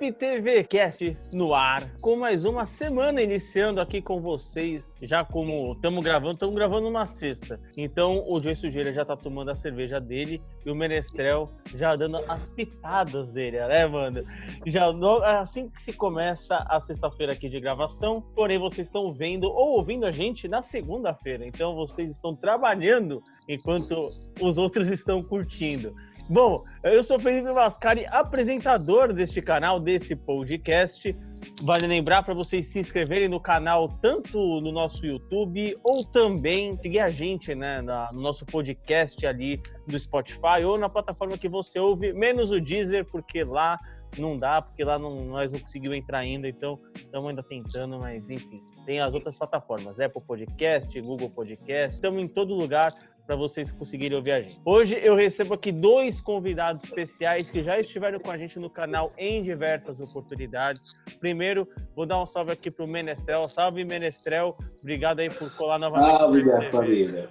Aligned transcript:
Rap 0.00 0.12
TV 0.12 0.64
Cast 0.64 1.14
no 1.30 1.52
ar, 1.52 1.86
com 2.00 2.16
mais 2.16 2.46
uma 2.46 2.66
semana 2.66 3.20
iniciando 3.20 3.82
aqui 3.82 4.00
com 4.00 4.18
vocês. 4.18 4.94
Já 5.02 5.26
como 5.26 5.74
estamos 5.74 6.02
gravando, 6.02 6.32
estamos 6.32 6.54
gravando 6.54 6.88
uma 6.88 7.04
sexta. 7.04 7.60
Então 7.76 8.24
o 8.26 8.40
Joey 8.40 8.56
Sujeira 8.56 8.94
já 8.94 9.04
tá 9.04 9.14
tomando 9.14 9.50
a 9.50 9.56
cerveja 9.56 10.00
dele 10.00 10.40
e 10.64 10.70
o 10.70 10.74
Menestrel 10.74 11.50
já 11.74 11.94
dando 11.96 12.16
as 12.16 12.48
pitadas 12.48 13.28
dele, 13.28 13.58
né, 13.58 13.86
mano? 13.86 14.24
Já 14.66 14.90
assim 15.38 15.68
que 15.68 15.82
se 15.82 15.92
começa 15.92 16.56
a 16.56 16.80
sexta-feira 16.80 17.34
aqui 17.34 17.50
de 17.50 17.60
gravação, 17.60 18.22
porém 18.34 18.58
vocês 18.58 18.86
estão 18.86 19.12
vendo 19.12 19.44
ou 19.44 19.76
ouvindo 19.76 20.06
a 20.06 20.10
gente 20.10 20.48
na 20.48 20.62
segunda-feira. 20.62 21.46
Então 21.46 21.74
vocês 21.74 22.10
estão 22.10 22.34
trabalhando 22.34 23.22
enquanto 23.46 24.08
os 24.40 24.56
outros 24.56 24.88
estão 24.88 25.22
curtindo. 25.22 25.94
Bom, 26.30 26.62
eu 26.84 27.02
sou 27.02 27.18
Felipe 27.18 27.50
Mascari, 27.52 28.06
apresentador 28.06 29.12
deste 29.12 29.42
canal, 29.42 29.80
desse 29.80 30.14
podcast. 30.14 31.12
Vale 31.60 31.88
lembrar 31.88 32.22
para 32.22 32.32
vocês 32.32 32.68
se 32.68 32.78
inscreverem 32.78 33.28
no 33.28 33.40
canal, 33.40 33.88
tanto 34.00 34.38
no 34.60 34.70
nosso 34.70 35.04
YouTube, 35.04 35.76
ou 35.82 36.04
também 36.04 36.76
seguir 36.76 37.00
a 37.00 37.08
gente 37.08 37.52
né, 37.52 37.82
no 37.82 38.20
nosso 38.20 38.46
podcast 38.46 39.26
ali 39.26 39.60
do 39.88 39.98
Spotify, 39.98 40.62
ou 40.64 40.78
na 40.78 40.88
plataforma 40.88 41.36
que 41.36 41.48
você 41.48 41.80
ouve, 41.80 42.12
menos 42.12 42.52
o 42.52 42.60
Deezer, 42.60 43.04
porque 43.06 43.42
lá 43.42 43.76
não 44.16 44.38
dá, 44.38 44.62
porque 44.62 44.84
lá 44.84 45.00
não, 45.00 45.24
nós 45.24 45.52
não 45.52 45.58
conseguimos 45.58 45.96
entrar 45.96 46.18
ainda, 46.18 46.48
então 46.48 46.78
estamos 46.94 47.28
ainda 47.28 47.42
tentando, 47.42 47.98
mas 47.98 48.30
enfim. 48.30 48.62
Tem 48.86 49.00
as 49.00 49.16
outras 49.16 49.36
plataformas, 49.36 49.98
Apple 49.98 50.22
Podcast, 50.22 51.00
Google 51.00 51.30
Podcast, 51.30 51.96
estamos 51.96 52.22
em 52.22 52.28
todo 52.28 52.54
lugar 52.54 52.92
para 53.30 53.36
vocês 53.36 53.70
conseguirem 53.70 54.18
ouvir 54.18 54.32
a 54.32 54.42
gente. 54.42 54.60
Hoje 54.64 54.98
eu 55.00 55.14
recebo 55.14 55.54
aqui 55.54 55.70
dois 55.70 56.20
convidados 56.20 56.82
especiais 56.82 57.48
que 57.48 57.62
já 57.62 57.78
estiveram 57.78 58.18
com 58.18 58.28
a 58.28 58.36
gente 58.36 58.58
no 58.58 58.68
canal 58.68 59.12
em 59.16 59.40
diversas 59.40 60.00
oportunidades. 60.00 60.94
Primeiro, 61.20 61.64
vou 61.94 62.04
dar 62.04 62.20
um 62.20 62.26
salve 62.26 62.50
aqui 62.50 62.72
para 62.72 62.84
o 62.84 62.88
Menestrel. 62.88 63.46
Salve, 63.46 63.84
Menestrel. 63.84 64.58
Obrigado 64.80 65.20
aí 65.20 65.30
por 65.30 65.48
colar 65.54 65.78
novamente. 65.78 66.18
Salve, 66.18 66.42
minha 66.42 66.70
família. 66.72 67.30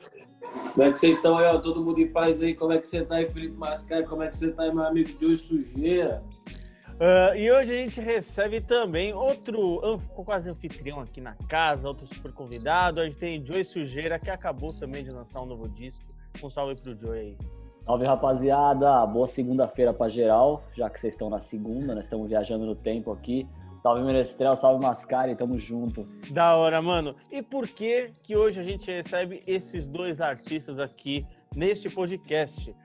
Como 0.73 0.83
é 0.83 0.89
que 0.89 1.00
vocês 1.00 1.17
estão 1.17 1.38
aí, 1.38 1.53
ó? 1.53 1.59
Todo 1.59 1.83
mundo 1.83 2.00
em 2.00 2.08
paz 2.08 2.41
aí? 2.41 2.56
Como 2.56 2.72
é 2.72 2.78
que 2.78 2.88
você 2.88 3.03
tá 3.03 3.16
aí, 3.16 3.28
Felipe 3.28 3.58
Mascai? 3.58 4.03
Como 4.03 4.23
é 4.23 4.30
que 4.30 4.38
você 4.38 4.53
tá 4.53 4.63
aí, 4.63 4.73
meu 4.73 4.86
amigo 4.86 5.09
Joe 5.19 5.36
Sujeira? 5.36 6.23
Uh, 7.00 7.33
e 7.33 7.50
hoje 7.50 7.73
a 7.73 7.78
gente 7.78 8.02
recebe 8.02 8.59
também 8.59 9.14
outro 9.14 10.02
quase 10.25 10.50
anfitrião 10.50 11.00
aqui 11.00 11.22
na 11.22 11.33
casa, 11.47 11.88
outro 11.88 12.06
super 12.14 12.33
convidado. 12.33 13.00
A 13.00 13.06
gente 13.06 13.17
tem 13.17 13.45
Joey 13.45 13.64
Sujeira, 13.64 14.19
que 14.19 14.30
acabou 14.30 14.73
também 14.73 15.02
de 15.02 15.09
lançar 15.09 15.41
um 15.41 15.45
novo 15.45 15.69
disco. 15.69 16.03
Um 16.44 16.50
salve 16.50 16.75
pro 16.75 16.94
Joey 16.94 17.19
aí. 17.19 17.38
Salve 17.86 18.06
rapaziada, 18.06 19.06
boa 19.06 19.30
segunda-feira 19.30 19.94
para 19.94 20.11
geral, 20.11 20.64
já 20.75 20.89
que 20.89 21.00
vocês 21.00 21.14
estão 21.14 21.30
na 21.30 21.39
segunda, 21.39 21.95
nós 21.95 22.03
estamos 22.03 22.28
viajando 22.28 22.66
no 22.66 22.75
tempo 22.75 23.13
aqui. 23.13 23.47
Salve 23.81 24.03
Menestrel, 24.03 24.58
salve 24.58 24.84
Mascari, 24.84 25.36
tamo 25.36 25.58
junto. 25.58 26.06
Da 26.31 26.58
hora, 26.58 26.81
mano. 26.81 27.16
E 27.31 27.41
por 27.41 27.66
que 27.66 28.11
que 28.22 28.36
hoje 28.36 28.59
a 28.59 28.63
gente 28.63 28.91
recebe 28.91 29.41
esses 29.47 29.88
dois 29.88 30.19
artistas 30.19 30.78
aqui 30.80 31.25
neste 31.56 31.89
podcast? 31.89 32.75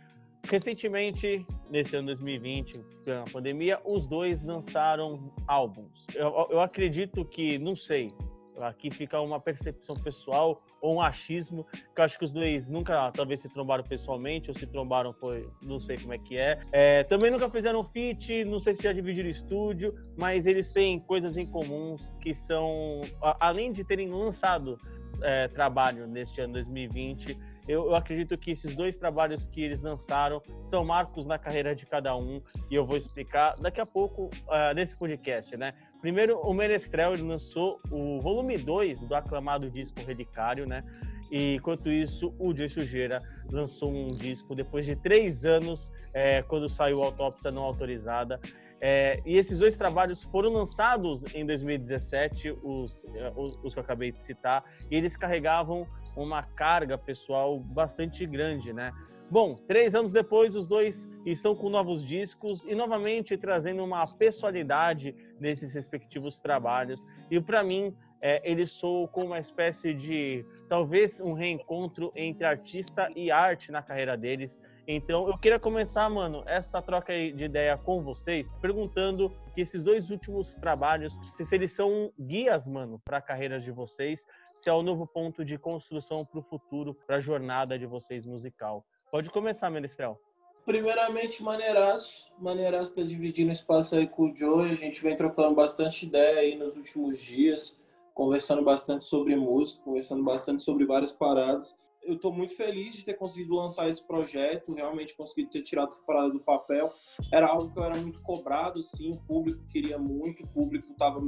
Recentemente, 0.45 1.47
nesse 1.71 1.97
ano 1.97 2.07
2020, 2.07 2.81
na 3.07 3.25
pandemia, 3.33 3.81
os 3.85 4.07
dois 4.07 4.43
lançaram 4.43 5.33
álbuns. 5.47 6.07
Eu, 6.15 6.49
eu 6.51 6.61
acredito 6.61 7.25
que, 7.25 7.59
não 7.59 7.75
sei, 7.75 8.13
aqui 8.61 8.91
fica 8.91 9.21
uma 9.21 9.41
percepção 9.41 9.97
pessoal 9.97 10.63
ou 10.81 10.97
um 10.97 11.01
achismo, 11.01 11.67
que 11.95 12.01
eu 12.01 12.05
acho 12.05 12.19
que 12.19 12.25
os 12.27 12.33
dois 12.33 12.69
nunca, 12.69 13.11
talvez, 13.13 13.41
se 13.41 13.49
trombaram 13.49 13.83
pessoalmente, 13.83 14.51
ou 14.51 14.57
se 14.57 14.67
trombaram, 14.67 15.15
foi, 15.15 15.49
não 15.63 15.81
sei 15.81 15.97
como 15.97 16.13
é 16.13 16.19
que 16.19 16.37
é. 16.37 16.61
é 16.73 17.05
também 17.05 17.31
nunca 17.31 17.49
fizeram 17.49 17.83
feat, 17.85 18.45
não 18.45 18.61
sei 18.61 18.75
se 18.75 18.83
já 18.83 18.93
dividiram 18.93 19.31
estúdio, 19.31 19.95
mas 20.17 20.45
eles 20.45 20.69
têm 20.69 21.01
coisas 21.01 21.37
em 21.37 21.47
comuns 21.47 22.07
que 22.21 22.35
são, 22.35 23.01
além 23.41 23.73
de 23.73 23.83
terem 23.83 24.09
lançado 24.11 24.79
é, 25.23 25.49
trabalho 25.49 26.07
neste 26.07 26.41
ano 26.41 26.55
2020, 26.55 27.37
eu, 27.67 27.87
eu, 27.87 27.95
acredito 27.95 28.37
que 28.37 28.51
esses 28.51 28.75
dois 28.75 28.97
trabalhos 28.97 29.47
que 29.47 29.63
eles 29.63 29.81
lançaram 29.81 30.43
são 30.67 30.85
marcos 30.85 31.27
na 31.27 31.39
carreira 31.39 31.75
de 31.75 31.87
cada 31.87 32.15
um 32.17 32.43
e 32.71 32.75
eu 32.75 32.85
vou 32.85 32.97
explicar 32.97 33.55
daqui 33.57 33.81
a 33.81 33.87
pouco 33.87 34.25
uh, 34.27 34.75
nesse 34.75 34.97
podcast, 34.97 35.57
né? 35.57 35.73
Primeiro, 36.01 36.39
o 36.41 36.53
Menestrel 36.53 37.15
ele 37.15 37.23
lançou 37.23 37.81
o 37.91 38.21
volume 38.21 38.59
2 38.59 39.07
do 39.07 39.15
aclamado 39.15 39.71
disco 39.71 39.99
Relicário, 40.01 40.67
né? 40.67 40.85
E 41.31 41.55
enquanto 41.55 41.91
isso, 41.91 42.35
o 42.39 42.55
Joe 42.55 42.69
Sujeira 42.69 43.23
lançou 43.51 43.91
um 43.91 44.09
disco 44.09 44.55
depois 44.55 44.85
de 44.85 44.95
três 44.95 45.45
anos, 45.45 45.91
é, 46.13 46.43
quando 46.43 46.69
saiu 46.69 47.03
Autópsia 47.03 47.51
Não 47.51 47.63
Autorizada. 47.63 48.39
É, 48.81 49.21
e 49.25 49.39
esses 49.39 49.61
dois 49.61 49.77
trabalhos 49.77 50.23
foram 50.25 50.53
lançados 50.53 51.25
em 51.35 51.47
2017, 51.47 52.51
os, 52.63 53.05
é, 53.15 53.33
os, 53.35 53.59
os 53.65 53.73
que 53.73 53.81
eu 53.81 53.83
acabei 53.83 54.13
de 54.13 54.23
citar, 54.23 54.63
e 54.91 54.95
eles 54.95 55.17
carregavam 55.17 55.87
uma 56.17 56.43
carga 56.43 56.97
pessoal 56.97 57.59
bastante 57.59 58.27
grande, 58.27 58.73
né? 58.73 58.93
Bom, 59.31 59.55
três 59.55 59.95
anos 59.95 60.13
depois, 60.13 60.55
os 60.55 60.69
dois 60.69 61.09
estão 61.25 61.55
com 61.55 61.69
novos 61.69 62.05
discos 62.05 62.65
e 62.67 62.75
novamente 62.75 63.37
trazendo 63.37 63.83
uma 63.83 64.07
pessoalidade 64.07 65.15
nesses 65.41 65.73
respectivos 65.73 66.39
trabalhos. 66.41 67.05
E 67.31 67.41
para 67.41 67.65
mim, 67.65 67.97
é, 68.21 68.41
eles 68.49 68.71
soam 68.71 69.07
como 69.07 69.29
uma 69.29 69.39
espécie 69.39 69.93
de, 69.95 70.45
talvez, 70.69 71.21
um 71.21 71.33
reencontro 71.33 72.13
entre 72.15 72.47
artista 72.47 73.11
e 73.17 73.31
arte 73.31 73.73
na 73.73 73.83
carreira 73.83 74.17
deles. 74.17 74.59
Então, 74.87 75.27
eu 75.29 75.39
queria 75.39 75.59
começar, 75.59 76.09
mano, 76.11 76.43
essa 76.47 76.81
troca 76.83 77.13
de 77.13 77.45
ideia 77.45 77.77
com 77.79 78.03
vocês, 78.03 78.47
perguntando 78.61 79.33
que 79.55 79.63
esses 79.63 79.83
dois 79.83 80.11
últimos 80.11 80.55
trabalhos, 80.55 81.15
se 81.37 81.55
eles 81.55 81.73
são 81.73 82.13
guias, 82.21 82.67
mano, 82.67 83.01
para 83.03 83.17
a 83.17 83.23
carreira 83.23 83.59
de 83.59 83.71
vocês, 83.71 84.21
se 84.65 84.71
é 84.71 84.73
o 84.73 84.83
novo 84.83 85.07
ponto 85.07 85.45
de 85.45 85.59
construção 85.59 86.25
para 86.25 86.41
o 86.41 86.43
futuro, 86.43 86.95
para 87.07 87.17
a 87.17 87.21
jornada 87.21 87.79
de 87.79 87.85
vocês 87.85 88.25
musical. 88.25 88.83
Pode 89.11 89.29
começar, 89.29 89.69
Menestrel. 89.69 90.19
Primeiramente, 90.65 91.43
maneiraço. 91.43 92.33
Maneiraço 92.39 92.95
tá 92.95 93.03
dividindo 93.03 93.53
espaço 93.53 93.95
aí 93.95 94.09
com 94.09 94.31
o 94.31 94.35
Joe. 94.35 94.71
A 94.71 94.75
gente 94.75 95.03
vem 95.03 95.15
trocando 95.15 95.55
bastante 95.55 96.07
ideia 96.07 96.41
aí 96.41 96.57
nos 96.57 96.79
últimos 96.79 97.21
dias, 97.21 97.79
conversando 98.15 98.63
bastante 98.63 99.05
sobre 99.05 99.37
música, 99.37 99.83
conversando 99.85 100.25
bastante 100.25 100.63
sobre 100.63 100.87
várias 100.87 101.13
paradas. 101.13 101.79
Eu 102.03 102.15
estou 102.15 102.33
muito 102.33 102.57
feliz 102.57 102.95
de 102.95 103.05
ter 103.05 103.15
conseguido 103.19 103.55
lançar 103.55 103.87
esse 103.91 104.03
projeto, 104.03 104.73
realmente 104.73 105.15
conseguido 105.15 105.51
ter 105.51 105.61
tirado 105.61 105.89
essa 105.89 106.03
parada 106.05 106.31
do 106.31 106.41
papel. 106.41 106.91
Era 107.31 107.49
algo 107.49 107.71
que 107.71 107.79
eu 107.79 107.85
era 107.85 107.99
muito 107.99 108.23
cobrado, 108.23 108.83
sim, 108.83 109.13
o 109.13 109.19
público 109.27 109.63
queria 109.69 109.99
muito, 109.99 110.43
o 110.43 110.49
público 110.49 110.91
estava 110.93 111.21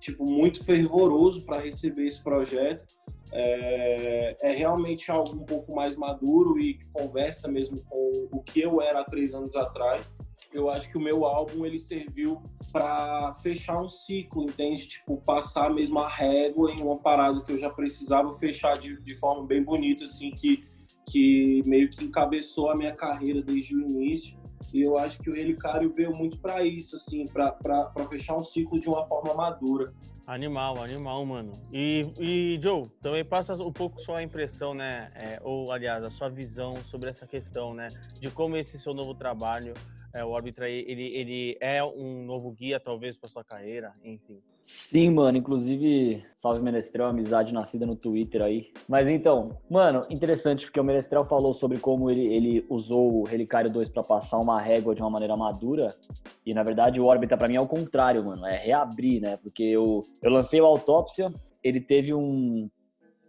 tipo 0.00 0.24
muito 0.24 0.64
fervoroso 0.64 1.44
para 1.44 1.60
receber 1.60 2.06
esse 2.06 2.22
projeto. 2.22 2.84
É, 3.30 4.36
é, 4.40 4.52
realmente 4.52 5.10
algo 5.10 5.36
um 5.36 5.44
pouco 5.44 5.74
mais 5.74 5.94
maduro 5.94 6.58
e 6.58 6.74
que 6.74 6.88
conversa 6.88 7.46
mesmo 7.46 7.82
com 7.82 8.28
o 8.32 8.42
que 8.42 8.60
eu 8.60 8.80
era 8.80 9.00
há 9.00 9.04
três 9.04 9.34
anos 9.34 9.54
atrás. 9.54 10.16
Eu 10.52 10.70
acho 10.70 10.90
que 10.90 10.96
o 10.96 11.00
meu 11.00 11.26
álbum 11.26 11.66
ele 11.66 11.78
serviu 11.78 12.42
para 12.72 13.34
fechar 13.42 13.80
um 13.80 13.88
ciclo, 13.88 14.44
entende? 14.44 14.88
Tipo, 14.88 15.18
passar 15.18 15.66
a 15.66 15.72
mesma 15.72 16.08
régua 16.08 16.70
em 16.70 16.82
uma 16.82 16.98
parada 16.98 17.42
que 17.42 17.52
eu 17.52 17.58
já 17.58 17.70
precisava 17.70 18.32
fechar 18.34 18.78
de, 18.78 19.00
de 19.00 19.14
forma 19.14 19.46
bem 19.46 19.62
bonita, 19.62 20.04
assim, 20.04 20.30
que, 20.30 20.64
que 21.06 21.62
meio 21.66 21.90
que 21.90 22.04
encabeçou 22.04 22.70
a 22.70 22.76
minha 22.76 22.94
carreira 22.94 23.42
desde 23.42 23.74
o 23.76 23.80
início. 23.80 24.38
E 24.72 24.82
eu 24.82 24.98
acho 24.98 25.18
que 25.18 25.30
o 25.30 25.34
Relicário 25.34 25.92
veio 25.92 26.14
muito 26.14 26.38
para 26.38 26.64
isso, 26.64 26.96
assim, 26.96 27.26
para 27.26 27.90
fechar 28.08 28.36
um 28.36 28.42
ciclo 28.42 28.78
de 28.78 28.88
uma 28.88 29.06
forma 29.06 29.34
madura. 29.34 29.92
Animal, 30.26 30.82
animal, 30.82 31.24
mano. 31.24 31.54
E, 31.72 32.12
e 32.18 32.60
Joe, 32.62 32.86
também 33.00 33.24
passa 33.24 33.54
um 33.54 33.72
pouco 33.72 33.98
sua 34.02 34.22
impressão, 34.22 34.74
né? 34.74 35.10
É, 35.14 35.40
ou, 35.42 35.72
aliás, 35.72 36.04
a 36.04 36.10
sua 36.10 36.28
visão 36.28 36.76
sobre 36.76 37.08
essa 37.08 37.26
questão, 37.26 37.72
né? 37.72 37.88
De 38.20 38.30
como 38.30 38.56
esse 38.56 38.78
seu 38.78 38.92
novo 38.92 39.14
trabalho, 39.14 39.72
é, 40.14 40.22
o 40.22 40.36
Arbitra, 40.36 40.68
ele, 40.68 41.16
ele 41.16 41.58
é 41.60 41.82
um 41.82 42.24
novo 42.24 42.50
guia, 42.52 42.78
talvez, 42.78 43.16
para 43.16 43.30
sua 43.30 43.42
carreira, 43.42 43.94
enfim. 44.04 44.42
Sim, 44.70 45.12
mano. 45.12 45.38
Inclusive, 45.38 46.22
salve 46.36 46.60
Menestrel, 46.60 47.06
amizade 47.06 47.54
nascida 47.54 47.86
no 47.86 47.96
Twitter 47.96 48.42
aí. 48.42 48.70
Mas 48.86 49.08
então, 49.08 49.56
mano, 49.70 50.04
interessante 50.10 50.66
porque 50.66 50.78
o 50.78 50.84
Menestrel 50.84 51.24
falou 51.24 51.54
sobre 51.54 51.78
como 51.78 52.10
ele, 52.10 52.26
ele 52.26 52.66
usou 52.68 53.14
o 53.14 53.24
Relicário 53.24 53.70
2 53.70 53.88
para 53.88 54.02
passar 54.02 54.36
uma 54.36 54.60
régua 54.60 54.94
de 54.94 55.00
uma 55.00 55.08
maneira 55.08 55.34
madura. 55.38 55.96
E 56.44 56.52
na 56.52 56.62
verdade, 56.62 57.00
o 57.00 57.06
Órbita 57.06 57.34
para 57.34 57.48
mim 57.48 57.56
é 57.56 57.60
o 57.62 57.66
contrário, 57.66 58.22
mano. 58.22 58.44
É 58.44 58.58
reabrir, 58.58 59.22
né? 59.22 59.38
Porque 59.38 59.62
eu, 59.62 60.00
eu 60.22 60.30
lancei 60.30 60.60
o 60.60 60.66
Autópsia, 60.66 61.32
ele 61.64 61.80
teve 61.80 62.12
um, 62.12 62.68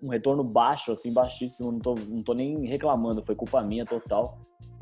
um 0.04 0.10
retorno 0.10 0.44
baixo, 0.44 0.92
assim, 0.92 1.14
baixíssimo. 1.14 1.72
Não 1.72 1.80
tô, 1.80 1.96
não 1.96 2.22
tô 2.22 2.34
nem 2.34 2.66
reclamando, 2.66 3.24
foi 3.24 3.36
culpa 3.36 3.62
minha 3.62 3.86
total. 3.86 4.38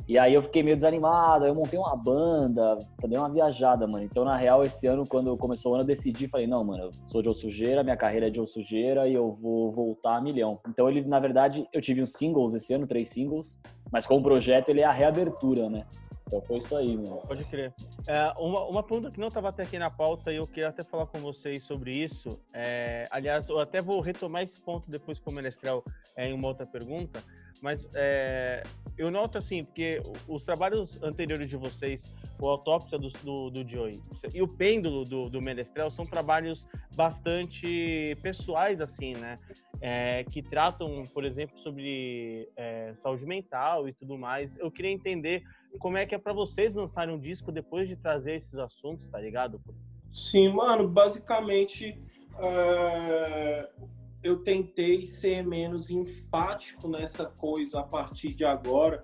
E 0.08 0.18
aí 0.18 0.34
eu 0.34 0.42
fiquei 0.42 0.64
meio 0.64 0.78
desanimado, 0.78 1.46
eu 1.46 1.54
montei 1.54 1.78
uma 1.78 1.96
banda, 1.96 2.80
dei 3.06 3.18
uma 3.18 3.30
viajada, 3.30 3.86
mano. 3.86 4.06
Então, 4.06 4.24
na 4.24 4.38
real, 4.38 4.64
esse 4.64 4.88
ano, 4.88 5.06
quando 5.06 5.36
começou 5.36 5.74
o 5.74 5.76
ano, 5.76 5.84
eu 5.84 5.88
decidi, 5.88 6.30
falei, 6.30 6.48
não, 6.48 6.64
mano, 6.64 6.86
eu 6.86 6.92
sou 7.06 7.22
de 7.22 7.34
Sujeira, 7.34 7.84
minha 7.84 7.98
carreira 7.98 8.28
é 8.28 8.30
de 8.30 8.46
Sujeira 8.48 9.08
e 9.08 9.14
eu 9.14 9.34
vou 9.34 9.70
voltar 9.72 10.16
a 10.16 10.22
milhão. 10.22 10.60
Então, 10.70 10.90
ele, 10.90 11.02
na 11.02 11.20
verdade, 11.20 11.68
eu 11.74 11.82
tive 11.82 12.02
uns 12.02 12.14
singles 12.14 12.54
esse 12.54 12.74
ano, 12.74 12.88
três 12.88 13.10
singles, 13.10 13.60
mas 13.92 14.06
com 14.06 14.18
o 14.18 14.24
projeto 14.24 14.70
ele 14.70 14.80
é 14.80 14.86
a 14.86 14.92
reabertura, 14.92 15.70
né? 15.70 15.86
Então 16.28 16.42
foi 16.42 16.58
isso 16.58 16.76
aí, 16.76 16.96
mano. 16.96 17.22
Pode 17.26 17.46
crer. 17.46 17.74
É, 18.06 18.34
uma, 18.38 18.66
uma 18.66 18.84
pergunta 18.84 19.10
que 19.10 19.20
não 19.20 19.30
estava 19.30 19.50
até 19.50 19.64
aqui 19.64 19.80
na 19.80 19.90
pauta 19.90 20.32
e 20.32 20.36
eu 20.36 20.46
queria 20.46 20.68
até 20.68 20.84
falar 20.84 21.06
com 21.08 21.20
vocês 21.20 21.64
sobre 21.64 21.94
isso. 21.94 22.38
É, 22.54 23.08
aliás, 23.10 23.48
eu 23.48 23.60
até 23.60 23.82
vou 23.82 24.02
retomar 24.02 24.44
esse 24.44 24.60
ponto 24.60 24.92
depois 24.92 25.20
com 25.20 25.32
o 25.32 25.34
Menestrel 25.34 25.84
é, 26.16 26.30
em 26.30 26.34
uma 26.34 26.50
outra 26.50 26.66
pergunta. 26.66 27.24
Mas 27.62 27.88
é, 27.96 28.64
eu 28.98 29.12
noto 29.12 29.38
assim, 29.38 29.64
porque 29.64 30.02
os 30.28 30.44
trabalhos 30.44 31.02
anteriores 31.04 31.50
de 31.50 31.56
vocês, 31.56 32.14
o 32.40 32.48
Autópsia 32.48 32.98
do, 32.98 33.10
do, 33.10 33.50
do 33.50 33.70
Joey 33.70 34.00
e 34.34 34.42
o 34.42 34.48
Pêndulo 34.48 35.06
do, 35.06 35.30
do 35.30 35.42
Menestrel, 35.42 35.92
são 35.92 36.06
trabalhos 36.06 36.68
bastante 36.96 38.18
pessoais, 38.22 38.82
assim, 38.82 39.14
né? 39.14 39.40
É, 39.80 40.24
que 40.24 40.42
tratam, 40.42 41.04
por 41.14 41.24
exemplo, 41.24 41.60
sobre 41.60 42.50
é, 42.58 42.96
saúde 43.04 43.26
mental 43.26 43.88
e 43.88 43.94
tudo 43.94 44.18
mais. 44.18 44.58
Eu 44.58 44.72
queria 44.72 44.92
entender 44.92 45.44
como 45.78 45.98
é 45.98 46.06
que 46.06 46.16
é 46.16 46.18
para 46.18 46.34
vocês 46.34 46.74
lançarem 46.74 47.14
um 47.14 47.20
disco 47.20 47.52
depois 47.52 47.88
de 47.88 47.96
trazer 47.96 48.38
esses 48.38 48.56
assuntos, 48.56 49.08
tá 49.10 49.20
ligado? 49.20 49.62
Sim, 50.12 50.50
mano, 50.50 50.88
basicamente 50.88 51.96
é, 52.40 53.70
eu 54.24 54.44
tentei 54.44 55.06
ser 55.06 55.46
menos 55.46 55.90
enfático 55.90 56.88
nessa 56.88 57.26
coisa 57.26 57.80
a 57.80 57.84
partir 57.84 58.34
de 58.34 58.44
agora, 58.44 59.04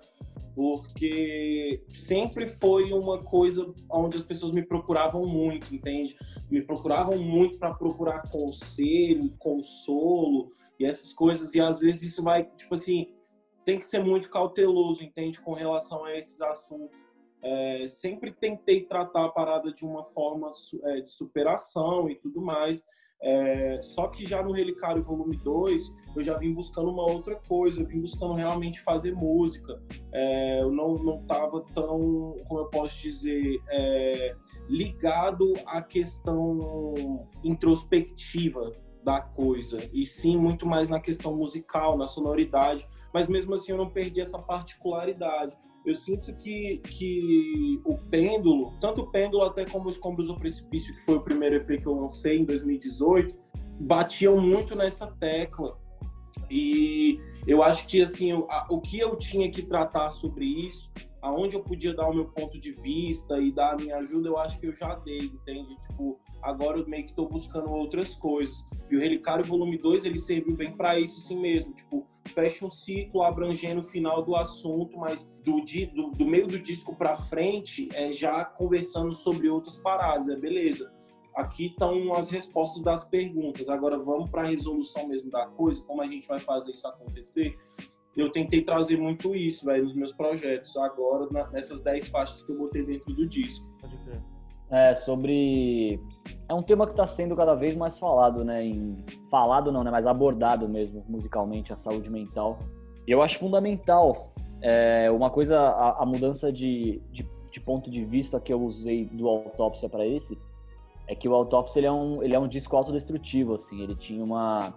porque 0.54 1.84
sempre 1.88 2.46
foi 2.46 2.92
uma 2.92 3.22
coisa 3.22 3.72
onde 3.90 4.16
as 4.16 4.22
pessoas 4.22 4.52
me 4.52 4.62
procuravam 4.62 5.26
muito, 5.26 5.74
entende? 5.74 6.16
Me 6.50 6.62
procuravam 6.62 7.18
muito 7.18 7.58
para 7.58 7.74
procurar 7.74 8.30
conselho, 8.30 9.34
consolo 9.38 10.52
e 10.78 10.84
essas 10.84 11.12
coisas, 11.12 11.54
e 11.54 11.60
às 11.60 11.78
vezes 11.78 12.02
isso 12.02 12.22
vai, 12.22 12.44
tipo 12.56 12.74
assim, 12.74 13.08
tem 13.64 13.78
que 13.78 13.86
ser 13.86 14.02
muito 14.02 14.30
cauteloso, 14.30 15.02
entende, 15.02 15.40
com 15.40 15.54
relação 15.54 16.04
a 16.04 16.16
esses 16.16 16.40
assuntos. 16.40 17.04
É, 17.42 17.86
sempre 17.86 18.32
tentei 18.32 18.82
tratar 18.82 19.24
a 19.24 19.28
parada 19.28 19.72
de 19.72 19.84
uma 19.84 20.04
forma 20.04 20.50
é, 20.84 21.00
de 21.00 21.10
superação 21.10 22.08
e 22.08 22.14
tudo 22.14 22.40
mais, 22.40 22.84
é, 23.22 23.80
só 23.82 24.08
que 24.08 24.26
já 24.26 24.42
no 24.42 24.52
Relicário 24.52 25.02
Volume 25.02 25.36
2, 25.38 25.94
eu 26.16 26.22
já 26.22 26.36
vim 26.36 26.52
buscando 26.52 26.90
uma 26.90 27.02
outra 27.02 27.36
coisa, 27.36 27.80
eu 27.80 27.86
vim 27.86 28.00
buscando 28.00 28.34
realmente 28.34 28.80
fazer 28.80 29.14
música. 29.14 29.80
É, 30.12 30.60
eu 30.60 30.70
não, 30.70 30.94
não 30.94 31.22
tava 31.26 31.64
tão, 31.74 32.36
como 32.46 32.60
eu 32.60 32.66
posso 32.66 33.00
dizer, 33.00 33.60
é, 33.70 34.36
ligado 34.68 35.54
à 35.66 35.82
questão 35.82 37.28
introspectiva 37.42 38.72
da 39.02 39.20
coisa, 39.20 39.86
e 39.92 40.06
sim 40.06 40.36
muito 40.36 40.66
mais 40.66 40.88
na 40.88 40.98
questão 40.98 41.36
musical, 41.36 41.96
na 41.98 42.06
sonoridade, 42.06 42.88
mas 43.12 43.28
mesmo 43.28 43.52
assim 43.52 43.72
eu 43.72 43.76
não 43.76 43.90
perdi 43.90 44.20
essa 44.20 44.38
particularidade 44.38 45.54
eu 45.84 45.94
sinto 45.94 46.34
que, 46.34 46.78
que 46.78 47.80
o 47.84 47.96
Pêndulo, 47.96 48.72
tanto 48.80 49.02
o 49.02 49.10
Pêndulo 49.10 49.44
até 49.44 49.64
como 49.66 49.88
os 49.88 49.98
Combos 49.98 50.28
do 50.28 50.38
Precipício, 50.38 50.94
que 50.94 51.04
foi 51.04 51.16
o 51.16 51.20
primeiro 51.20 51.56
EP 51.56 51.80
que 51.80 51.86
eu 51.86 51.94
lancei 51.94 52.38
em 52.38 52.44
2018, 52.44 53.34
batiam 53.80 54.40
muito 54.40 54.74
nessa 54.74 55.06
tecla. 55.06 55.78
E 56.50 57.18
eu 57.46 57.62
acho 57.62 57.86
que 57.86 58.00
assim, 58.00 58.32
o, 58.32 58.46
o 58.70 58.80
que 58.80 58.98
eu 58.98 59.16
tinha 59.16 59.50
que 59.50 59.62
tratar 59.62 60.10
sobre 60.10 60.44
isso, 60.44 60.90
aonde 61.20 61.56
eu 61.56 61.62
podia 61.62 61.94
dar 61.94 62.08
o 62.08 62.14
meu 62.14 62.26
ponto 62.26 62.58
de 62.58 62.72
vista 62.72 63.38
e 63.38 63.52
dar 63.52 63.72
a 63.72 63.76
minha 63.76 63.96
ajuda, 63.96 64.28
eu 64.28 64.38
acho 64.38 64.58
que 64.58 64.66
eu 64.66 64.74
já 64.74 64.94
dei, 64.96 65.20
entende? 65.20 65.74
Tipo, 65.80 66.18
agora 66.42 66.78
eu 66.78 66.86
meio 66.86 67.04
que 67.04 67.10
estou 67.10 67.28
buscando 67.28 67.70
outras 67.70 68.14
coisas. 68.14 68.68
E 68.90 68.96
o 68.96 69.00
Relicário 69.00 69.44
Volume 69.44 69.78
2, 69.78 70.04
ele 70.04 70.18
serviu 70.18 70.54
bem 70.54 70.76
para 70.76 70.98
isso 70.98 71.18
assim 71.20 71.38
mesmo, 71.40 71.72
tipo, 71.72 72.06
fecha 72.30 72.66
um 72.66 72.70
ciclo 72.70 73.22
abrangendo 73.22 73.80
o 73.80 73.84
final 73.84 74.22
do 74.22 74.34
assunto, 74.34 74.96
mas 74.98 75.28
do, 75.44 75.60
do, 75.60 76.10
do 76.10 76.24
meio 76.24 76.46
do 76.46 76.58
disco 76.58 76.94
para 76.96 77.16
frente 77.16 77.88
é 77.92 78.12
já 78.12 78.44
conversando 78.44 79.14
sobre 79.14 79.48
outras 79.48 79.76
paradas, 79.76 80.28
é 80.28 80.36
beleza. 80.36 80.92
Aqui 81.34 81.66
estão 81.66 82.14
as 82.14 82.30
respostas 82.30 82.82
das 82.82 83.04
perguntas. 83.04 83.68
Agora 83.68 83.98
vamos 83.98 84.30
para 84.30 84.42
a 84.42 84.46
resolução 84.46 85.08
mesmo 85.08 85.30
da 85.30 85.46
coisa, 85.46 85.82
como 85.84 86.00
a 86.00 86.06
gente 86.06 86.28
vai 86.28 86.38
fazer 86.38 86.72
isso 86.72 86.86
acontecer. 86.86 87.56
Eu 88.16 88.30
tentei 88.30 88.62
trazer 88.62 88.96
muito 88.96 89.34
isso, 89.34 89.66
velho, 89.66 89.84
nos 89.84 89.94
meus 89.94 90.12
projetos, 90.12 90.76
agora 90.76 91.28
nessas 91.50 91.80
10 91.80 92.08
faixas 92.08 92.44
que 92.44 92.52
eu 92.52 92.58
botei 92.58 92.84
dentro 92.84 93.12
do 93.12 93.26
disco. 93.26 93.68
É, 94.70 94.94
sobre. 94.96 96.00
É 96.48 96.54
um 96.54 96.62
tema 96.62 96.86
que 96.86 96.92
está 96.92 97.06
sendo 97.06 97.34
cada 97.34 97.54
vez 97.54 97.76
mais 97.76 97.98
falado, 97.98 98.44
né? 98.44 98.64
Em... 98.64 99.04
Falado 99.30 99.72
não, 99.72 99.82
né? 99.82 99.90
Mas 99.90 100.06
abordado 100.06 100.68
mesmo, 100.68 101.04
musicalmente, 101.08 101.72
a 101.72 101.76
saúde 101.76 102.10
mental. 102.10 102.58
E 103.06 103.10
eu 103.10 103.22
acho 103.22 103.38
fundamental. 103.38 104.32
É, 104.60 105.10
uma 105.10 105.30
coisa, 105.30 105.58
a, 105.58 106.02
a 106.02 106.06
mudança 106.06 106.52
de, 106.52 107.02
de, 107.10 107.26
de, 107.50 107.60
ponto 107.60 107.90
de 107.90 108.04
vista 108.04 108.40
que 108.40 108.52
eu 108.52 108.62
usei 108.62 109.04
do 109.06 109.28
Autópsia 109.28 109.88
para 109.88 110.06
esse, 110.06 110.38
é 111.06 111.14
que 111.14 111.28
o 111.28 111.34
Autópsia 111.34 111.80
ele 111.80 111.86
é, 111.86 111.92
um, 111.92 112.22
ele 112.22 112.34
é 112.34 112.38
um 112.38 112.48
disco 112.48 112.76
autodestrutivo, 112.76 113.54
assim. 113.54 113.82
Ele 113.82 113.94
tinha 113.94 114.22
uma. 114.22 114.74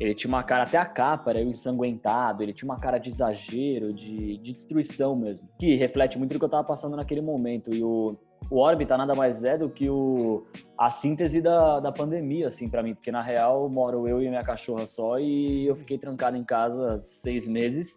Ele 0.00 0.14
tinha 0.14 0.28
uma 0.28 0.44
cara, 0.44 0.62
até 0.62 0.78
a 0.78 0.86
capa 0.86 1.30
era 1.30 1.42
ensanguentado, 1.42 2.42
ele 2.42 2.52
tinha 2.52 2.70
uma 2.70 2.78
cara 2.78 2.98
de 2.98 3.10
exagero, 3.10 3.92
de, 3.92 4.38
de 4.38 4.52
destruição 4.52 5.16
mesmo, 5.16 5.48
que 5.58 5.74
reflete 5.74 6.16
muito 6.16 6.32
do 6.32 6.38
que 6.38 6.44
eu 6.44 6.48
tava 6.48 6.62
passando 6.62 6.96
naquele 6.96 7.20
momento. 7.20 7.74
E 7.74 7.82
o, 7.82 8.16
o 8.50 8.58
Órbita 8.58 8.96
nada 8.96 9.14
mais 9.14 9.44
é 9.44 9.58
do 9.58 9.68
que 9.68 9.90
o, 9.90 10.44
a 10.78 10.90
síntese 10.90 11.40
da, 11.40 11.80
da 11.80 11.92
pandemia, 11.92 12.48
assim, 12.48 12.68
para 12.68 12.82
mim, 12.82 12.94
porque 12.94 13.12
na 13.12 13.22
real 13.22 13.68
moro 13.68 14.08
eu 14.08 14.22
e 14.22 14.28
minha 14.28 14.42
cachorra 14.42 14.86
só 14.86 15.18
e 15.18 15.66
eu 15.66 15.76
fiquei 15.76 15.98
trancado 15.98 16.36
em 16.36 16.44
casa 16.44 17.00
seis 17.02 17.46
meses. 17.46 17.96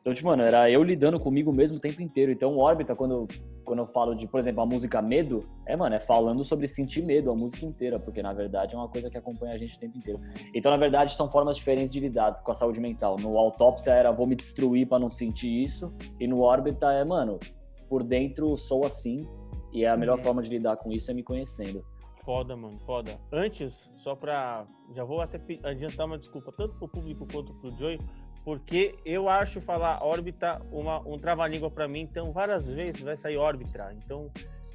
Então, 0.00 0.12
tipo, 0.12 0.28
mano, 0.28 0.42
era 0.42 0.70
eu 0.70 0.82
lidando 0.82 1.18
comigo 1.18 1.50
mesmo 1.50 1.78
o 1.78 1.80
tempo 1.80 2.02
inteiro. 2.02 2.30
Então, 2.30 2.52
o 2.54 2.58
Órbita, 2.58 2.94
quando, 2.94 3.26
quando 3.64 3.78
eu 3.78 3.86
falo 3.86 4.14
de, 4.14 4.26
por 4.26 4.38
exemplo, 4.38 4.60
a 4.60 4.66
música 4.66 5.00
Medo, 5.00 5.48
é, 5.66 5.74
mano, 5.74 5.94
é 5.94 6.00
falando 6.00 6.44
sobre 6.44 6.68
sentir 6.68 7.02
medo 7.02 7.30
a 7.30 7.34
música 7.34 7.64
inteira, 7.64 7.98
porque 7.98 8.22
na 8.22 8.34
verdade 8.34 8.74
é 8.74 8.76
uma 8.76 8.86
coisa 8.86 9.08
que 9.08 9.16
acompanha 9.16 9.54
a 9.54 9.58
gente 9.58 9.76
o 9.76 9.80
tempo 9.80 9.96
inteiro. 9.96 10.20
Então, 10.54 10.70
na 10.70 10.76
verdade, 10.76 11.14
são 11.14 11.30
formas 11.30 11.56
diferentes 11.56 11.90
de 11.90 12.00
lidar 12.00 12.42
com 12.42 12.52
a 12.52 12.54
saúde 12.54 12.80
mental. 12.80 13.16
No 13.18 13.38
Autópsia 13.38 13.92
era 13.92 14.12
vou 14.12 14.26
me 14.26 14.36
destruir 14.36 14.86
para 14.86 14.98
não 14.98 15.08
sentir 15.08 15.64
isso, 15.64 15.90
e 16.20 16.26
no 16.26 16.40
Órbita 16.40 16.92
é, 16.92 17.02
mano, 17.02 17.40
por 17.88 18.02
dentro 18.02 18.58
sou 18.58 18.84
assim, 18.84 19.26
e 19.74 19.84
a 19.84 19.96
melhor 19.96 20.18
uhum. 20.18 20.24
forma 20.24 20.42
de 20.42 20.48
lidar 20.48 20.76
com 20.76 20.92
isso 20.92 21.10
é 21.10 21.14
me 21.14 21.22
conhecendo. 21.22 21.84
Foda, 22.24 22.56
mano, 22.56 22.78
foda. 22.86 23.18
Antes, 23.30 23.74
só 23.98 24.14
pra. 24.14 24.64
Já 24.94 25.04
vou 25.04 25.20
até 25.20 25.38
adiantar 25.64 26.06
uma 26.06 26.16
desculpa, 26.16 26.52
tanto 26.56 26.74
pro 26.76 26.88
público 26.88 27.26
quanto 27.30 27.52
pro 27.54 27.70
Joey, 27.72 27.98
porque 28.44 28.94
eu 29.04 29.28
acho 29.28 29.60
falar 29.60 30.02
órbita 30.02 30.62
uma, 30.70 31.00
um 31.00 31.18
trava-língua 31.18 31.70
para 31.70 31.88
mim, 31.88 32.00
então 32.00 32.32
várias 32.32 32.66
vezes 32.66 33.02
vai 33.02 33.16
sair 33.16 33.36
órbita. 33.36 33.94
Então, 33.98 34.30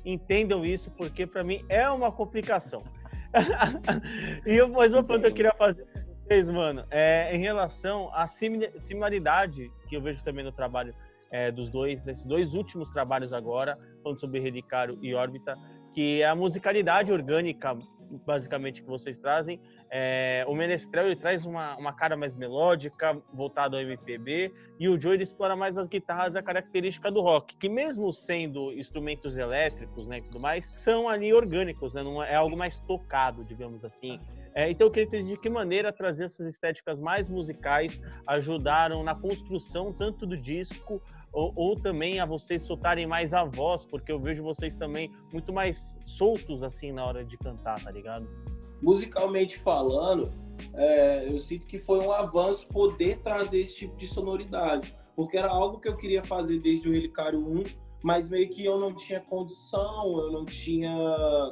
entendam 0.05 0.63
isso, 0.65 0.91
porque 0.91 1.25
para 1.25 1.43
mim 1.43 1.63
é 1.69 1.89
uma 1.89 2.11
complicação. 2.11 2.83
e 4.45 4.55
eu, 4.55 4.67
mais 4.67 4.93
uma 4.93 5.03
pergunta 5.03 5.27
que 5.27 5.31
eu 5.31 5.35
queria 5.35 5.53
fazer 5.53 5.85
pra 5.85 6.03
vocês, 6.27 6.47
mano, 6.49 6.85
é 6.91 7.35
em 7.35 7.39
relação 7.39 8.13
à 8.13 8.27
similaridade 8.81 9.71
que 9.87 9.95
eu 9.95 10.01
vejo 10.01 10.23
também 10.23 10.43
no 10.43 10.51
trabalho 10.51 10.93
é, 11.31 11.51
dos 11.51 11.69
dois, 11.69 12.01
desses 12.01 12.25
dois 12.25 12.53
últimos 12.53 12.89
trabalhos 12.91 13.33
agora, 13.33 13.77
falando 14.03 14.19
sobre 14.19 14.39
Relicário 14.39 14.97
e 15.01 15.13
Órbita, 15.13 15.57
que 15.93 16.21
é 16.21 16.27
a 16.27 16.35
musicalidade 16.35 17.11
orgânica, 17.11 17.77
basicamente, 18.25 18.81
que 18.81 18.87
vocês 18.87 19.17
trazem. 19.17 19.59
É, 19.91 20.43
o 20.47 20.53
Menestrel 20.53 21.07
ele 21.07 21.15
traz 21.15 21.45
uma, 21.45 21.75
uma 21.77 21.93
cara 21.93 22.15
mais 22.15 22.35
melódica, 22.35 23.19
voltado 23.33 23.75
ao 23.75 23.81
MPB, 23.81 24.53
e 24.79 24.87
o 24.87 24.99
Joe 24.99 25.13
ele 25.13 25.23
explora 25.23 25.55
mais 25.55 25.77
as 25.77 25.87
guitarras, 25.87 26.35
a 26.35 26.43
característica 26.43 27.11
do 27.11 27.21
rock, 27.21 27.55
que 27.57 27.67
mesmo 27.67 28.13
sendo 28.13 28.71
instrumentos 28.73 29.37
elétricos 29.37 30.07
né, 30.07 30.19
e 30.19 30.21
tudo 30.21 30.39
mais, 30.39 30.65
são 30.77 31.09
ali 31.09 31.33
orgânicos, 31.33 31.93
né, 31.93 32.03
é, 32.27 32.33
é 32.33 32.35
algo 32.35 32.55
mais 32.55 32.79
tocado, 32.79 33.43
digamos 33.43 33.83
assim. 33.83 34.19
É, 34.53 34.69
então 34.69 34.87
eu 34.87 34.91
queria 34.91 35.07
entender 35.07 35.35
de 35.35 35.39
que 35.39 35.49
maneira 35.49 35.91
trazer 35.91 36.25
essas 36.25 36.47
estéticas 36.47 36.99
mais 36.99 37.29
musicais 37.29 37.99
ajudaram 38.27 39.03
na 39.03 39.15
construção 39.15 39.93
tanto 39.93 40.25
do 40.25 40.37
disco 40.37 41.01
ou, 41.31 41.53
ou, 41.55 41.75
também 41.75 42.19
a 42.19 42.25
vocês 42.25 42.63
soltarem 42.63 43.05
mais 43.05 43.33
a 43.33 43.43
voz, 43.43 43.85
porque 43.85 44.11
eu 44.11 44.19
vejo 44.19 44.43
vocês 44.43 44.75
também 44.75 45.11
muito 45.31 45.53
mais 45.53 45.95
soltos 46.05 46.63
assim 46.63 46.91
na 46.91 47.05
hora 47.05 47.23
de 47.23 47.37
cantar, 47.37 47.83
tá 47.83 47.91
ligado? 47.91 48.27
Musicalmente 48.81 49.57
falando, 49.57 50.31
é, 50.73 51.27
eu 51.27 51.37
sinto 51.37 51.67
que 51.67 51.79
foi 51.79 51.99
um 51.99 52.11
avanço 52.11 52.67
poder 52.67 53.19
trazer 53.19 53.61
esse 53.61 53.75
tipo 53.75 53.95
de 53.97 54.07
sonoridade, 54.07 54.95
porque 55.15 55.37
era 55.37 55.49
algo 55.49 55.79
que 55.79 55.87
eu 55.87 55.97
queria 55.97 56.23
fazer 56.23 56.59
desde 56.59 56.87
o 56.87 56.91
Relicário 56.91 57.39
1, 57.39 57.63
mas 58.01 58.29
meio 58.29 58.49
que 58.49 58.65
eu 58.65 58.79
não 58.79 58.95
tinha 58.95 59.19
condição, 59.19 60.17
eu 60.19 60.31
não 60.31 60.45
tinha 60.45 60.91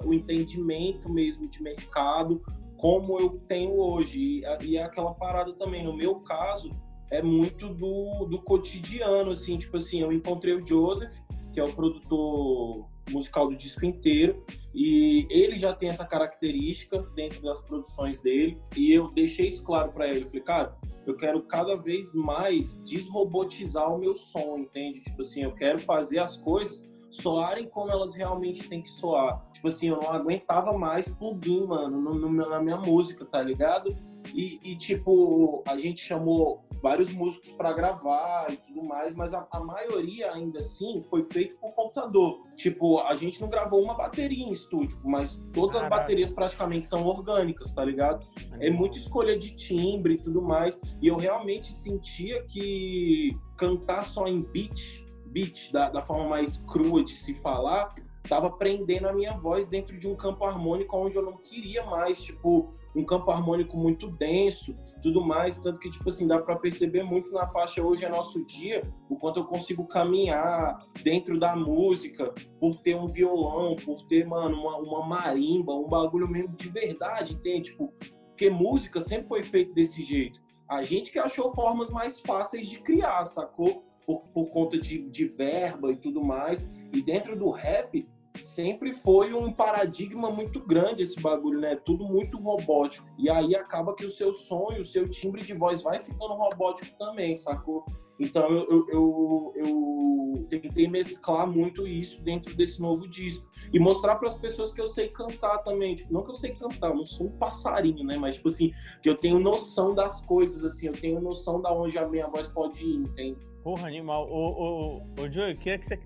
o 0.05 0.13
entendimento 0.13 1.09
mesmo 1.09 1.47
de 1.47 1.61
mercado 1.61 2.41
como 2.77 3.19
eu 3.19 3.41
tenho 3.47 3.77
hoje. 3.77 4.19
E, 4.19 4.65
e 4.65 4.77
é 4.77 4.83
aquela 4.83 5.13
parada 5.13 5.53
também, 5.53 5.83
no 5.83 5.95
meu 5.95 6.15
caso, 6.21 6.71
é 7.09 7.21
muito 7.21 7.69
do, 7.69 8.25
do 8.25 8.41
cotidiano, 8.41 9.31
assim, 9.31 9.57
tipo 9.57 9.77
assim, 9.77 10.01
eu 10.01 10.11
encontrei 10.11 10.53
o 10.53 10.65
Joseph, 10.65 11.13
que 11.53 11.59
é 11.59 11.63
o 11.63 11.73
produtor 11.73 12.87
musical 13.09 13.47
do 13.47 13.55
disco 13.55 13.85
inteiro, 13.85 14.43
e 14.73 15.25
ele 15.29 15.57
já 15.57 15.73
tem 15.73 15.89
essa 15.89 16.05
característica 16.05 16.99
dentro 17.15 17.41
das 17.41 17.61
produções 17.61 18.21
dele, 18.21 18.59
e 18.75 18.91
eu 18.91 19.09
deixei 19.11 19.47
isso 19.47 19.63
claro 19.63 19.91
para 19.91 20.07
ele, 20.07 20.25
eu 20.25 20.27
falei, 20.27 20.43
cara, 20.43 20.77
eu 21.05 21.15
quero 21.15 21.41
cada 21.43 21.75
vez 21.77 22.13
mais 22.13 22.77
desrobotizar 22.83 23.93
o 23.93 23.97
meu 23.97 24.13
som, 24.13 24.57
entende? 24.57 24.99
Tipo 25.01 25.21
assim, 25.21 25.43
eu 25.43 25.53
quero 25.53 25.79
fazer 25.79 26.19
as 26.19 26.35
coisas 26.35 26.91
soarem 27.09 27.67
como 27.69 27.89
elas 27.89 28.13
realmente 28.13 28.67
têm 28.67 28.81
que 28.81 28.91
soar. 28.91 29.41
Tipo 29.53 29.69
assim, 29.69 29.87
eu 29.87 29.95
não 29.95 30.11
aguentava 30.11 30.77
mais 30.77 31.07
plugin, 31.07 31.65
mano, 31.65 32.01
no, 32.01 32.15
no, 32.15 32.49
na 32.49 32.61
minha 32.61 32.77
música, 32.77 33.25
tá 33.25 33.41
ligado? 33.41 33.95
E, 34.33 34.59
e, 34.63 34.75
tipo, 34.75 35.63
a 35.67 35.77
gente 35.77 36.01
chamou 36.01 36.63
vários 36.81 37.11
músicos 37.11 37.51
para 37.51 37.73
gravar 37.73 38.51
e 38.51 38.57
tudo 38.57 38.83
mais, 38.83 39.13
mas 39.13 39.33
a, 39.33 39.47
a, 39.51 39.59
maioria 39.59 40.31
ainda 40.31 40.59
assim 40.59 41.03
foi 41.09 41.25
feito 41.31 41.57
por 41.57 41.73
computador. 41.73 42.45
Tipo, 42.55 42.99
a 42.99 43.15
gente 43.15 43.41
não 43.41 43.49
gravou 43.49 43.81
uma 43.81 43.95
bateria 43.95 44.45
em 44.45 44.51
estúdio, 44.51 44.99
mas 45.03 45.41
todas 45.53 45.75
Caraca. 45.75 45.95
as 45.95 46.01
baterias 46.01 46.31
praticamente 46.31 46.87
são 46.87 47.05
orgânicas, 47.05 47.73
tá 47.73 47.83
ligado? 47.83 48.25
É 48.59 48.69
muita 48.69 48.97
escolha 48.97 49.37
de 49.37 49.55
timbre 49.55 50.15
e 50.15 50.17
tudo 50.17 50.41
mais. 50.41 50.79
E 51.01 51.07
eu 51.07 51.15
realmente 51.15 51.71
sentia 51.71 52.43
que 52.43 53.37
cantar 53.57 54.03
só 54.03 54.27
em 54.27 54.41
beat, 54.41 55.05
beat 55.27 55.71
da, 55.71 55.89
da 55.89 56.01
forma 56.01 56.27
mais 56.27 56.57
crua 56.63 57.03
de 57.03 57.13
se 57.13 57.33
falar, 57.35 57.93
tava 58.27 58.49
prendendo 58.49 59.07
a 59.07 59.13
minha 59.13 59.33
voz 59.33 59.67
dentro 59.67 59.97
de 59.97 60.07
um 60.07 60.15
campo 60.15 60.45
harmônico 60.45 60.97
onde 60.97 61.15
eu 61.15 61.23
não 61.23 61.37
queria 61.37 61.85
mais, 61.85 62.21
tipo, 62.21 62.73
um 62.97 63.05
campo 63.05 63.29
harmônico 63.29 63.77
muito 63.77 64.09
denso, 64.09 64.75
tudo 65.03 65.23
mais, 65.23 65.59
tanto 65.59 65.77
que 65.79 65.89
tipo 65.89 66.09
assim, 66.09 66.27
dá 66.27 66.39
para 66.39 66.55
perceber 66.55 67.03
muito 67.03 67.31
na 67.31 67.47
faixa 67.47 67.83
hoje 67.83 68.03
é 68.03 68.09
nosso 68.09 68.43
dia, 68.45 68.81
o 69.07 69.15
quanto 69.15 69.39
eu 69.39 69.45
consigo 69.45 69.85
caminhar 69.85 70.83
dentro 71.03 71.39
da 71.39 71.55
música, 71.55 72.33
por 72.59 72.77
ter 72.81 72.95
um 72.95 73.07
violão, 73.07 73.75
por 73.75 74.03
ter, 74.07 74.25
mano, 74.25 74.57
uma, 74.59 74.77
uma 74.77 75.05
marimba, 75.05 75.75
um 75.75 75.87
bagulho 75.87 76.27
mesmo 76.27 76.55
de 76.55 76.69
verdade, 76.69 77.35
entende? 77.35 77.69
Tipo, 77.69 77.93
porque 78.29 78.49
música 78.49 78.99
sempre 78.99 79.27
foi 79.27 79.43
feita 79.43 79.73
desse 79.73 80.03
jeito. 80.03 80.41
A 80.67 80.81
gente 80.81 81.11
que 81.11 81.19
achou 81.19 81.53
formas 81.53 81.89
mais 81.89 82.19
fáceis 82.19 82.67
de 82.67 82.79
criar, 82.79 83.25
sacou? 83.25 83.83
Por, 84.05 84.21
por 84.27 84.49
conta 84.51 84.79
de, 84.79 85.09
de 85.09 85.27
verba 85.27 85.91
e 85.91 85.97
tudo 85.97 86.23
mais. 86.23 86.69
E 86.93 87.01
dentro 87.01 87.37
do 87.37 87.49
rap, 87.49 88.07
sempre 88.43 88.93
foi 88.93 89.33
um 89.33 89.51
paradigma 89.51 90.29
muito 90.29 90.59
grande 90.59 91.03
esse 91.03 91.19
bagulho, 91.19 91.59
né? 91.59 91.75
Tudo 91.75 92.05
muito 92.05 92.37
robótico. 92.39 93.07
E 93.17 93.29
aí 93.29 93.55
acaba 93.55 93.95
que 93.95 94.05
o 94.05 94.09
seu 94.09 94.31
e 94.75 94.79
o 94.79 94.83
seu 94.83 95.09
timbre 95.09 95.43
de 95.43 95.53
voz 95.53 95.81
vai 95.81 95.99
ficando 95.99 96.33
robótico 96.33 96.97
também, 96.97 97.35
sacou? 97.35 97.85
Então 98.19 98.49
eu, 98.49 98.67
eu, 98.69 98.85
eu, 98.89 99.53
eu 99.55 100.47
tentei 100.49 100.87
mesclar 100.87 101.47
muito 101.47 101.87
isso 101.87 102.21
dentro 102.23 102.55
desse 102.55 102.81
novo 102.81 103.07
disco. 103.07 103.47
E 103.71 103.79
mostrar 103.79 104.15
para 104.15 104.27
as 104.27 104.37
pessoas 104.37 104.71
que 104.71 104.81
eu 104.81 104.87
sei 104.87 105.09
cantar 105.09 105.59
também. 105.59 105.95
Tipo, 105.95 106.13
não 106.13 106.23
que 106.23 106.29
eu 106.29 106.35
sei 106.35 106.55
cantar, 106.55 106.89
eu 106.89 106.95
não 106.95 107.05
sou 107.05 107.27
um 107.27 107.37
passarinho, 107.37 108.03
né? 108.03 108.17
Mas, 108.17 108.35
tipo 108.35 108.47
assim, 108.47 108.71
que 109.01 109.09
eu 109.09 109.15
tenho 109.15 109.39
noção 109.39 109.93
das 109.93 110.25
coisas, 110.25 110.63
assim, 110.63 110.87
eu 110.87 110.93
tenho 110.93 111.19
noção 111.21 111.61
da 111.61 111.71
onde 111.71 111.97
a 111.97 112.07
minha 112.07 112.27
voz 112.27 112.47
pode 112.47 112.83
ir, 112.85 112.95
entende? 112.95 113.47
Porra, 113.67 113.89
animal. 113.89 114.29
Ô, 114.31 114.47
ô, 114.47 115.01
ô, 115.21 115.29
Joe, 115.29 115.51
eu 115.51 115.57
queria 115.57 115.77
que 115.77 115.89
você 115.89 115.99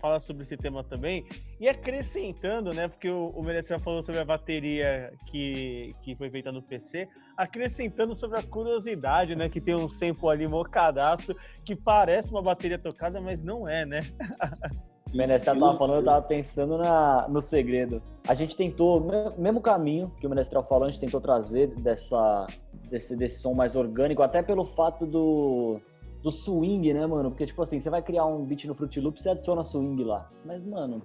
falasse 0.00 0.26
sobre 0.26 0.42
esse 0.42 0.56
tema 0.56 0.82
também. 0.82 1.24
E 1.60 1.68
acrescentando, 1.68 2.74
né? 2.74 2.88
Porque 2.88 3.08
o, 3.08 3.28
o 3.36 3.40
Merecer 3.40 3.78
falou 3.78 4.02
sobre 4.02 4.20
a 4.20 4.24
bateria 4.24 5.12
que, 5.26 5.94
que 6.02 6.16
foi 6.16 6.28
feita 6.28 6.50
no 6.50 6.60
PC. 6.60 7.06
Acrescentando 7.36 8.16
sobre 8.16 8.40
a 8.40 8.42
curiosidade, 8.42 9.36
né? 9.36 9.48
Que 9.48 9.60
tem 9.60 9.76
um 9.76 9.88
sample 9.88 10.28
ali 10.28 10.48
mocadaço 10.48 11.36
que 11.64 11.76
parece 11.76 12.32
uma 12.32 12.42
bateria 12.42 12.80
tocada, 12.80 13.20
mas 13.20 13.40
não 13.44 13.68
é, 13.68 13.86
né? 13.86 14.00
O 15.10 15.16
Menestral 15.16 15.58
tava 15.58 15.78
falando, 15.78 16.00
eu 16.00 16.04
tava 16.04 16.20
pensando 16.20 16.76
na, 16.76 17.26
no 17.30 17.40
segredo. 17.40 18.02
A 18.26 18.34
gente 18.34 18.54
tentou, 18.54 19.00
mesmo 19.38 19.58
caminho 19.58 20.12
que 20.20 20.26
o 20.26 20.28
Menestral 20.28 20.62
falou, 20.64 20.86
a 20.86 20.90
gente 20.90 21.00
tentou 21.00 21.18
trazer 21.18 21.68
dessa, 21.68 22.46
desse, 22.90 23.16
desse 23.16 23.40
som 23.40 23.54
mais 23.54 23.74
orgânico, 23.74 24.22
até 24.22 24.42
pelo 24.42 24.66
fato 24.66 25.06
do, 25.06 25.80
do 26.22 26.30
swing, 26.30 26.92
né, 26.92 27.06
mano? 27.06 27.30
Porque, 27.30 27.46
tipo 27.46 27.62
assim, 27.62 27.80
você 27.80 27.90
vai 27.90 28.02
criar 28.02 28.26
um 28.26 28.44
beat 28.44 28.64
no 28.64 28.74
Fruit 28.74 29.00
Loop, 29.00 29.20
você 29.22 29.30
adiciona 29.30 29.64
swing 29.64 30.02
lá. 30.04 30.30
Mas, 30.44 30.64
mano. 30.64 31.02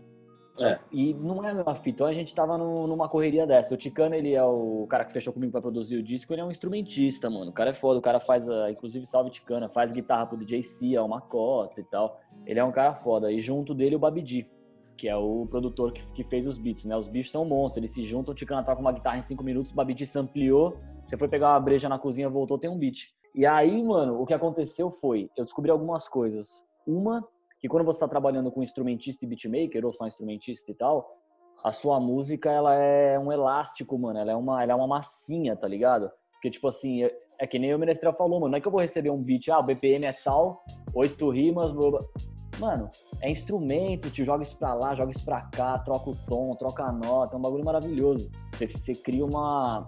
É. 0.60 0.78
E 0.92 1.14
não 1.16 1.44
é 1.44 1.50
a 1.50 1.54
mesma 1.54 1.76
fita. 1.76 1.90
Então 1.90 2.08
a 2.08 2.14
gente 2.14 2.34
tava 2.34 2.58
no, 2.58 2.86
numa 2.86 3.10
correria 3.10 3.46
dessa. 3.48 3.74
O 3.74 3.78
Ticano, 3.78 4.14
ele 4.14 4.36
é 4.36 4.44
o 4.44 4.86
cara 4.88 5.04
que 5.04 5.12
fechou 5.12 5.34
comigo 5.34 5.52
pra 5.52 5.62
produzir 5.62 5.98
o 5.98 6.04
disco, 6.04 6.32
ele 6.32 6.42
é 6.42 6.46
um 6.46 6.52
instrumentista, 6.52 7.30
mano. 7.30 7.50
O 7.50 7.54
cara 7.54 7.72
é 7.72 7.74
foda, 7.74 8.00
o 8.00 8.02
cara 8.02 8.20
faz, 8.20 8.48
a, 8.48 8.70
inclusive, 8.70 9.06
salve 9.06 9.32
Ticana, 9.32 9.68
faz 9.70 9.92
guitarra 9.92 10.28
pro 10.28 10.38
DJ 10.38 10.64
C, 10.64 10.98
uma 11.00 11.22
cota 11.22 11.82
e 11.82 11.84
tal. 11.84 12.20
Ele 12.46 12.60
é 12.60 12.64
um 12.64 12.72
cara 12.72 12.94
foda. 12.96 13.32
E 13.32 13.42
junto 13.42 13.74
dele 13.74 13.96
o 13.96 14.00
Babidi, 14.00 14.48
que 14.96 15.08
é 15.08 15.16
o 15.16 15.48
produtor 15.50 15.92
que, 15.92 16.06
que 16.14 16.24
fez 16.24 16.46
os 16.46 16.58
beats, 16.58 16.86
né? 16.86 16.96
Os 16.96 17.08
bichos 17.08 17.32
são 17.32 17.44
monstros, 17.46 17.78
eles 17.78 17.94
se 17.94 18.06
juntam, 18.06 18.32
o 18.34 18.36
Ticana 18.36 18.64
toca 18.64 18.80
uma 18.80 18.92
guitarra 18.92 19.18
em 19.18 19.24
cinco 19.24 19.44
minutos, 19.44 19.72
o 19.72 19.76
Babidi 19.76 20.08
ampliou, 20.16 20.78
você 21.04 21.18
foi 21.18 21.28
pegar 21.28 21.54
uma 21.54 21.60
breja 21.60 21.90
na 21.90 21.98
cozinha, 21.98 22.30
voltou, 22.30 22.60
tem 22.60 22.70
um 22.70 22.78
beat. 22.78 23.12
E 23.36 23.46
aí, 23.46 23.82
mano, 23.82 24.22
o 24.22 24.26
que 24.26 24.34
aconteceu 24.34 24.92
foi, 24.92 25.30
eu 25.36 25.44
descobri 25.44 25.72
algumas 25.72 26.08
coisas. 26.08 26.62
Uma, 26.86 27.28
que 27.60 27.68
quando 27.68 27.86
você 27.86 27.98
está 27.98 28.08
trabalhando 28.08 28.52
com 28.52 28.62
instrumentista 28.62 29.26
e 29.26 29.28
beatmaker, 29.28 29.86
ou 29.86 29.94
só 29.94 30.06
instrumentista 30.06 30.72
e 30.72 30.76
tal, 30.76 31.18
a 31.64 31.72
sua 31.72 32.00
música, 32.00 32.52
ela 32.52 32.76
é 32.76 33.18
um 33.18 33.32
elástico, 33.32 33.98
mano. 33.98 34.20
Ela 34.20 34.34
é 34.34 34.36
uma, 34.36 34.62
ela 34.62 34.74
é 34.74 34.76
uma 34.76 34.88
massinha, 34.88 35.56
tá 35.56 35.68
ligado? 35.68 36.12
Porque, 36.34 36.52
tipo 36.52 36.68
assim, 36.68 37.04
é, 37.04 37.18
é 37.40 37.48
que 37.48 37.58
nem 37.58 37.74
o 37.74 37.80
Menestrel 37.80 38.14
falou, 38.14 38.40
mano. 38.40 38.52
Não 38.52 38.58
é 38.58 38.62
que 38.62 38.68
eu 38.68 38.72
vou 38.72 38.82
receber 38.82 39.10
um 39.10 39.24
beat, 39.24 39.48
ah, 39.50 39.60
o 39.60 39.64
BPM 39.64 40.06
é 40.06 40.14
tal, 40.14 40.64
oito 40.94 41.30
rimas, 41.30 41.72
blá, 41.72 41.90
blá. 41.90 42.02
Mano, 42.60 42.90
é 43.22 43.32
instrumento, 43.32 44.12
te 44.12 44.24
joga 44.24 44.44
isso 44.44 44.58
pra 44.58 44.76
lá, 44.76 44.94
joga 44.94 45.12
isso 45.12 45.26
pra 45.26 45.42
cá, 45.42 45.80
troca 45.80 46.12
o 46.12 46.16
tom, 46.28 46.56
troca 46.56 46.84
a 46.84 46.92
nota, 46.92 47.36
é 47.36 47.40
um 47.40 47.42
bagulho 47.42 47.66
maravilhoso. 47.66 48.30
Você, 48.52 48.68
você 48.68 48.94
cria 48.94 49.26
uma, 49.26 49.86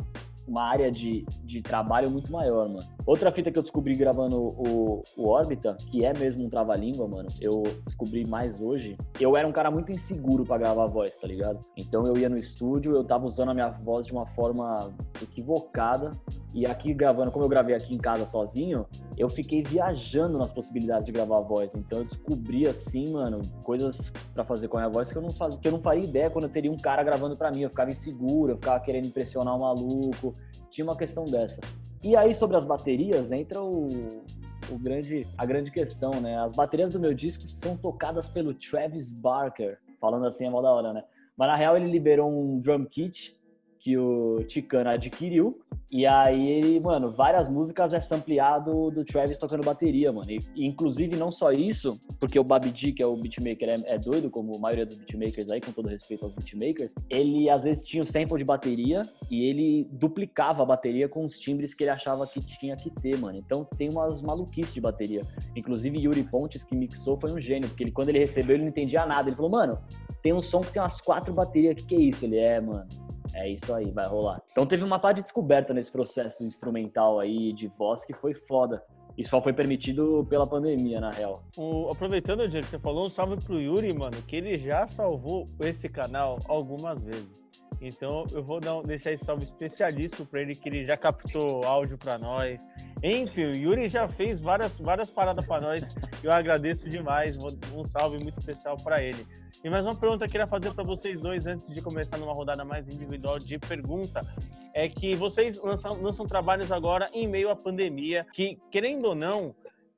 uma 0.47 0.63
área 0.63 0.91
de, 0.91 1.25
de 1.43 1.61
trabalho 1.61 2.09
muito 2.09 2.31
maior, 2.31 2.69
mano. 2.69 2.87
Outra 3.05 3.31
fita 3.31 3.51
que 3.51 3.57
eu 3.57 3.63
descobri 3.63 3.95
gravando 3.95 4.37
o, 4.37 5.03
o 5.17 5.27
Orbita, 5.27 5.77
que 5.91 6.03
é 6.03 6.13
mesmo 6.17 6.43
um 6.43 6.49
trava-língua, 6.49 7.07
mano, 7.07 7.29
eu 7.39 7.63
descobri 7.85 8.25
mais 8.25 8.59
hoje. 8.59 8.97
Eu 9.19 9.35
era 9.37 9.47
um 9.47 9.51
cara 9.51 9.69
muito 9.69 9.91
inseguro 9.91 10.43
para 10.43 10.57
gravar 10.57 10.85
a 10.85 10.87
voz, 10.87 11.15
tá 11.15 11.27
ligado? 11.27 11.63
Então 11.77 12.05
eu 12.05 12.17
ia 12.17 12.29
no 12.29 12.37
estúdio, 12.37 12.95
eu 12.95 13.03
tava 13.03 13.25
usando 13.25 13.49
a 13.49 13.53
minha 13.53 13.69
voz 13.69 14.05
de 14.05 14.11
uma 14.11 14.25
forma 14.27 14.91
equivocada. 15.21 16.11
E 16.53 16.65
aqui 16.65 16.93
gravando, 16.93 17.31
como 17.31 17.43
eu 17.43 17.49
gravei 17.49 17.75
aqui 17.75 17.93
em 17.93 17.97
casa 17.97 18.25
sozinho, 18.25 18.85
eu 19.17 19.29
fiquei 19.29 19.61
viajando 19.61 20.37
nas 20.37 20.51
possibilidades 20.51 21.05
de 21.05 21.11
gravar 21.11 21.39
a 21.39 21.41
voz. 21.41 21.69
Então 21.75 21.99
eu 21.99 22.05
descobri 22.05 22.67
assim, 22.67 23.11
mano, 23.11 23.41
coisas 23.61 23.97
para 24.33 24.45
fazer 24.45 24.67
com 24.67 24.77
a 24.77 24.81
minha 24.81 24.89
voz 24.91 25.11
que 25.11 25.17
eu 25.17 25.21
não 25.21 25.31
fazia, 25.31 25.59
que 25.59 25.67
eu 25.67 25.71
não 25.73 25.81
faria 25.81 26.03
ideia 26.03 26.29
quando 26.29 26.45
eu 26.45 26.49
teria 26.49 26.71
um 26.71 26.77
cara 26.77 27.03
gravando 27.03 27.35
para 27.35 27.51
mim. 27.51 27.61
Eu 27.61 27.69
ficava 27.69 27.91
inseguro, 27.91 28.53
eu 28.53 28.55
ficava 28.55 28.79
querendo 28.79 29.05
impressionar 29.05 29.55
o 29.55 29.59
maluco 29.59 30.35
tinha 30.75 30.86
uma 30.86 30.98
questão 30.98 31.24
dessa. 31.24 31.62
E 32.03 32.17
aí, 32.17 32.36
sobre 32.36 32.58
as 32.58 32.65
baterias, 32.65 33.32
entra 33.32 33.62
o, 33.62 33.88
o 34.70 34.77
grande, 34.77 35.25
a 35.38 35.46
grande 35.46 35.72
questão, 35.72 36.12
né? 36.20 36.38
As 36.38 36.51
baterias 36.51 36.91
do 36.91 37.00
meu 37.00 37.13
disco 37.13 37.48
são 37.48 37.77
tocadas 37.77 38.27
pelo 38.27 38.53
Travis 38.53 39.10
Barker. 39.10 39.79
Falando 40.01 40.27
assim 40.27 40.46
é 40.46 40.50
mó 40.50 40.62
da 40.62 40.70
hora, 40.70 40.91
né? 40.91 41.03
Mas 41.38 41.48
na 41.48 41.55
real 41.55 41.77
ele 41.77 41.89
liberou 41.89 42.29
um 42.29 42.60
drum 42.60 42.84
kit 42.86 43.36
que 43.86 43.96
o 44.00 44.44
Ticano 44.48 44.89
adquiriu. 44.89 45.62
E 45.92 46.08
aí 46.08 46.50
ele, 46.50 46.80
mano, 46.80 47.12
várias 47.12 47.48
músicas 47.48 47.94
é 47.94 48.00
sampleado 48.00 48.89
do 48.89 49.06
Travis 49.06 49.38
tocando 49.38 49.63
bateria, 49.63 50.12
mano. 50.12 50.25
E, 50.32 50.42
inclusive 50.65 51.15
não 51.15 51.30
só 51.30 51.51
isso, 51.51 51.94
porque 52.20 52.39
o 52.39 52.44
Babidi, 52.44 52.92
que 52.92 53.04
é 53.04 53.06
o 53.06 53.15
beatmaker, 53.15 53.70
é, 53.70 53.75
é, 53.86 54.00
doido, 54.00 54.32
como 54.32 54.56
a 54.56 54.58
maioria 54.58 54.88
dos 54.88 54.96
beatmakers 54.96 55.51
aí, 55.51 55.62
com 55.62 55.72
todo 55.72 55.88
respeito 55.88 56.25
aos 56.25 56.34
beatmakers, 56.34 56.96
ele 57.12 57.48
às 57.48 57.63
vezes 57.63 57.86
tinha 57.86 58.01
o 58.01 58.08
sample 58.08 58.39
de 58.39 58.44
bateria 58.44 59.04
e 59.30 59.46
ele 59.46 59.88
duplicava 59.92 60.63
a 60.63 60.65
bateria 60.65 61.08
com 61.08 61.24
os 61.24 61.38
timbres 61.38 61.75
que 61.75 61.84
ele 61.84 61.92
achava 61.92 62.25
que 62.25 62.42
tinha 62.42 62.75
que 62.75 62.89
ter, 62.89 63.15
mano. 63.20 63.38
Então 63.38 63.63
tem 63.77 63.88
umas 63.88 64.20
maluquices 64.20 64.74
de 64.74 64.82
bateria. 64.82 65.22
Inclusive 65.56 66.00
Yuri 66.00 66.24
Pontes, 66.24 66.63
que 66.63 66.75
mixou, 66.75 67.20
foi 67.20 67.32
um 67.32 67.39
gênio, 67.39 67.70
porque 67.70 67.84
ele, 67.84 67.92
quando 67.92 68.10
ele 68.10 68.18
recebeu, 68.18 68.56
ele 68.56 68.63
não 68.63 68.70
entendia 68.70 69.06
nada. 69.06 69.30
Ele 69.30 69.36
falou, 69.36 69.51
mano, 69.51 69.77
tem 70.24 70.34
um 70.34 70.42
som 70.42 70.62
que 70.62 70.74
tem 70.74 70.82
umas 70.82 71.00
quatro 71.00 71.32
baterias, 71.32 71.74
o 71.74 71.75
que, 71.75 71.86
que 71.86 71.96
é 71.96 72.00
isso? 72.00 72.25
Ele 72.25 72.39
é, 72.39 72.60
mano 72.60 72.88
é 73.34 73.50
isso 73.50 73.74
aí, 73.74 73.91
vai 73.91 74.05
rolar. 74.08 74.41
Então 74.51 74.65
teve 74.65 74.84
uma 74.84 75.00
parte 75.00 75.17
de 75.17 75.24
descoberta 75.24 75.74
nesse 75.74 75.91
processo 75.91 76.44
instrumental 76.44 77.20
aí 77.20 77.53
de 77.53 77.67
voz 77.67 78.03
que 78.05 78.13
foi 78.13 78.34
foda. 78.34 78.84
E 79.17 79.25
só 79.25 79.41
foi 79.41 79.53
permitido 79.53 80.27
pela 80.29 80.46
pandemia, 80.46 81.00
na 81.00 81.10
real. 81.10 81.41
O, 81.58 81.89
aproveitando, 81.89 82.48
Diego, 82.50 82.65
que 82.65 82.72
você 82.72 82.79
falou, 82.79 83.08
um 83.08 83.10
salve 83.10 83.41
pro 83.41 83.62
Yuri, 83.62 83.94
mano, 83.94 84.17
que 84.27 84.36
ele 84.36 84.58
já 84.58 84.86
salvou 84.88 85.48
esse 85.62 85.88
canal 85.88 86.38
algumas 86.50 87.01
vezes. 87.01 87.44
Então 87.82 88.25
eu 88.32 88.44
vou 88.44 88.60
dar, 88.60 88.82
deixar 88.82 89.12
esse 89.12 89.25
salve 89.25 89.44
especialíssimo 89.44 90.25
para 90.25 90.41
ele, 90.41 90.55
que 90.55 90.70
ele 90.70 90.86
já 90.86 90.98
captou 90.98 91.63
áudio 91.65 91.98
para 91.98 92.17
nós. 92.17 92.60
Enfim, 93.03 93.46
o 93.46 93.55
Yuri 93.55 93.88
já 93.88 94.08
fez 94.08 94.39
várias, 94.39 94.77
várias 94.77 95.10
paradas 95.10 95.46
para 95.46 95.62
nós. 95.62 95.84
Eu 96.24 96.32
agradeço 96.32 96.89
demais. 96.89 97.38
Um 97.38 97.86
salve 97.86 98.17
muito 98.17 98.39
especial 98.39 98.77
para 98.77 99.01
ele. 99.01 99.25
E 99.63 99.70
mais 99.70 99.86
uma 99.86 99.96
pergunta 99.96 100.20
que 100.20 100.29
eu 100.29 100.32
queria 100.32 100.48
fazer 100.48 100.74
para 100.74 100.84
vocês 100.84 101.20
dois 101.20 101.46
antes 101.48 101.74
de 101.74 101.82
começar 101.82 102.17
numa 102.17 102.34
rodada 102.34 102.63
mais 102.63 102.88
individual 102.88 103.39
de 103.39 103.58
pergunta 103.58 104.22
é 104.74 104.89
que 104.89 105.15
vocês 105.15 105.58
lançam, 105.58 105.94
lançam 106.01 106.27
trabalhos 106.27 106.72
agora 106.72 107.10
em 107.13 107.27
meio 107.27 107.50
à 107.50 107.55
pandemia, 107.55 108.27
que 108.34 108.60
querendo 108.70 109.05
ou 109.05 109.15
não 109.15 109.55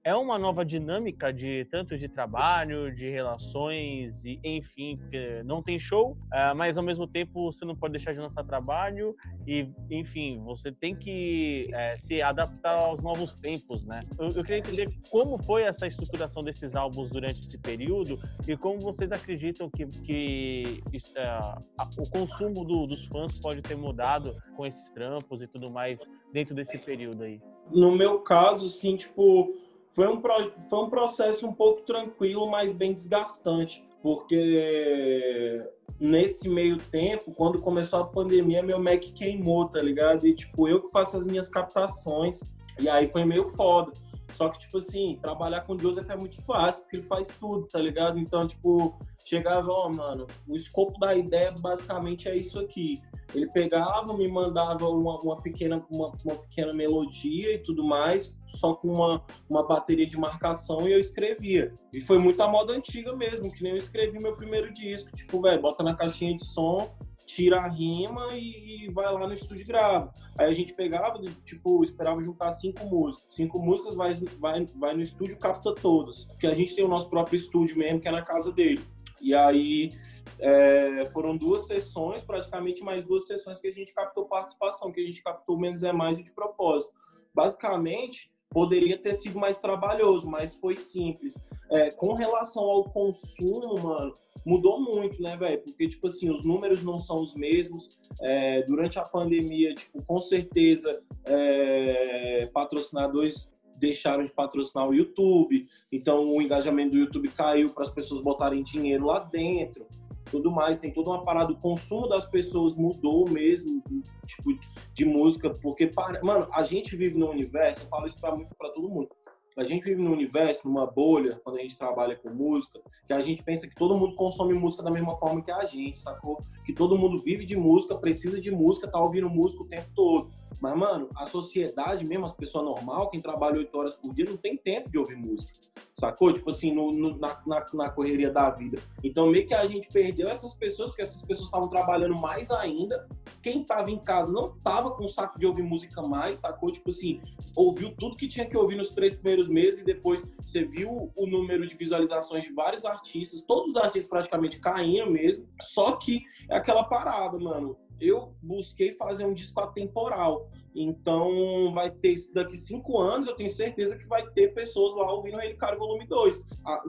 é 0.07 0.15
uma 0.15 0.39
nova 0.39 0.63
dinâmica 0.63 1.33
de 1.33 1.67
tanto 1.69 1.97
de 1.97 2.07
trabalho, 2.07 2.95
de 2.95 3.09
relações 3.09 4.23
e 4.23 4.39
enfim, 4.41 4.95
porque 4.95 5.43
não 5.43 5.61
tem 5.61 5.77
show, 5.77 6.11
uh, 6.11 6.55
mas 6.55 6.77
ao 6.77 6.83
mesmo 6.83 7.05
tempo 7.05 7.51
você 7.51 7.65
não 7.65 7.75
pode 7.75 7.91
deixar 7.91 8.13
de 8.13 8.19
lançar 8.21 8.45
trabalho 8.45 9.13
e 9.45 9.69
enfim, 9.91 10.41
você 10.45 10.71
tem 10.71 10.95
que 10.95 11.69
uh, 11.73 12.07
se 12.07 12.21
adaptar 12.21 12.83
aos 12.83 13.03
novos 13.03 13.35
tempos, 13.35 13.83
né? 13.85 13.99
Eu, 14.17 14.27
eu, 14.27 14.43
queria 14.45 14.59
entender 14.59 14.89
como 15.09 15.37
foi 15.43 15.63
essa 15.63 15.85
estruturação 15.85 16.41
desses 16.41 16.73
álbuns 16.73 17.09
durante 17.09 17.41
esse 17.41 17.57
período 17.57 18.17
e 18.47 18.55
como 18.55 18.79
vocês 18.79 19.11
acreditam 19.11 19.69
que, 19.69 19.85
que 19.87 20.81
uh, 21.17 22.01
o 22.01 22.09
consumo 22.09 22.63
do, 22.63 22.87
dos 22.87 23.05
fãs 23.07 23.37
pode 23.39 23.61
ter 23.61 23.75
mudado 23.75 24.33
com 24.55 24.65
esses 24.65 24.89
trampos 24.91 25.41
e 25.41 25.47
tudo 25.47 25.69
mais 25.69 25.99
dentro 26.31 26.55
desse 26.55 26.77
período 26.77 27.23
aí? 27.23 27.41
No 27.73 27.91
meu 27.91 28.19
caso, 28.19 28.69
sim, 28.69 28.95
tipo, 28.95 29.53
foi 29.97 30.07
um, 30.07 30.21
foi 30.69 30.79
um 30.79 30.89
processo 30.91 31.47
um 31.47 31.51
pouco 31.51 31.81
tranquilo, 31.81 32.47
mas 32.47 32.71
bem 32.71 32.93
desgastante, 32.93 33.83
porque 34.03 35.67
nesse 35.99 36.47
meio 36.47 36.77
tempo, 36.77 37.33
quando 37.33 37.59
começou 37.59 38.01
a 38.01 38.05
pandemia, 38.05 38.61
meu 38.61 38.77
Mac 38.77 39.01
queimou, 39.01 39.67
tá 39.67 39.81
ligado? 39.81 40.27
E, 40.27 40.35
tipo, 40.35 40.67
eu 40.67 40.83
que 40.83 40.91
faço 40.91 41.17
as 41.17 41.25
minhas 41.25 41.49
captações, 41.49 42.41
e 42.79 42.87
aí 42.87 43.09
foi 43.09 43.25
meio 43.25 43.45
foda. 43.45 43.91
Só 44.33 44.49
que, 44.49 44.59
tipo 44.59 44.77
assim, 44.77 45.17
trabalhar 45.19 45.61
com 45.61 45.73
o 45.73 45.79
Joseph 45.79 46.11
é 46.11 46.15
muito 46.15 46.39
fácil, 46.43 46.83
porque 46.83 46.97
ele 46.97 47.03
faz 47.03 47.27
tudo, 47.29 47.65
tá 47.67 47.79
ligado? 47.79 48.19
Então, 48.19 48.45
tipo, 48.45 48.99
chegava, 49.25 49.67
ó, 49.71 49.87
oh, 49.87 49.89
mano, 49.89 50.27
o 50.47 50.55
escopo 50.55 50.99
da 50.99 51.15
ideia 51.15 51.51
basicamente 51.53 52.29
é 52.29 52.37
isso 52.37 52.59
aqui. 52.59 53.01
Ele 53.35 53.47
pegava, 53.47 54.15
me 54.15 54.27
mandava 54.27 54.87
uma, 54.87 55.19
uma 55.19 55.41
pequena, 55.41 55.83
uma, 55.89 56.11
uma, 56.23 56.35
pequena 56.35 56.73
melodia 56.73 57.55
e 57.55 57.59
tudo 57.59 57.83
mais, 57.83 58.37
só 58.45 58.73
com 58.73 58.87
uma, 58.87 59.23
uma 59.49 59.67
bateria 59.67 60.07
de 60.07 60.17
marcação 60.17 60.87
e 60.87 60.93
eu 60.93 60.99
escrevia. 60.99 61.73
E 61.91 61.99
foi 61.99 62.17
muito 62.17 62.41
a 62.41 62.47
moda 62.47 62.73
antiga 62.73 63.15
mesmo, 63.15 63.51
que 63.51 63.63
nem 63.63 63.73
eu 63.73 63.77
escrevi 63.77 64.19
meu 64.19 64.35
primeiro 64.35 64.73
disco. 64.73 65.11
Tipo, 65.15 65.41
velho, 65.41 65.61
bota 65.61 65.83
na 65.83 65.95
caixinha 65.95 66.35
de 66.35 66.45
som, 66.45 66.89
tira 67.25 67.59
a 67.59 67.67
rima 67.67 68.29
e, 68.33 68.85
e, 68.85 68.91
vai 68.91 69.11
lá 69.13 69.27
no 69.27 69.33
estúdio 69.33 69.63
e 69.63 69.67
grava. 69.67 70.11
Aí 70.39 70.49
a 70.49 70.53
gente 70.53 70.73
pegava, 70.73 71.19
tipo, 71.43 71.83
esperava 71.83 72.21
juntar 72.21 72.51
cinco 72.51 72.85
músicas. 72.85 73.35
Cinco 73.35 73.59
músicas, 73.59 73.95
vai, 73.95 74.15
vai, 74.39 74.65
vai 74.65 74.95
no 74.95 75.01
estúdio 75.01 75.37
capta 75.37 75.75
todas. 75.75 76.25
Porque 76.25 76.47
a 76.47 76.53
gente 76.53 76.73
tem 76.73 76.85
o 76.85 76.87
nosso 76.87 77.09
próprio 77.09 77.35
estúdio 77.35 77.77
mesmo, 77.77 77.99
que 77.99 78.07
é 78.07 78.11
na 78.11 78.21
casa 78.21 78.51
dele. 78.53 78.79
E 79.21 79.35
aí 79.35 79.91
é, 80.39 81.09
foram 81.11 81.35
duas 81.35 81.67
sessões, 81.67 82.21
praticamente 82.23 82.83
mais 82.83 83.05
duas 83.05 83.27
sessões 83.27 83.59
que 83.59 83.67
a 83.67 83.73
gente 83.73 83.93
captou 83.93 84.25
participação, 84.25 84.91
que 84.91 85.01
a 85.01 85.05
gente 85.05 85.21
captou 85.21 85.59
menos 85.59 85.83
é 85.83 85.91
mais 85.91 86.17
de 86.17 86.31
propósito. 86.31 86.93
Basicamente, 87.33 88.31
poderia 88.49 88.97
ter 88.97 89.13
sido 89.13 89.37
mais 89.37 89.57
trabalhoso, 89.57 90.29
mas 90.29 90.55
foi 90.55 90.75
simples. 90.75 91.43
É, 91.69 91.91
com 91.91 92.13
relação 92.13 92.63
ao 92.63 92.83
consumo, 92.85 93.79
mano, 93.79 94.13
mudou 94.45 94.79
muito, 94.79 95.21
né, 95.21 95.35
velho? 95.35 95.61
Porque, 95.61 95.87
tipo 95.87 96.07
assim, 96.07 96.29
os 96.29 96.43
números 96.43 96.83
não 96.83 96.97
são 96.97 97.21
os 97.21 97.35
mesmos. 97.35 97.97
É, 98.21 98.63
durante 98.63 98.97
a 98.97 99.03
pandemia, 99.03 99.75
tipo, 99.75 100.01
com 100.03 100.21
certeza, 100.21 101.01
é, 101.25 102.49
patrocinadores 102.53 103.51
deixaram 103.75 104.23
de 104.23 104.33
patrocinar 104.33 104.89
o 104.89 104.93
YouTube, 104.93 105.67
então 105.91 106.27
o 106.35 106.41
engajamento 106.41 106.93
do 106.93 106.97
YouTube 106.97 107.29
caiu 107.29 107.69
para 107.69 107.83
as 107.83 107.91
pessoas 107.91 108.23
botarem 108.23 108.63
dinheiro 108.63 109.05
lá 109.05 109.19
dentro 109.19 109.85
tudo 110.29 110.51
mais, 110.51 110.79
tem 110.79 110.91
toda 110.91 111.09
uma 111.09 111.23
parada, 111.23 111.51
o 111.51 111.59
consumo 111.59 112.07
das 112.07 112.25
pessoas 112.25 112.75
mudou 112.75 113.29
mesmo, 113.29 113.81
tipo, 114.25 114.51
de 114.93 115.05
música, 115.05 115.49
porque, 115.49 115.91
mano, 116.23 116.47
a 116.51 116.63
gente 116.63 116.95
vive 116.95 117.17
num 117.17 117.29
universo, 117.29 117.83
eu 117.83 117.87
falo 117.87 118.07
isso 118.07 118.19
pra, 118.19 118.35
pra 118.35 118.69
todo 118.69 118.89
mundo, 118.89 119.09
a 119.57 119.63
gente 119.63 119.85
vive 119.85 119.99
num 119.99 120.13
universo, 120.13 120.67
numa 120.67 120.85
bolha, 120.85 121.41
quando 121.43 121.57
a 121.57 121.61
gente 121.61 121.75
trabalha 121.75 122.15
com 122.15 122.29
música, 122.29 122.79
que 123.07 123.13
a 123.13 123.21
gente 123.21 123.43
pensa 123.43 123.67
que 123.67 123.73
todo 123.73 123.97
mundo 123.97 124.15
consome 124.15 124.53
música 124.53 124.83
da 124.83 124.91
mesma 124.91 125.17
forma 125.17 125.41
que 125.41 125.49
a 125.49 125.65
gente, 125.65 125.97
sacou? 125.97 126.37
Que 126.63 126.73
todo 126.73 126.97
mundo 126.97 127.19
vive 127.23 127.43
de 127.43 127.55
música, 127.55 127.97
precisa 127.97 128.39
de 128.39 128.51
música, 128.51 128.87
tá 128.87 129.01
ouvindo 129.01 129.27
música 129.27 129.63
o 129.63 129.67
tempo 129.67 129.89
todo. 129.95 130.29
Mas, 130.59 130.77
mano, 130.77 131.09
a 131.15 131.25
sociedade 131.25 132.05
mesmo, 132.05 132.25
as 132.25 132.33
pessoas 132.33 132.65
normal, 132.65 133.09
quem 133.09 133.19
trabalha 133.19 133.57
oito 133.57 133.75
horas 133.75 133.95
por 133.95 134.13
dia, 134.13 134.25
não 134.25 134.37
tem 134.37 134.55
tempo 134.55 134.91
de 134.91 134.99
ouvir 134.99 135.15
música. 135.15 135.53
Sacou? 135.99 136.31
Tipo 136.31 136.51
assim, 136.51 136.71
no, 136.71 136.91
no, 136.91 137.17
na, 137.17 137.41
na, 137.47 137.65
na, 137.73 137.89
correria 137.89 138.29
da 138.29 138.51
vida. 138.51 138.79
Então, 139.03 139.25
meio 139.31 139.47
que 139.47 139.53
a 139.55 139.65
gente 139.65 139.89
perdeu 139.89 140.27
essas 140.27 140.53
pessoas, 140.53 140.91
porque 140.91 141.01
essas 141.01 141.23
pessoas 141.23 141.47
estavam 141.47 141.67
trabalhando 141.67 142.15
mais 142.15 142.51
ainda. 142.51 143.07
Quem 143.41 143.63
tava 143.63 143.89
em 143.89 143.97
casa 143.97 144.31
não 144.31 144.55
tava 144.59 144.91
com 144.91 145.07
saco 145.07 145.39
de 145.39 145.47
ouvir 145.47 145.63
música 145.63 146.03
mais, 146.03 146.37
sacou? 146.37 146.71
Tipo 146.71 146.91
assim, 146.91 147.19
ouviu 147.55 147.95
tudo 147.95 148.15
que 148.15 148.27
tinha 148.27 148.45
que 148.45 148.55
ouvir 148.55 148.75
nos 148.75 148.89
três 148.89 149.15
primeiros 149.15 149.49
meses 149.49 149.81
e 149.81 149.85
depois 149.85 150.31
você 150.45 150.65
viu 150.65 151.11
o 151.15 151.25
número 151.25 151.67
de 151.67 151.75
visualizações 151.75 152.43
de 152.43 152.53
vários 152.53 152.85
artistas, 152.85 153.41
todos 153.41 153.71
os 153.71 153.77
artistas 153.77 154.05
praticamente 154.05 154.59
caindo 154.59 155.09
mesmo. 155.09 155.47
Só 155.59 155.93
que 155.93 156.21
é 156.47 156.57
aquela 156.57 156.83
parada, 156.83 157.39
mano 157.39 157.75
eu 157.99 158.35
busquei 158.41 158.93
fazer 158.93 159.25
um 159.25 159.33
disco 159.33 159.59
atemporal. 159.59 160.49
Então, 160.79 161.73
vai 161.73 161.89
ter 161.89 162.13
daqui 162.35 162.55
cinco 162.55 162.99
anos, 162.99 163.25
eu 163.25 163.35
tenho 163.35 163.49
certeza 163.49 163.97
que 163.97 164.07
vai 164.07 164.27
ter 164.29 164.53
pessoas 164.53 164.93
lá 164.93 165.11
ouvindo 165.11 165.37
Relicário 165.37 165.79
Volume 165.79 166.05
2. 166.05 166.39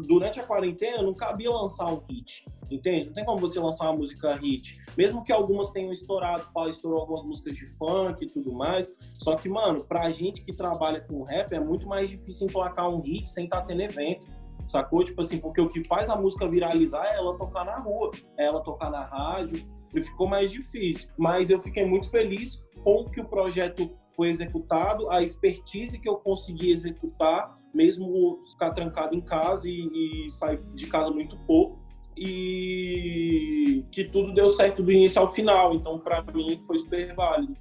Durante 0.07 0.39
a 0.39 0.45
quarentena, 0.45 1.03
não 1.03 1.15
cabia 1.15 1.51
lançar 1.51 1.91
um 1.91 2.05
hit, 2.11 2.45
entende? 2.71 3.07
Não 3.07 3.15
tem 3.15 3.25
como 3.25 3.39
você 3.39 3.59
lançar 3.59 3.87
uma 3.87 3.97
música 3.97 4.35
hit. 4.37 4.79
Mesmo 4.95 5.25
que 5.25 5.33
algumas 5.33 5.71
tenham 5.71 5.91
estourado, 5.91 6.51
Paulo 6.53 6.69
estourou 6.69 7.01
algumas 7.01 7.25
músicas 7.25 7.57
de 7.57 7.65
funk 7.77 8.23
e 8.23 8.29
tudo 8.29 8.53
mais. 8.53 8.95
Só 9.15 9.37
que, 9.37 9.49
mano, 9.49 9.83
pra 9.83 10.11
gente 10.11 10.45
que 10.45 10.53
trabalha 10.53 11.01
com 11.01 11.23
rap, 11.23 11.51
é 11.55 11.61
muito 11.61 11.89
mais 11.89 12.11
difícil 12.11 12.47
emplacar 12.47 12.91
um 12.91 13.01
hit 13.01 13.31
sem 13.31 13.45
estar 13.45 13.63
tá 13.63 13.67
tendo 13.69 13.81
evento 13.81 14.27
sacou? 14.67 15.03
Tipo 15.03 15.23
assim, 15.23 15.39
porque 15.39 15.63
o 15.63 15.69
que 15.69 15.83
faz 15.85 16.11
a 16.11 16.17
música 16.17 16.47
viralizar 16.47 17.03
é 17.07 17.17
ela 17.17 17.37
tocar 17.39 17.65
na 17.65 17.79
rua, 17.79 18.11
é 18.37 18.45
ela 18.45 18.61
tocar 18.61 18.91
na 18.91 19.03
rádio, 19.03 19.67
e 19.95 20.03
ficou 20.03 20.27
mais 20.27 20.51
difícil. 20.51 21.11
Mas 21.17 21.51
eu 21.51 21.61
fiquei 21.63 21.85
muito 21.85 22.11
feliz 22.11 22.65
com 22.83 23.05
que 23.05 23.21
o 23.21 23.25
projeto 23.25 23.91
foi 24.15 24.29
executado, 24.29 25.11
a 25.11 25.23
expertise 25.23 26.01
que 26.01 26.09
eu 26.09 26.17
consegui 26.17 26.71
executar, 26.71 27.57
mesmo 27.73 28.41
ficar 28.51 28.73
trancado 28.73 29.15
em 29.15 29.21
casa 29.21 29.69
e, 29.69 30.27
e 30.27 30.31
sair 30.31 30.61
de 30.75 30.87
casa 30.87 31.11
muito 31.11 31.37
pouco, 31.47 31.79
e 32.17 33.85
que 33.93 34.05
tudo 34.05 34.35
deu 34.35 34.51
certo 34.51 34.83
do 34.83 34.91
início 34.91 35.21
ao 35.21 35.33
final. 35.33 35.75
Então, 35.75 36.01
para 36.01 36.23
mim, 36.35 36.61
foi 36.67 36.79
super 36.79 37.15
válido. 37.15 37.57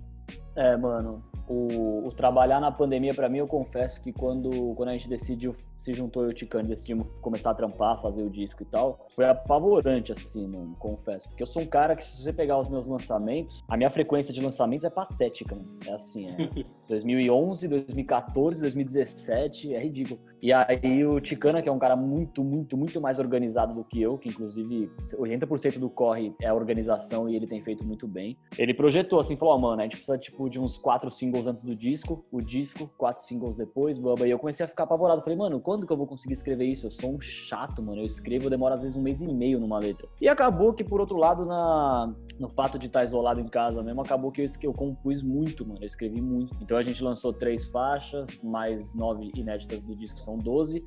É, 0.56 0.76
mano, 0.76 1.24
o, 1.48 2.08
o 2.08 2.12
trabalhar 2.12 2.60
na 2.60 2.72
pandemia, 2.72 3.14
para 3.14 3.30
mim, 3.30 3.40
eu 3.40 3.48
confesso 3.48 4.02
que 4.02 4.12
quando, 4.12 4.74
quando 4.76 4.90
a 4.90 4.94
gente 4.94 5.08
decidiu 5.08 5.56
se 5.78 5.94
juntou 5.94 6.24
eu 6.24 6.30
e 6.30 6.32
o 6.32 6.36
Ticano, 6.36 6.68
decidimos 6.68 7.08
começar 7.22 7.52
a 7.52 7.54
trampar, 7.54 8.02
fazer 8.02 8.22
o 8.22 8.30
disco 8.30 8.62
e 8.62 8.66
tal, 8.66 9.08
foi 9.16 9.26
apavorante, 9.26 10.12
assim, 10.12 10.46
mano, 10.46 10.76
confesso. 10.80 11.30
Porque 11.30 11.42
eu 11.42 11.48
sou 11.48 11.62
um 11.62 11.66
cara 11.66 11.96
que, 11.96 12.04
se 12.04 12.22
você 12.22 12.34
pegar 12.34 12.60
os 12.60 12.68
meus 12.68 12.86
lançamentos, 12.86 13.64
a 13.70 13.78
minha 13.78 13.90
frequência 13.90 14.34
de 14.34 14.42
lançamentos 14.42 14.84
é 14.84 14.90
patética, 14.90 15.56
mano. 15.56 15.78
É 15.86 15.94
assim, 15.94 16.28
é 16.28 16.66
2011, 16.90 17.68
2014, 17.68 18.62
2017, 18.62 19.74
é 19.74 19.80
ridículo. 19.80 20.20
E 20.42 20.54
aí 20.54 21.06
o 21.06 21.20
Ticana, 21.20 21.62
que 21.62 21.70
é 21.70 21.72
um 21.72 21.80
cara 21.80 21.96
muito, 21.96 22.44
muito, 22.44 22.78
muito 22.78 23.02
mais 23.02 23.20
organizado 23.20 23.74
do 23.74 23.84
que 23.84 24.02
eu, 24.02 24.18
que 24.18 24.30
inclusive 24.30 24.92
80% 25.14 25.80
do 25.80 25.90
corre 25.90 26.34
é 26.42 26.52
organização 26.52 27.28
e 27.30 27.36
ele 27.36 27.48
tem 27.48 27.62
feito 27.62 27.84
muito 27.84 28.08
bem. 28.08 28.38
Ele 28.58 28.74
projetou 28.74 29.20
assim, 29.20 29.36
falou, 29.36 29.56
oh, 29.56 29.60
mano, 29.60 29.82
a 29.82 29.84
gente 29.84 29.98
precisa 29.98 30.18
tipo 30.18 30.50
de 30.50 30.60
uns 30.60 30.78
quatro 30.78 31.10
singles 31.10 31.48
antes 31.48 31.64
do 31.64 31.76
disco, 31.76 32.26
o 32.32 32.42
disco, 32.42 32.90
quatro 32.98 33.24
singles 33.24 33.56
depois, 33.56 33.98
bamba. 33.98 34.28
E 34.28 34.32
eu 34.32 34.40
comecei 34.40 34.66
a 34.66 34.70
ficar 34.70 34.84
apavorado. 34.84 35.22
Falei, 35.22 35.38
mano, 35.38 35.60
quando 35.60 35.86
que 35.86 35.94
eu 35.94 35.98
vou 35.98 36.08
conseguir 36.08 36.34
escrever 36.34 36.66
isso? 36.66 36.88
Eu 36.88 36.92
sou 36.92 37.12
um 37.12 37.22
chato, 37.22 37.84
mano. 37.84 38.02
Eu 38.02 38.06
escrevo, 38.06 38.50
demora 38.50 38.76
às 38.76 38.82
vezes 38.82 38.96
um 38.96 39.02
mês 39.02 39.20
e 39.22 39.28
meio 39.28 39.60
numa 39.60 39.80
letra. 39.80 40.08
E 40.22 40.28
acabou 40.28 40.74
que, 40.74 40.84
por 40.84 41.00
outro 41.00 41.18
lado, 41.18 41.46
na, 41.46 42.14
no 42.40 42.50
fato 42.50 42.78
de 42.78 42.88
estar 42.88 43.04
isolado 43.04 43.40
em 43.40 43.48
casa 43.48 43.82
mesmo, 43.82 44.02
acabou 44.02 44.32
que 44.32 44.42
eu, 44.42 44.50
eu 44.64 44.74
compus 44.74 45.22
muito, 45.24 45.66
mano. 45.66 45.80
Eu 45.82 45.88
escrevi 45.88 46.22
muito. 46.22 46.56
Então 46.62 46.78
a 46.78 46.84
gente 46.84 47.04
lançou 47.04 47.34
três 47.34 47.68
faixas, 47.68 48.28
mais 48.44 48.94
nove 48.94 49.32
inéditas 49.36 49.82
do 49.82 49.96
disco, 49.96 50.20
são 50.28 50.38
doze. 50.38 50.84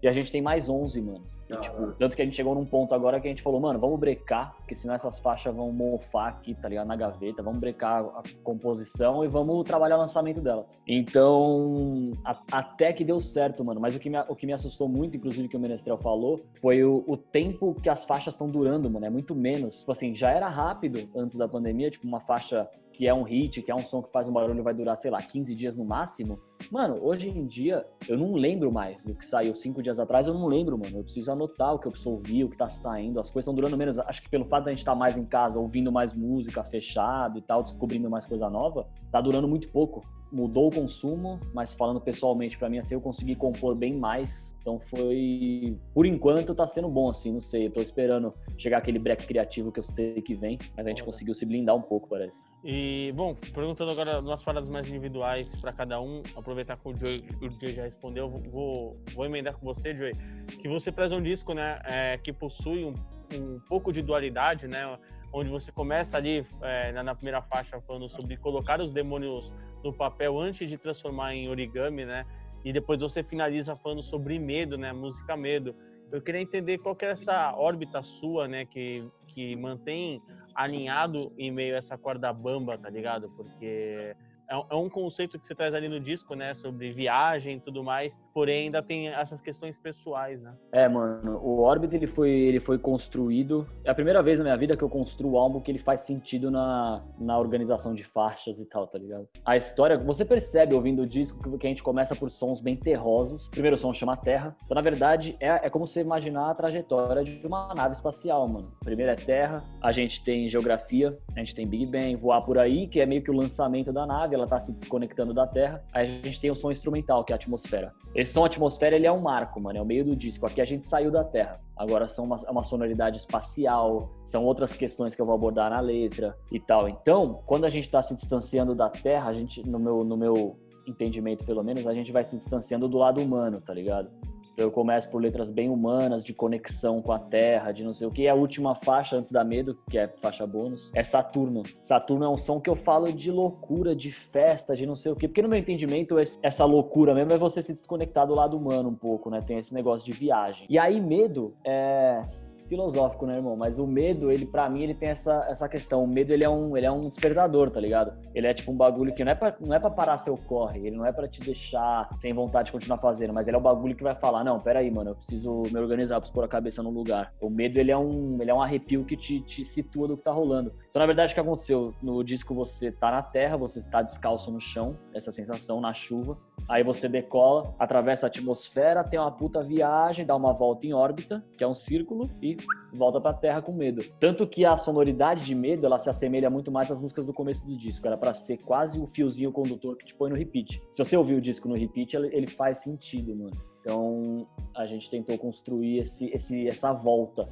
E 0.00 0.06
a 0.06 0.12
gente 0.12 0.30
tem 0.30 0.40
mais 0.40 0.68
onze, 0.68 1.02
mano. 1.02 1.24
E, 1.50 1.56
tipo, 1.58 1.92
tanto 1.98 2.16
que 2.16 2.22
a 2.22 2.24
gente 2.24 2.36
chegou 2.36 2.54
num 2.54 2.64
ponto 2.64 2.94
agora 2.94 3.20
que 3.20 3.26
a 3.26 3.30
gente 3.30 3.42
falou, 3.42 3.60
mano, 3.60 3.78
vamos 3.78 4.00
brecar, 4.00 4.54
porque 4.56 4.74
senão 4.74 4.94
essas 4.94 5.18
faixas 5.18 5.54
vão 5.54 5.70
mofar 5.70 6.28
aqui, 6.28 6.54
tá 6.54 6.68
ligado? 6.68 6.86
Na 6.86 6.96
gaveta, 6.96 7.42
vamos 7.42 7.60
brecar 7.60 8.02
a 8.02 8.22
composição 8.42 9.24
e 9.24 9.28
vamos 9.28 9.64
trabalhar 9.64 9.96
o 9.96 10.00
lançamento 10.00 10.40
delas. 10.40 10.66
Então, 10.88 12.12
a, 12.24 12.40
até 12.52 12.92
que 12.92 13.04
deu 13.04 13.20
certo, 13.20 13.64
mano. 13.64 13.80
Mas 13.80 13.94
o 13.94 13.98
que, 13.98 14.08
me, 14.08 14.18
o 14.28 14.34
que 14.34 14.46
me 14.46 14.52
assustou 14.54 14.88
muito, 14.88 15.16
inclusive, 15.16 15.48
que 15.48 15.56
o 15.56 15.60
Menestrel 15.60 15.98
falou, 15.98 16.40
foi 16.60 16.82
o, 16.82 17.04
o 17.06 17.16
tempo 17.16 17.74
que 17.82 17.90
as 17.90 18.04
faixas 18.04 18.34
estão 18.34 18.48
durando, 18.48 18.88
mano. 18.88 19.04
É 19.04 19.10
muito 19.10 19.34
menos. 19.34 19.80
Tipo 19.80 19.92
assim, 19.92 20.14
já 20.14 20.30
era 20.30 20.48
rápido 20.48 21.08
antes 21.14 21.36
da 21.36 21.48
pandemia, 21.48 21.90
tipo, 21.90 22.06
uma 22.06 22.20
faixa 22.20 22.66
que 22.94 23.08
é 23.08 23.12
um 23.12 23.24
hit, 23.24 23.60
que 23.60 23.70
é 23.70 23.74
um 23.74 23.84
som 23.84 24.00
que 24.00 24.10
faz 24.12 24.28
um 24.28 24.32
barulho 24.32 24.62
vai 24.62 24.72
durar, 24.72 24.96
sei 24.96 25.10
lá, 25.10 25.20
15 25.20 25.52
dias 25.54 25.76
no 25.76 25.84
máximo. 25.84 26.38
Mano, 26.70 26.98
hoje 27.02 27.28
em 27.28 27.44
dia, 27.46 27.84
eu 28.08 28.16
não 28.16 28.34
lembro 28.34 28.70
mais 28.70 29.04
do 29.04 29.14
que 29.14 29.26
saiu 29.26 29.54
cinco 29.54 29.82
dias 29.82 29.98
atrás, 29.98 30.26
eu 30.26 30.32
não 30.32 30.46
lembro, 30.46 30.78
mano. 30.78 30.98
Eu 30.98 31.02
preciso 31.02 31.30
anotar 31.30 31.74
o 31.74 31.78
que 31.78 31.88
eu 31.88 31.90
preciso 31.90 32.14
ouvir, 32.14 32.44
o 32.44 32.48
que 32.48 32.56
tá 32.56 32.68
saindo. 32.68 33.18
As 33.18 33.28
coisas 33.30 33.44
estão 33.44 33.54
durando 33.54 33.76
menos. 33.76 33.98
Acho 33.98 34.22
que 34.22 34.30
pelo 34.30 34.44
fato 34.44 34.64
da 34.64 34.70
gente 34.70 34.78
estar 34.78 34.92
tá 34.92 34.98
mais 34.98 35.18
em 35.18 35.24
casa, 35.24 35.58
ouvindo 35.58 35.90
mais 35.90 36.14
música 36.14 36.62
fechado 36.62 37.36
e 37.36 37.42
tal, 37.42 37.62
descobrindo 37.62 38.08
mais 38.08 38.24
coisa 38.24 38.48
nova, 38.48 38.86
tá 39.10 39.20
durando 39.20 39.48
muito 39.48 39.68
pouco. 39.70 40.02
Mudou 40.34 40.68
o 40.68 40.70
consumo, 40.70 41.38
mas 41.52 41.72
falando 41.72 42.00
pessoalmente 42.00 42.58
para 42.58 42.68
mim, 42.68 42.78
assim, 42.78 42.94
eu 42.94 43.00
consegui 43.00 43.36
compor 43.36 43.74
bem 43.74 43.94
mais 43.94 44.54
então 44.64 44.80
foi, 44.80 45.76
por 45.92 46.06
enquanto, 46.06 46.54
tá 46.54 46.66
sendo 46.66 46.88
bom, 46.88 47.10
assim, 47.10 47.30
não 47.30 47.40
sei. 47.40 47.66
Eu 47.66 47.70
tô 47.70 47.82
esperando 47.82 48.32
chegar 48.56 48.78
aquele 48.78 48.98
break 48.98 49.26
criativo 49.26 49.70
que 49.70 49.78
eu 49.78 49.84
sei 49.84 50.22
que 50.22 50.34
vem, 50.34 50.58
mas 50.74 50.86
a 50.86 50.88
gente 50.88 51.04
conseguiu 51.04 51.34
se 51.34 51.44
blindar 51.44 51.76
um 51.76 51.82
pouco, 51.82 52.08
parece. 52.08 52.42
E, 52.64 53.12
bom, 53.14 53.36
perguntando 53.52 53.90
agora 53.90 54.20
umas 54.20 54.42
paradas 54.42 54.70
mais 54.70 54.88
individuais 54.88 55.54
para 55.56 55.70
cada 55.70 56.00
um, 56.00 56.22
aproveitar 56.34 56.78
que 56.78 56.88
o 56.88 56.96
Joey, 56.96 57.22
o 57.42 57.50
Joey 57.50 57.74
já 57.74 57.82
respondeu, 57.82 58.30
vou, 58.30 58.96
vou 59.14 59.26
emendar 59.26 59.54
com 59.54 59.66
você, 59.66 59.94
Joey, 59.94 60.14
que 60.62 60.66
você 60.66 60.90
traz 60.90 61.12
um 61.12 61.20
disco, 61.20 61.52
né, 61.52 61.78
é, 61.84 62.16
que 62.16 62.32
possui 62.32 62.86
um, 62.86 62.94
um 63.34 63.60
pouco 63.68 63.92
de 63.92 64.00
dualidade, 64.00 64.66
né, 64.66 64.98
onde 65.34 65.50
você 65.50 65.72
começa 65.72 66.16
ali 66.16 66.46
é, 66.62 66.92
na, 66.92 67.14
primeira 67.14 67.42
faixa 67.42 67.80
falando 67.80 68.08
sobre 68.08 68.36
colocar 68.36 68.80
os 68.80 68.90
demônios 68.92 69.52
no 69.82 69.92
papel 69.92 70.40
antes 70.40 70.70
de 70.70 70.78
transformar 70.78 71.34
em 71.34 71.48
origami, 71.48 72.04
né, 72.04 72.24
e 72.64 72.72
depois 72.72 73.00
você 73.00 73.22
finaliza 73.22 73.76
falando 73.76 74.02
sobre 74.02 74.38
medo, 74.38 74.78
né? 74.78 74.92
Música 74.92 75.36
Medo. 75.36 75.76
Eu 76.10 76.22
queria 76.22 76.40
entender 76.40 76.78
qual 76.78 76.96
que 76.96 77.04
é 77.04 77.10
essa 77.10 77.54
órbita 77.54 78.02
sua, 78.02 78.48
né? 78.48 78.64
Que, 78.64 79.06
que 79.28 79.54
mantém 79.56 80.22
alinhado 80.54 81.30
em 81.36 81.50
meio 81.50 81.74
a 81.74 81.78
essa 81.78 81.98
corda 81.98 82.32
bamba, 82.32 82.78
tá 82.78 82.88
ligado? 82.88 83.28
Porque 83.36 84.16
é, 84.48 84.54
é 84.70 84.74
um 84.74 84.88
conceito 84.88 85.38
que 85.38 85.46
você 85.46 85.54
traz 85.54 85.74
ali 85.74 85.88
no 85.88 86.00
disco, 86.00 86.34
né? 86.34 86.54
Sobre 86.54 86.90
viagem 86.90 87.58
e 87.58 87.60
tudo 87.60 87.84
mais, 87.84 88.18
porém 88.34 88.64
ainda 88.64 88.82
tem 88.82 89.08
essas 89.08 89.40
questões 89.40 89.78
pessoais, 89.78 90.42
né? 90.42 90.52
É, 90.72 90.88
mano, 90.88 91.38
o 91.38 91.60
Orbit 91.60 91.94
ele 91.94 92.08
foi, 92.08 92.30
ele 92.30 92.58
foi 92.58 92.76
construído. 92.76 93.66
É 93.84 93.90
a 93.90 93.94
primeira 93.94 94.20
vez 94.22 94.38
na 94.38 94.44
minha 94.44 94.56
vida 94.56 94.76
que 94.76 94.82
eu 94.82 94.90
construo 94.90 95.38
álbum 95.38 95.60
que 95.60 95.70
ele 95.70 95.78
faz 95.78 96.00
sentido 96.00 96.50
na, 96.50 97.02
na 97.18 97.38
organização 97.38 97.94
de 97.94 98.02
faixas 98.02 98.58
e 98.58 98.64
tal, 98.64 98.88
tá 98.88 98.98
ligado? 98.98 99.28
A 99.44 99.56
história, 99.56 99.96
você 99.96 100.24
percebe 100.24 100.74
ouvindo 100.74 101.02
o 101.02 101.06
disco 101.06 101.58
que 101.58 101.66
a 101.66 101.70
gente 101.70 101.82
começa 101.82 102.16
por 102.16 102.28
sons 102.28 102.60
bem 102.60 102.76
terrosos. 102.76 103.46
O 103.46 103.50
primeiro 103.52 103.76
som 103.76 103.94
chama 103.94 104.16
Terra. 104.16 104.56
Então, 104.64 104.74
na 104.74 104.80
verdade, 104.80 105.36
é, 105.38 105.66
é 105.66 105.70
como 105.70 105.86
você 105.86 106.00
imaginar 106.00 106.50
a 106.50 106.54
trajetória 106.54 107.22
de 107.22 107.46
uma 107.46 107.72
nave 107.72 107.94
espacial, 107.94 108.48
mano. 108.48 108.72
Primeiro 108.80 109.12
é 109.12 109.16
Terra, 109.16 109.64
a 109.80 109.92
gente 109.92 110.24
tem 110.24 110.50
geografia, 110.50 111.16
a 111.36 111.38
gente 111.38 111.54
tem 111.54 111.66
Big 111.66 111.86
Bang, 111.86 112.16
voar 112.16 112.42
por 112.42 112.58
aí, 112.58 112.88
que 112.88 113.00
é 113.00 113.06
meio 113.06 113.22
que 113.22 113.30
o 113.30 113.34
lançamento 113.34 113.92
da 113.92 114.04
nave 114.04 114.34
ela 114.34 114.44
está 114.44 114.58
se 114.58 114.72
desconectando 114.72 115.32
da 115.32 115.46
Terra. 115.46 115.84
Aí 115.92 116.20
a 116.20 116.26
gente 116.26 116.40
tem 116.40 116.50
o 116.50 116.56
som 116.56 116.72
instrumental, 116.72 117.22
que 117.24 117.32
é 117.32 117.34
a 117.34 117.36
atmosfera. 117.36 117.92
Esse 118.24 118.32
som 118.32 118.42
atmosfera, 118.42 118.96
ele 118.96 119.06
é 119.06 119.12
um 119.12 119.20
marco, 119.20 119.60
mano, 119.60 119.78
é 119.78 119.82
o 119.82 119.84
meio 119.84 120.02
do 120.02 120.16
disco. 120.16 120.46
Aqui 120.46 120.58
a 120.58 120.64
gente 120.64 120.86
saiu 120.86 121.10
da 121.10 121.22
Terra. 121.22 121.60
Agora 121.76 122.08
são 122.08 122.24
uma, 122.24 122.38
é 122.46 122.50
uma 122.50 122.64
sonoridade 122.64 123.18
espacial, 123.18 124.14
são 124.24 124.42
outras 124.46 124.72
questões 124.72 125.14
que 125.14 125.20
eu 125.20 125.26
vou 125.26 125.34
abordar 125.34 125.68
na 125.68 125.78
letra 125.78 126.34
e 126.50 126.58
tal. 126.58 126.88
Então, 126.88 127.42
quando 127.44 127.66
a 127.66 127.68
gente 127.68 127.84
está 127.84 128.02
se 128.02 128.14
distanciando 128.14 128.74
da 128.74 128.88
Terra, 128.88 129.28
a 129.28 129.34
gente, 129.34 129.62
no 129.68 129.78
meu, 129.78 130.02
no 130.02 130.16
meu 130.16 130.56
entendimento 130.86 131.44
pelo 131.44 131.62
menos, 131.62 131.86
a 131.86 131.92
gente 131.92 132.10
vai 132.12 132.24
se 132.24 132.38
distanciando 132.38 132.88
do 132.88 132.96
lado 132.96 133.20
humano, 133.20 133.60
tá 133.60 133.74
ligado? 133.74 134.10
Eu 134.56 134.70
começo 134.70 135.08
por 135.08 135.20
letras 135.20 135.50
bem 135.50 135.68
humanas, 135.68 136.22
de 136.22 136.32
conexão 136.32 137.02
com 137.02 137.10
a 137.10 137.18
Terra, 137.18 137.72
de 137.72 137.82
não 137.82 137.92
sei 137.92 138.06
o 138.06 138.10
que. 138.10 138.28
A 138.28 138.34
última 138.34 138.74
faixa, 138.74 139.16
antes 139.16 139.32
da 139.32 139.42
Medo, 139.42 139.76
que 139.90 139.98
é 139.98 140.06
faixa 140.06 140.46
bônus, 140.46 140.90
é 140.94 141.02
Saturno. 141.02 141.64
Saturno 141.82 142.24
é 142.24 142.28
um 142.28 142.36
som 142.36 142.60
que 142.60 142.70
eu 142.70 142.76
falo 142.76 143.12
de 143.12 143.30
loucura, 143.30 143.96
de 143.96 144.12
festa, 144.12 144.76
de 144.76 144.86
não 144.86 144.94
sei 144.94 145.10
o 145.10 145.16
que. 145.16 145.26
Porque 145.26 145.42
no 145.42 145.48
meu 145.48 145.58
entendimento, 145.58 146.16
essa 146.18 146.64
loucura 146.64 147.14
mesmo 147.14 147.32
é 147.32 147.38
você 147.38 147.62
se 147.62 147.74
desconectar 147.74 148.26
do 148.26 148.34
lado 148.34 148.56
humano 148.56 148.88
um 148.88 148.94
pouco, 148.94 149.28
né? 149.28 149.40
Tem 149.40 149.58
esse 149.58 149.74
negócio 149.74 150.04
de 150.04 150.12
viagem. 150.12 150.66
E 150.68 150.78
aí, 150.78 151.00
Medo 151.00 151.54
é 151.64 152.22
filosófico, 152.68 153.26
né, 153.26 153.36
irmão? 153.36 153.56
Mas 153.56 153.78
o 153.78 153.86
medo, 153.86 154.30
ele, 154.30 154.46
para 154.46 154.68
mim, 154.68 154.82
ele 154.82 154.94
tem 154.94 155.08
essa, 155.08 155.46
essa 155.48 155.68
questão. 155.68 156.02
O 156.04 156.06
medo, 156.06 156.32
ele 156.32 156.44
é, 156.44 156.48
um, 156.48 156.76
ele 156.76 156.86
é 156.86 156.90
um 156.90 157.08
despertador, 157.08 157.70
tá 157.70 157.80
ligado? 157.80 158.12
Ele 158.34 158.46
é 158.46 158.54
tipo 158.54 158.72
um 158.72 158.76
bagulho 158.76 159.14
que 159.14 159.24
não 159.24 159.32
é 159.32 159.34
pra, 159.34 159.54
não 159.60 159.74
é 159.74 159.78
pra 159.78 159.90
parar 159.90 160.18
seu 160.18 160.36
corre, 160.36 160.86
ele 160.86 160.96
não 160.96 161.06
é 161.06 161.12
para 161.12 161.28
te 161.28 161.40
deixar 161.40 162.08
sem 162.18 162.32
vontade 162.32 162.66
de 162.66 162.72
continuar 162.72 162.98
fazendo, 162.98 163.32
mas 163.32 163.46
ele 163.46 163.56
é 163.56 163.58
o 163.58 163.62
bagulho 163.62 163.94
que 163.94 164.02
vai 164.02 164.14
falar, 164.14 164.44
não, 164.44 164.60
peraí, 164.60 164.90
mano, 164.90 165.10
eu 165.10 165.14
preciso 165.14 165.62
me 165.70 165.78
organizar, 165.78 166.20
preciso 166.20 166.34
pôr 166.34 166.44
a 166.44 166.48
cabeça 166.48 166.82
no 166.82 166.90
lugar. 166.90 167.32
O 167.40 167.48
medo, 167.48 167.78
ele 167.78 167.90
é 167.90 167.96
um, 167.96 168.38
ele 168.40 168.50
é 168.50 168.54
um 168.54 168.62
arrepio 168.62 169.04
que 169.04 169.16
te, 169.16 169.40
te 169.40 169.64
situa 169.64 170.08
do 170.08 170.16
que 170.16 170.24
tá 170.24 170.32
rolando. 170.32 170.72
Então, 170.90 171.00
na 171.00 171.06
verdade, 171.06 171.32
o 171.32 171.34
que 171.34 171.40
aconteceu? 171.40 171.94
No 172.02 172.22
disco 172.22 172.54
você 172.54 172.90
tá 172.90 173.10
na 173.10 173.22
terra, 173.22 173.56
você 173.56 173.78
está 173.78 174.02
descalço 174.02 174.50
no 174.50 174.60
chão, 174.60 174.96
essa 175.12 175.32
sensação, 175.32 175.80
na 175.80 175.92
chuva, 175.92 176.38
aí 176.68 176.82
você 176.82 177.08
decola, 177.08 177.74
atravessa 177.78 178.26
a 178.26 178.28
atmosfera, 178.28 179.04
tem 179.04 179.18
uma 179.18 179.30
puta 179.30 179.62
viagem, 179.62 180.24
dá 180.24 180.34
uma 180.34 180.52
volta 180.52 180.86
em 180.86 180.92
órbita, 180.92 181.44
que 181.56 181.64
é 181.64 181.68
um 181.68 181.74
círculo, 181.74 182.30
e 182.40 182.54
volta 182.92 183.20
para 183.20 183.30
a 183.30 183.34
Terra 183.34 183.62
com 183.62 183.72
medo. 183.72 184.02
Tanto 184.20 184.46
que 184.46 184.64
a 184.64 184.76
sonoridade 184.76 185.44
de 185.44 185.54
medo, 185.54 185.86
ela 185.86 185.98
se 185.98 186.08
assemelha 186.08 186.48
muito 186.50 186.70
mais 186.70 186.90
às 186.90 187.00
músicas 187.00 187.26
do 187.26 187.32
começo 187.32 187.66
do 187.66 187.76
disco. 187.76 188.06
Era 188.06 188.16
para 188.16 188.34
ser 188.34 188.58
quase 188.58 188.98
o 188.98 189.06
fiozinho 189.06 189.52
condutor 189.52 189.96
que 189.96 190.06
te 190.06 190.14
põe 190.14 190.30
no 190.30 190.36
repeat. 190.36 190.80
Se 190.92 191.04
você 191.04 191.16
ouvir 191.16 191.34
o 191.34 191.40
disco 191.40 191.68
no 191.68 191.74
repeat, 191.74 192.14
ele 192.14 192.46
faz 192.46 192.78
sentido, 192.78 193.34
mano. 193.34 193.56
Então, 193.80 194.46
a 194.74 194.86
gente 194.86 195.10
tentou 195.10 195.36
construir 195.36 195.98
esse, 195.98 196.26
esse, 196.26 196.66
essa 196.66 196.92
volta 196.92 197.48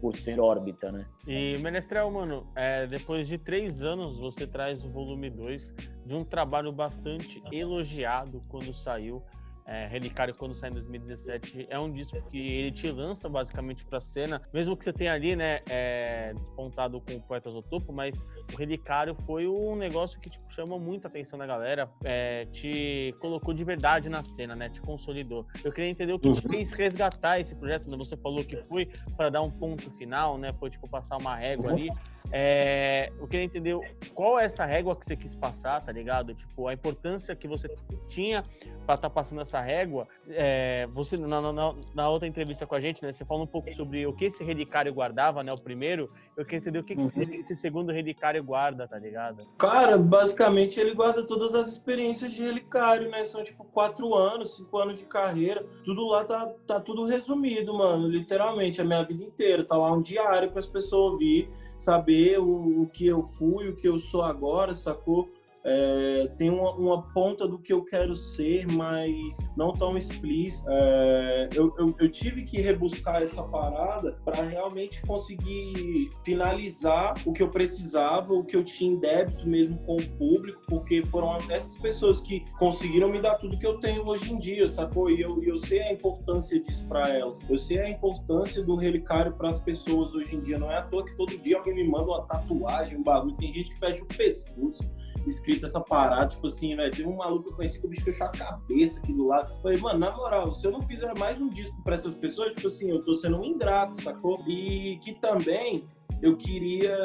por 0.00 0.16
ser 0.16 0.40
órbita, 0.40 0.92
né? 0.92 1.06
E 1.26 1.56
Menestrel, 1.58 2.10
mano, 2.10 2.46
é, 2.54 2.86
depois 2.86 3.26
de 3.26 3.38
três 3.38 3.82
anos 3.82 4.18
você 4.18 4.46
traz 4.46 4.84
o 4.84 4.88
volume 4.88 5.30
2 5.30 5.74
de 6.04 6.14
um 6.14 6.24
trabalho 6.24 6.72
bastante 6.72 7.42
elogiado 7.50 8.42
quando 8.48 8.74
saiu 8.74 9.22
é, 9.66 9.86
Relicário 9.86 10.34
quando 10.34 10.54
sai 10.54 10.70
em 10.70 10.74
2017 10.74 11.66
é 11.68 11.78
um 11.78 11.92
disco 11.92 12.20
que 12.30 12.38
ele 12.38 12.72
te 12.72 12.90
lança 12.90 13.28
basicamente 13.28 13.84
pra 13.84 14.00
cena, 14.00 14.40
mesmo 14.52 14.76
que 14.76 14.84
você 14.84 14.92
tenha 14.92 15.12
ali, 15.12 15.34
né, 15.34 15.60
é, 15.68 16.32
despontado 16.34 17.00
com 17.00 17.14
o 17.14 17.20
Poetas 17.20 17.52
do 17.52 17.62
Topo, 17.62 17.92
mas 17.92 18.16
o 18.52 18.56
Relicário 18.56 19.14
foi 19.26 19.46
um 19.48 19.74
negócio 19.74 20.20
que 20.20 20.30
tipo, 20.30 20.44
chamou 20.52 20.78
muita 20.78 21.08
atenção 21.08 21.38
da 21.38 21.46
galera, 21.46 21.90
é, 22.04 22.46
te 22.46 23.14
colocou 23.20 23.52
de 23.52 23.64
verdade 23.64 24.08
na 24.08 24.22
cena, 24.22 24.54
né, 24.54 24.68
te 24.68 24.80
consolidou. 24.80 25.46
Eu 25.64 25.72
queria 25.72 25.90
entender 25.90 26.12
o 26.12 26.18
que 26.18 26.32
te 26.32 26.48
fez 26.48 26.70
resgatar 26.72 27.40
esse 27.40 27.54
projeto, 27.54 27.90
né? 27.90 27.96
você 27.96 28.16
falou 28.16 28.44
que 28.44 28.56
foi 28.64 28.86
para 29.16 29.30
dar 29.30 29.42
um 29.42 29.50
ponto 29.50 29.90
final, 29.92 30.38
né, 30.38 30.52
foi 30.58 30.70
tipo 30.70 30.88
passar 30.88 31.16
uma 31.16 31.34
régua 31.34 31.72
ali, 31.72 31.90
é, 32.32 33.12
eu 33.18 33.26
queria 33.26 33.44
entender 33.44 33.78
qual 34.14 34.38
é 34.38 34.44
essa 34.44 34.64
régua 34.64 34.96
que 34.96 35.06
você 35.06 35.16
quis 35.16 35.34
passar, 35.34 35.84
tá 35.84 35.92
ligado? 35.92 36.34
Tipo, 36.34 36.68
a 36.68 36.74
importância 36.74 37.36
que 37.36 37.46
você 37.46 37.68
tinha 38.08 38.44
para 38.86 38.94
estar 38.94 39.08
tá 39.08 39.10
passando 39.10 39.40
essa 39.40 39.60
régua. 39.60 40.06
É, 40.28 40.86
você, 40.92 41.16
na, 41.16 41.40
na, 41.40 41.74
na, 41.94 42.08
outra 42.08 42.26
entrevista 42.26 42.66
com 42.66 42.74
a 42.74 42.80
gente, 42.80 43.02
né, 43.02 43.12
você 43.12 43.24
falou 43.24 43.44
um 43.44 43.48
pouco 43.48 43.72
sobre 43.74 44.06
o 44.06 44.12
que 44.12 44.26
esse 44.26 44.42
relicário 44.44 44.94
guardava, 44.94 45.42
né? 45.42 45.52
O 45.52 45.58
primeiro. 45.58 46.10
Eu 46.36 46.44
queria 46.44 46.58
entender 46.58 46.78
o 46.78 46.84
que, 46.84 46.94
uhum. 46.94 47.10
que 47.10 47.20
esse 47.20 47.56
segundo 47.56 47.90
relicário 47.92 48.42
guarda, 48.44 48.86
tá 48.86 48.98
ligado? 48.98 49.46
Cara, 49.58 49.98
basicamente 49.98 50.78
ele 50.78 50.94
guarda 50.94 51.26
todas 51.26 51.54
as 51.54 51.72
experiências 51.72 52.32
de 52.32 52.42
relicário, 52.42 53.10
né? 53.10 53.24
São 53.24 53.42
tipo 53.42 53.64
quatro 53.64 54.14
anos, 54.14 54.56
cinco 54.56 54.78
anos 54.78 54.98
de 54.98 55.06
carreira. 55.06 55.64
Tudo 55.84 56.06
lá 56.06 56.24
tá, 56.24 56.52
tá 56.66 56.80
tudo 56.80 57.04
resumido, 57.04 57.74
mano. 57.74 58.06
Literalmente, 58.08 58.80
a 58.80 58.84
minha 58.84 59.02
vida 59.02 59.24
inteira. 59.24 59.64
Tá 59.64 59.76
lá 59.76 59.92
um 59.92 60.02
diário 60.02 60.50
para 60.50 60.60
as 60.60 60.66
pessoas 60.66 61.12
ouvir 61.12 61.50
saber 61.78 62.38
o, 62.38 62.82
o, 62.82 62.86
que 62.86 63.06
eu 63.06 63.22
fui, 63.22 63.68
o 63.68 63.76
que 63.76 63.88
eu 63.88 63.98
sou 63.98 64.22
agora, 64.22 64.74
sacou? 64.74 65.30
É, 65.68 66.28
tem 66.38 66.48
uma, 66.48 66.70
uma, 66.76 67.02
ponta 67.12 67.48
do 67.48 67.58
que 67.58 67.72
eu 67.72 67.82
quero 67.84 68.14
ser, 68.14 68.68
mas 68.68 69.36
não 69.56 69.72
tão 69.72 69.98
explícito. 69.98 70.64
É, 70.68 71.48
eu, 71.52 71.74
eu, 71.76 71.92
eu, 71.98 72.08
tive 72.08 72.44
que 72.44 72.60
rebuscar 72.60 73.20
essa 73.20 73.42
parada 73.42 74.16
para 74.24 74.42
realmente 74.42 75.02
conseguir 75.02 76.08
finalizar 76.24 77.20
o 77.26 77.32
que 77.32 77.42
eu 77.42 77.48
precisava, 77.48 78.32
o 78.32 78.44
que 78.44 78.54
eu 78.54 78.62
tinha 78.62 78.92
em 78.92 79.00
débito 79.00 79.48
mesmo 79.48 79.76
com 79.78 79.96
o 79.96 80.08
público, 80.10 80.62
porque 80.68 81.04
foram 81.06 81.36
essas 81.50 81.76
pessoas 81.78 82.20
que 82.20 82.44
conseguiram 82.60 83.08
me 83.08 83.20
dar 83.20 83.34
tudo 83.34 83.58
que 83.58 83.66
eu 83.66 83.80
tenho 83.80 84.06
hoje 84.06 84.32
em 84.32 84.38
dia, 84.38 84.68
sacou? 84.68 85.10
E 85.10 85.20
eu, 85.20 85.42
eu 85.42 85.56
sei 85.56 85.80
a 85.82 85.92
importância 85.92 86.60
disso 86.62 86.86
para 86.86 87.08
elas. 87.08 87.44
Eu 87.50 87.58
sei 87.58 87.80
a 87.80 87.90
importância 87.90 88.62
do 88.62 88.76
relicário 88.76 89.32
para 89.32 89.48
as 89.48 89.58
pessoas 89.58 90.14
hoje 90.14 90.36
em 90.36 90.40
dia. 90.40 90.60
Não 90.60 90.70
é 90.70 90.76
à 90.76 90.82
toa 90.82 91.04
que 91.04 91.16
todo 91.16 91.36
dia 91.38 91.58
alguém 91.58 91.74
me 91.74 91.84
manda 91.84 92.04
uma 92.04 92.22
tatuagem, 92.22 92.98
um 92.98 93.02
bagulho. 93.02 93.36
Tem 93.36 93.52
gente 93.52 93.74
que 93.74 93.80
fecha 93.80 94.04
o 94.04 94.06
pescoço 94.06 94.88
escrito 95.28 95.66
essa 95.66 95.80
parada, 95.80 96.28
tipo 96.28 96.46
assim, 96.46 96.74
velho, 96.76 96.90
teve 96.90 97.08
um 97.08 97.16
maluco 97.16 97.44
que 97.44 97.50
eu 97.50 97.56
conheci 97.56 97.80
que 97.80 97.86
o 97.86 97.90
bicho 97.90 98.04
fechou 98.04 98.26
a 98.26 98.30
cabeça 98.30 99.00
aqui 99.00 99.12
do 99.12 99.26
lado. 99.26 99.54
Falei, 99.62 99.78
mano, 99.78 99.98
na 99.98 100.12
moral, 100.12 100.52
se 100.52 100.66
eu 100.66 100.70
não 100.70 100.82
fizer 100.82 101.12
mais 101.18 101.40
um 101.40 101.48
disco 101.48 101.82
para 101.82 101.94
essas 101.94 102.14
pessoas, 102.14 102.54
tipo 102.54 102.66
assim, 102.66 102.90
eu 102.90 103.04
tô 103.04 103.14
sendo 103.14 103.38
um 103.38 103.44
ingrato, 103.44 104.00
sacou? 104.02 104.42
E 104.46 104.98
que 105.02 105.14
também 105.20 105.88
eu 106.22 106.36
queria 106.36 106.96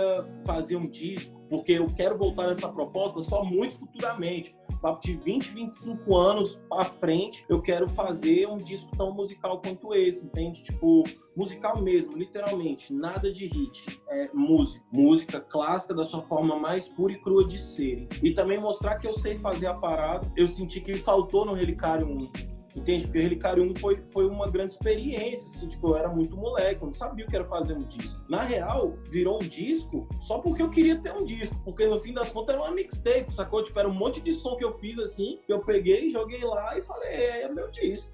fazer 0.46 0.76
um 0.76 0.88
disco, 0.88 1.40
porque 1.50 1.74
eu 1.74 1.88
quero 1.88 2.18
voltar 2.18 2.48
nessa 2.48 2.70
proposta 2.70 3.20
só 3.20 3.44
muito 3.44 3.78
futuramente 3.80 4.56
papo 4.82 5.02
de 5.02 5.16
20, 5.16 5.50
25 5.52 6.18
anos 6.18 6.60
para 6.68 6.86
frente, 6.86 7.46
eu 7.48 7.62
quero 7.62 7.88
fazer 7.88 8.48
um 8.48 8.58
disco 8.58 8.96
tão 8.98 9.14
musical 9.14 9.62
quanto 9.62 9.94
esse, 9.94 10.26
entende? 10.26 10.64
Tipo, 10.64 11.04
musical 11.36 11.82
mesmo, 11.82 12.18
literalmente, 12.18 12.94
nada 12.94 13.32
de 13.32 13.48
hit, 13.48 14.02
é 14.10 14.30
música, 14.34 14.84
música 14.92 15.40
clássica 15.40 15.94
da 15.94 16.04
sua 16.04 16.22
forma 16.24 16.58
mais 16.58 16.88
pura 16.88 17.14
e 17.14 17.22
crua 17.22 17.48
de 17.48 17.60
ser. 17.60 18.08
E 18.24 18.32
também 18.32 18.60
mostrar 18.60 18.98
que 18.98 19.08
eu 19.08 19.14
sei 19.14 19.38
fazer 19.40 19.68
a 19.68 19.74
parada. 19.74 20.32
Eu 20.36 20.48
senti 20.48 20.82
que 20.82 20.96
faltou 20.96 21.46
no 21.46 21.54
Relicário 21.54 22.08
1 22.08 22.61
Entende? 22.76 23.06
Porque 23.06 23.20
Relicário 23.20 23.64
1 23.64 23.76
foi, 23.76 24.04
foi 24.12 24.26
uma 24.28 24.50
grande 24.50 24.74
experiência, 24.74 25.58
assim, 25.58 25.68
tipo, 25.68 25.90
eu 25.90 25.98
era 25.98 26.10
muito 26.10 26.38
moleque, 26.38 26.82
eu 26.82 26.88
não 26.88 26.94
sabia 26.94 27.26
o 27.26 27.28
que 27.28 27.36
era 27.36 27.46
fazer 27.46 27.74
um 27.74 27.84
disco. 27.84 28.24
Na 28.30 28.42
real, 28.42 28.98
virou 29.10 29.42
um 29.42 29.48
disco 29.48 30.08
só 30.22 30.40
porque 30.40 30.62
eu 30.62 30.70
queria 30.70 30.98
ter 30.98 31.12
um 31.14 31.24
disco, 31.26 31.60
porque 31.64 31.86
no 31.86 32.00
fim 32.00 32.14
das 32.14 32.30
contas 32.30 32.56
era 32.56 32.64
uma 32.64 32.74
mixtape, 32.74 33.34
sacou? 33.34 33.64
Tipo, 33.64 33.80
era 33.80 33.90
um 33.90 33.94
monte 33.94 34.22
de 34.22 34.34
som 34.34 34.56
que 34.56 34.64
eu 34.64 34.78
fiz, 34.80 34.98
assim, 35.00 35.40
que 35.46 35.52
eu 35.52 35.60
peguei, 35.60 36.10
joguei 36.10 36.44
lá 36.44 36.78
e 36.78 36.82
falei, 36.82 37.10
é, 37.10 37.42
é 37.44 37.50
meu 37.50 37.70
disco. 37.70 38.12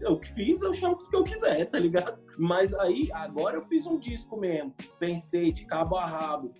Eu 0.00 0.18
que 0.18 0.32
fiz, 0.32 0.62
eu 0.62 0.72
chamo 0.72 0.94
o 0.94 1.10
que 1.10 1.16
eu 1.16 1.24
quiser, 1.24 1.64
tá 1.66 1.78
ligado? 1.78 2.18
Mas 2.38 2.72
aí, 2.74 3.08
agora 3.12 3.56
eu 3.56 3.66
fiz 3.66 3.86
um 3.86 3.98
disco 3.98 4.36
mesmo, 4.36 4.72
pensei 4.98 5.52
de 5.52 5.64
cabo 5.66 5.96
a 5.96 6.06
rabo, 6.06 6.52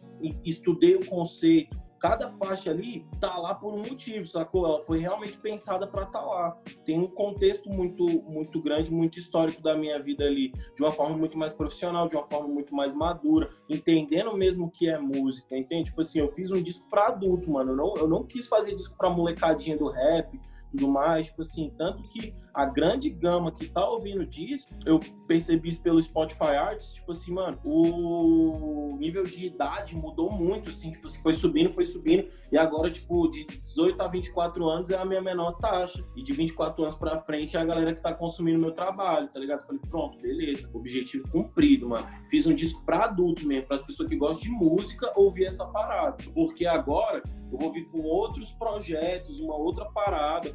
estudei 0.44 0.96
o 0.96 1.07
conceito, 1.07 1.79
cada 1.98 2.30
faixa 2.30 2.70
ali 2.70 3.06
tá 3.20 3.37
lá 3.37 3.54
por 3.54 3.74
um 3.74 3.78
motivo, 3.78 4.26
sacou? 4.26 4.66
Ela 4.66 4.84
foi 4.84 4.98
realmente 4.98 5.37
pensada 5.38 5.87
para 5.87 6.02
estar 6.02 6.20
tá 6.20 6.24
lá. 6.24 6.56
Tem 6.84 6.98
um 6.98 7.08
contexto 7.08 7.68
muito 7.68 8.06
muito 8.22 8.62
grande, 8.62 8.92
muito 8.92 9.18
histórico 9.18 9.62
da 9.62 9.76
minha 9.76 10.00
vida 10.00 10.24
ali, 10.24 10.52
de 10.74 10.82
uma 10.82 10.92
forma 10.92 11.16
muito 11.16 11.37
mais 11.37 11.52
profissional, 11.52 12.08
de 12.08 12.16
uma 12.16 12.26
forma 12.26 12.48
muito 12.48 12.74
mais 12.74 12.94
madura, 12.94 13.50
entendendo 13.68 14.37
mesmo 14.37 14.66
o 14.66 14.70
que 14.70 14.88
é 14.88 14.98
música, 14.98 15.56
entende? 15.56 15.90
Tipo 15.90 16.00
assim, 16.00 16.20
eu 16.20 16.32
fiz 16.32 16.50
um 16.50 16.62
disco 16.62 16.88
para 16.88 17.08
adulto, 17.08 17.50
mano. 17.50 17.72
Eu 17.72 17.76
não, 17.76 17.96
eu 17.96 18.08
não 18.08 18.24
quis 18.24 18.46
fazer 18.48 18.74
disco 18.74 18.96
para 18.96 19.11
molecadinha 19.11 19.76
do 19.76 19.88
rap, 19.88 20.38
tudo 20.70 20.88
mais, 20.88 21.26
tipo 21.26 21.42
assim, 21.42 21.72
tanto 21.76 22.02
que 22.09 22.33
a 22.54 22.64
grande 22.64 23.11
gama 23.11 23.52
que 23.52 23.68
tá 23.68 23.88
ouvindo 23.88 24.24
disso, 24.26 24.68
eu 24.85 25.00
percebi 25.26 25.68
isso 25.68 25.81
pelo 25.81 26.02
Spotify 26.02 26.57
Arts, 26.57 26.92
tipo 26.92 27.12
assim, 27.12 27.33
mano, 27.33 27.59
o 27.64 28.96
nível 28.98 29.24
de 29.24 29.46
idade 29.46 29.96
mudou 29.96 30.31
muito, 30.31 30.70
assim, 30.70 30.90
tipo 30.90 31.07
assim, 31.07 31.20
foi 31.22 31.33
subindo, 31.33 31.72
foi 31.72 31.85
subindo, 31.85 32.28
e 32.50 32.59
agora, 32.59 32.90
tipo, 32.90 33.28
de 33.28 33.44
18 33.44 34.00
a 34.02 34.09
24 34.09 34.68
anos 34.68 34.90
é 34.90 34.96
a 34.96 35.04
minha 35.04 35.22
menor 35.22 35.52
taxa, 35.52 36.04
e 36.16 36.22
de 36.22 36.33
24 36.33 36.83
anos 36.83 36.94
pra 36.94 37.18
frente 37.18 37.57
é 37.57 37.61
a 37.61 37.64
galera 37.64 37.94
que 37.94 38.00
tá 38.00 38.12
consumindo 38.12 38.59
meu 38.59 38.72
trabalho, 38.72 39.28
tá 39.28 39.38
ligado? 39.38 39.66
Falei, 39.66 39.81
pronto, 39.88 40.18
beleza, 40.20 40.68
objetivo 40.72 41.28
cumprido, 41.28 41.88
mano. 41.88 42.07
Fiz 42.31 42.46
um 42.46 42.54
disco 42.54 42.85
pra 42.85 43.04
adulto 43.04 43.46
mesmo, 43.46 43.66
para 43.66 43.76
as 43.76 43.83
pessoas 43.83 44.09
que 44.09 44.16
gostam 44.16 44.50
de 44.50 44.50
música 44.50 45.12
ouvir 45.16 45.46
essa 45.46 45.66
parada, 45.66 46.16
porque 46.35 46.66
agora 46.66 47.22
eu 47.50 47.59
vou 47.59 47.72
vir 47.72 47.87
com 47.90 48.00
outros 48.02 48.52
projetos, 48.52 49.40
uma 49.40 49.57
outra 49.57 49.87
parada, 49.87 50.54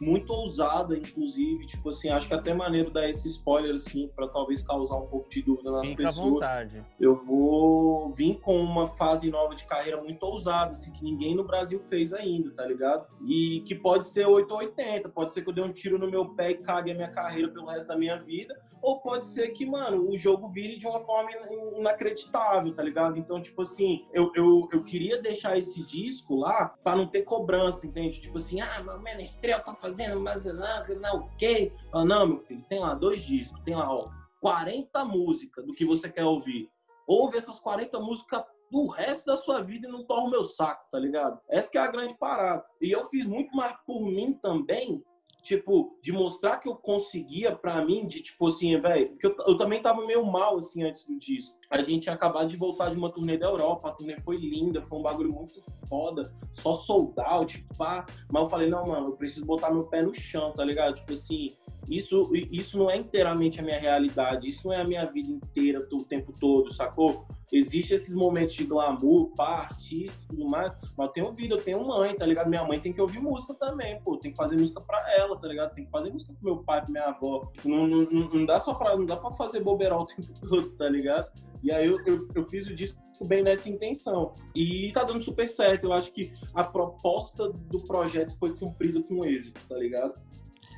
muito 0.00 0.30
ousada, 0.32 0.96
inclusive. 0.96 1.66
Tipo 1.66 1.88
assim, 1.90 2.08
acho 2.10 2.28
que 2.28 2.34
até 2.34 2.54
maneiro 2.54 2.90
dar 2.90 3.08
esse 3.08 3.28
spoiler, 3.28 3.74
assim, 3.74 4.08
para 4.14 4.28
talvez 4.28 4.66
causar 4.66 4.96
um 4.96 5.06
pouco 5.06 5.28
de 5.28 5.42
dúvida 5.42 5.70
nas 5.70 5.88
Fica 5.88 6.04
pessoas. 6.04 6.30
vontade. 6.32 6.84
Eu 7.00 7.16
vou 7.24 8.12
vir 8.12 8.38
com 8.40 8.58
uma 8.60 8.86
fase 8.86 9.30
nova 9.30 9.54
de 9.54 9.64
carreira 9.64 10.00
muito 10.02 10.22
ousada, 10.22 10.72
assim, 10.72 10.92
que 10.92 11.02
ninguém 11.02 11.34
no 11.34 11.44
Brasil 11.44 11.80
fez 11.80 12.12
ainda, 12.12 12.50
tá 12.52 12.64
ligado? 12.66 13.06
E 13.26 13.60
que 13.66 13.74
pode 13.74 14.06
ser 14.06 14.26
8 14.26 14.50
ou 14.50 14.58
80, 14.58 15.08
pode 15.08 15.32
ser 15.32 15.42
que 15.42 15.50
eu 15.50 15.54
dê 15.54 15.62
um 15.62 15.72
tiro 15.72 15.98
no 15.98 16.10
meu 16.10 16.28
pé 16.34 16.50
e 16.52 16.58
cague 16.58 16.90
a 16.90 16.94
minha 16.94 17.10
carreira 17.10 17.48
pelo 17.48 17.66
resto 17.66 17.88
da 17.88 17.96
minha 17.96 18.16
vida, 18.16 18.58
ou 18.80 19.00
pode 19.00 19.26
ser 19.26 19.48
que, 19.48 19.66
mano, 19.66 20.08
o 20.08 20.16
jogo 20.16 20.48
vire 20.48 20.76
de 20.76 20.86
uma 20.86 21.00
forma 21.00 21.30
inacreditável, 21.76 22.72
tá 22.72 22.82
ligado? 22.82 23.18
Então, 23.18 23.40
tipo 23.40 23.62
assim, 23.62 24.06
eu, 24.12 24.30
eu, 24.34 24.68
eu 24.72 24.84
queria 24.84 25.20
deixar 25.20 25.58
esse 25.58 25.84
disco 25.84 26.36
lá 26.36 26.74
para 26.84 26.96
não 26.96 27.06
ter 27.06 27.22
cobrança, 27.22 27.86
entende? 27.86 28.20
Tipo 28.20 28.38
assim, 28.38 28.60
ah, 28.60 28.82
meu 28.82 29.00
menestrel 29.00 29.62
tá 29.64 29.74
fazendo 29.74 29.87
mas 30.20 30.44
não, 30.44 31.00
não 31.00 31.16
o 31.20 31.36
quê? 31.36 31.72
Ah, 31.92 32.04
não, 32.04 32.26
meu 32.26 32.40
filho, 32.40 32.64
tem 32.68 32.80
lá 32.80 32.94
dois 32.94 33.22
discos, 33.22 33.60
tem 33.64 33.74
lá, 33.74 33.92
ó, 33.92 34.08
40 34.40 35.04
músicas 35.04 35.64
do 35.66 35.74
que 35.74 35.84
você 35.84 36.10
quer 36.10 36.24
ouvir. 36.24 36.70
Ouve 37.06 37.38
essas 37.38 37.60
40 37.60 37.98
músicas 38.00 38.44
do 38.70 38.86
resto 38.88 39.24
da 39.26 39.36
sua 39.36 39.62
vida 39.62 39.88
e 39.88 39.90
não 39.90 40.04
torna 40.04 40.26
o 40.26 40.30
meu 40.30 40.44
saco, 40.44 40.86
tá 40.90 40.98
ligado? 40.98 41.40
Essa 41.48 41.70
que 41.70 41.78
é 41.78 41.80
a 41.80 41.90
grande 41.90 42.16
parada. 42.18 42.64
E 42.80 42.90
eu 42.90 43.04
fiz 43.06 43.26
muito 43.26 43.54
mais 43.56 43.74
por 43.86 44.02
mim 44.02 44.34
também 44.34 45.02
tipo, 45.48 45.98
de 46.02 46.12
mostrar 46.12 46.58
que 46.58 46.68
eu 46.68 46.76
conseguia 46.76 47.56
para 47.56 47.82
mim, 47.82 48.06
de 48.06 48.22
tipo 48.22 48.46
assim, 48.46 48.78
velho, 48.78 49.08
porque 49.10 49.26
eu, 49.26 49.36
eu, 49.46 49.56
também 49.56 49.80
tava 49.80 50.04
meio 50.06 50.24
mal, 50.24 50.58
assim, 50.58 50.84
antes 50.84 51.06
do 51.06 51.18
disco. 51.18 51.56
A 51.70 51.80
gente 51.82 52.02
tinha 52.02 52.14
acabado 52.14 52.48
de 52.48 52.56
voltar 52.56 52.90
de 52.90 52.98
uma 52.98 53.10
turnê 53.10 53.38
da 53.38 53.46
Europa, 53.46 53.88
a 53.88 53.92
turnê 53.92 54.20
foi 54.20 54.36
linda, 54.36 54.82
foi 54.82 54.98
um 54.98 55.02
bagulho 55.02 55.32
muito 55.32 55.62
foda, 55.88 56.32
só 56.52 56.74
soldado, 56.74 57.46
tipo, 57.46 57.74
pá. 57.76 58.04
Mas 58.30 58.42
eu 58.42 58.48
falei, 58.48 58.68
não, 58.68 58.86
mano, 58.86 59.08
eu 59.08 59.12
preciso 59.12 59.46
botar 59.46 59.70
meu 59.70 59.84
pé 59.84 60.02
no 60.02 60.14
chão, 60.14 60.52
tá 60.52 60.64
ligado? 60.64 60.96
Tipo 60.96 61.14
assim, 61.14 61.56
isso, 61.88 62.30
isso 62.34 62.78
não 62.78 62.90
é 62.90 62.96
inteiramente 62.96 63.60
a 63.60 63.62
minha 63.62 63.78
realidade, 63.78 64.48
isso 64.48 64.68
não 64.68 64.74
é 64.74 64.82
a 64.82 64.84
minha 64.84 65.06
vida 65.06 65.30
inteira, 65.30 65.86
o 65.90 66.04
tempo 66.04 66.32
todo, 66.38 66.70
sacou? 66.72 67.26
Existem 67.52 67.96
esses 67.96 68.14
momentos 68.14 68.54
de 68.54 68.64
glamour, 68.64 69.30
pá, 69.34 69.62
artista 69.62 70.26
tudo 70.28 70.46
mais, 70.46 70.72
mas 70.96 71.06
eu 71.06 71.12
tenho 71.12 71.32
vida, 71.32 71.54
eu 71.54 71.62
tenho 71.62 71.86
mãe, 71.86 72.14
tá 72.14 72.26
ligado? 72.26 72.48
Minha 72.48 72.64
mãe 72.64 72.80
tem 72.80 72.92
que 72.92 73.00
ouvir 73.00 73.20
música 73.20 73.54
também, 73.54 74.00
pô, 74.02 74.16
tem 74.16 74.30
que 74.30 74.36
fazer 74.36 74.56
música 74.56 74.80
pra 74.80 75.02
ela, 75.14 75.38
tá 75.38 75.48
ligado? 75.48 75.72
Tem 75.72 75.84
que 75.84 75.90
fazer 75.90 76.10
música 76.10 76.32
pro 76.34 76.44
meu 76.44 76.62
pai, 76.62 76.82
pra 76.82 76.90
minha 76.90 77.04
avó. 77.04 77.50
Não, 77.64 77.86
não, 77.86 78.02
não 78.04 78.44
dá 78.44 78.60
só 78.60 78.74
pra, 78.74 78.96
não 78.96 79.06
dá 79.06 79.16
pra 79.16 79.32
fazer 79.32 79.60
bobeirão 79.60 80.00
o 80.00 80.06
tempo 80.06 80.28
todo, 80.40 80.70
tá 80.72 80.88
ligado? 80.88 81.30
E 81.62 81.72
aí 81.72 81.86
eu, 81.86 81.98
eu, 82.06 82.28
eu, 82.34 82.48
fiz 82.48 82.68
o 82.68 82.74
disco 82.74 83.00
bem 83.26 83.42
nessa 83.42 83.68
intenção. 83.68 84.32
E 84.54 84.92
tá 84.92 85.02
dando 85.02 85.20
super 85.20 85.48
certo. 85.48 85.84
Eu 85.84 85.92
acho 85.92 86.12
que 86.12 86.32
a 86.54 86.62
proposta 86.62 87.48
do 87.50 87.80
projeto 87.84 88.38
foi 88.38 88.56
cumprida 88.56 89.02
com 89.02 89.24
êxito, 89.24 89.60
tá 89.68 89.76
ligado? 89.76 90.14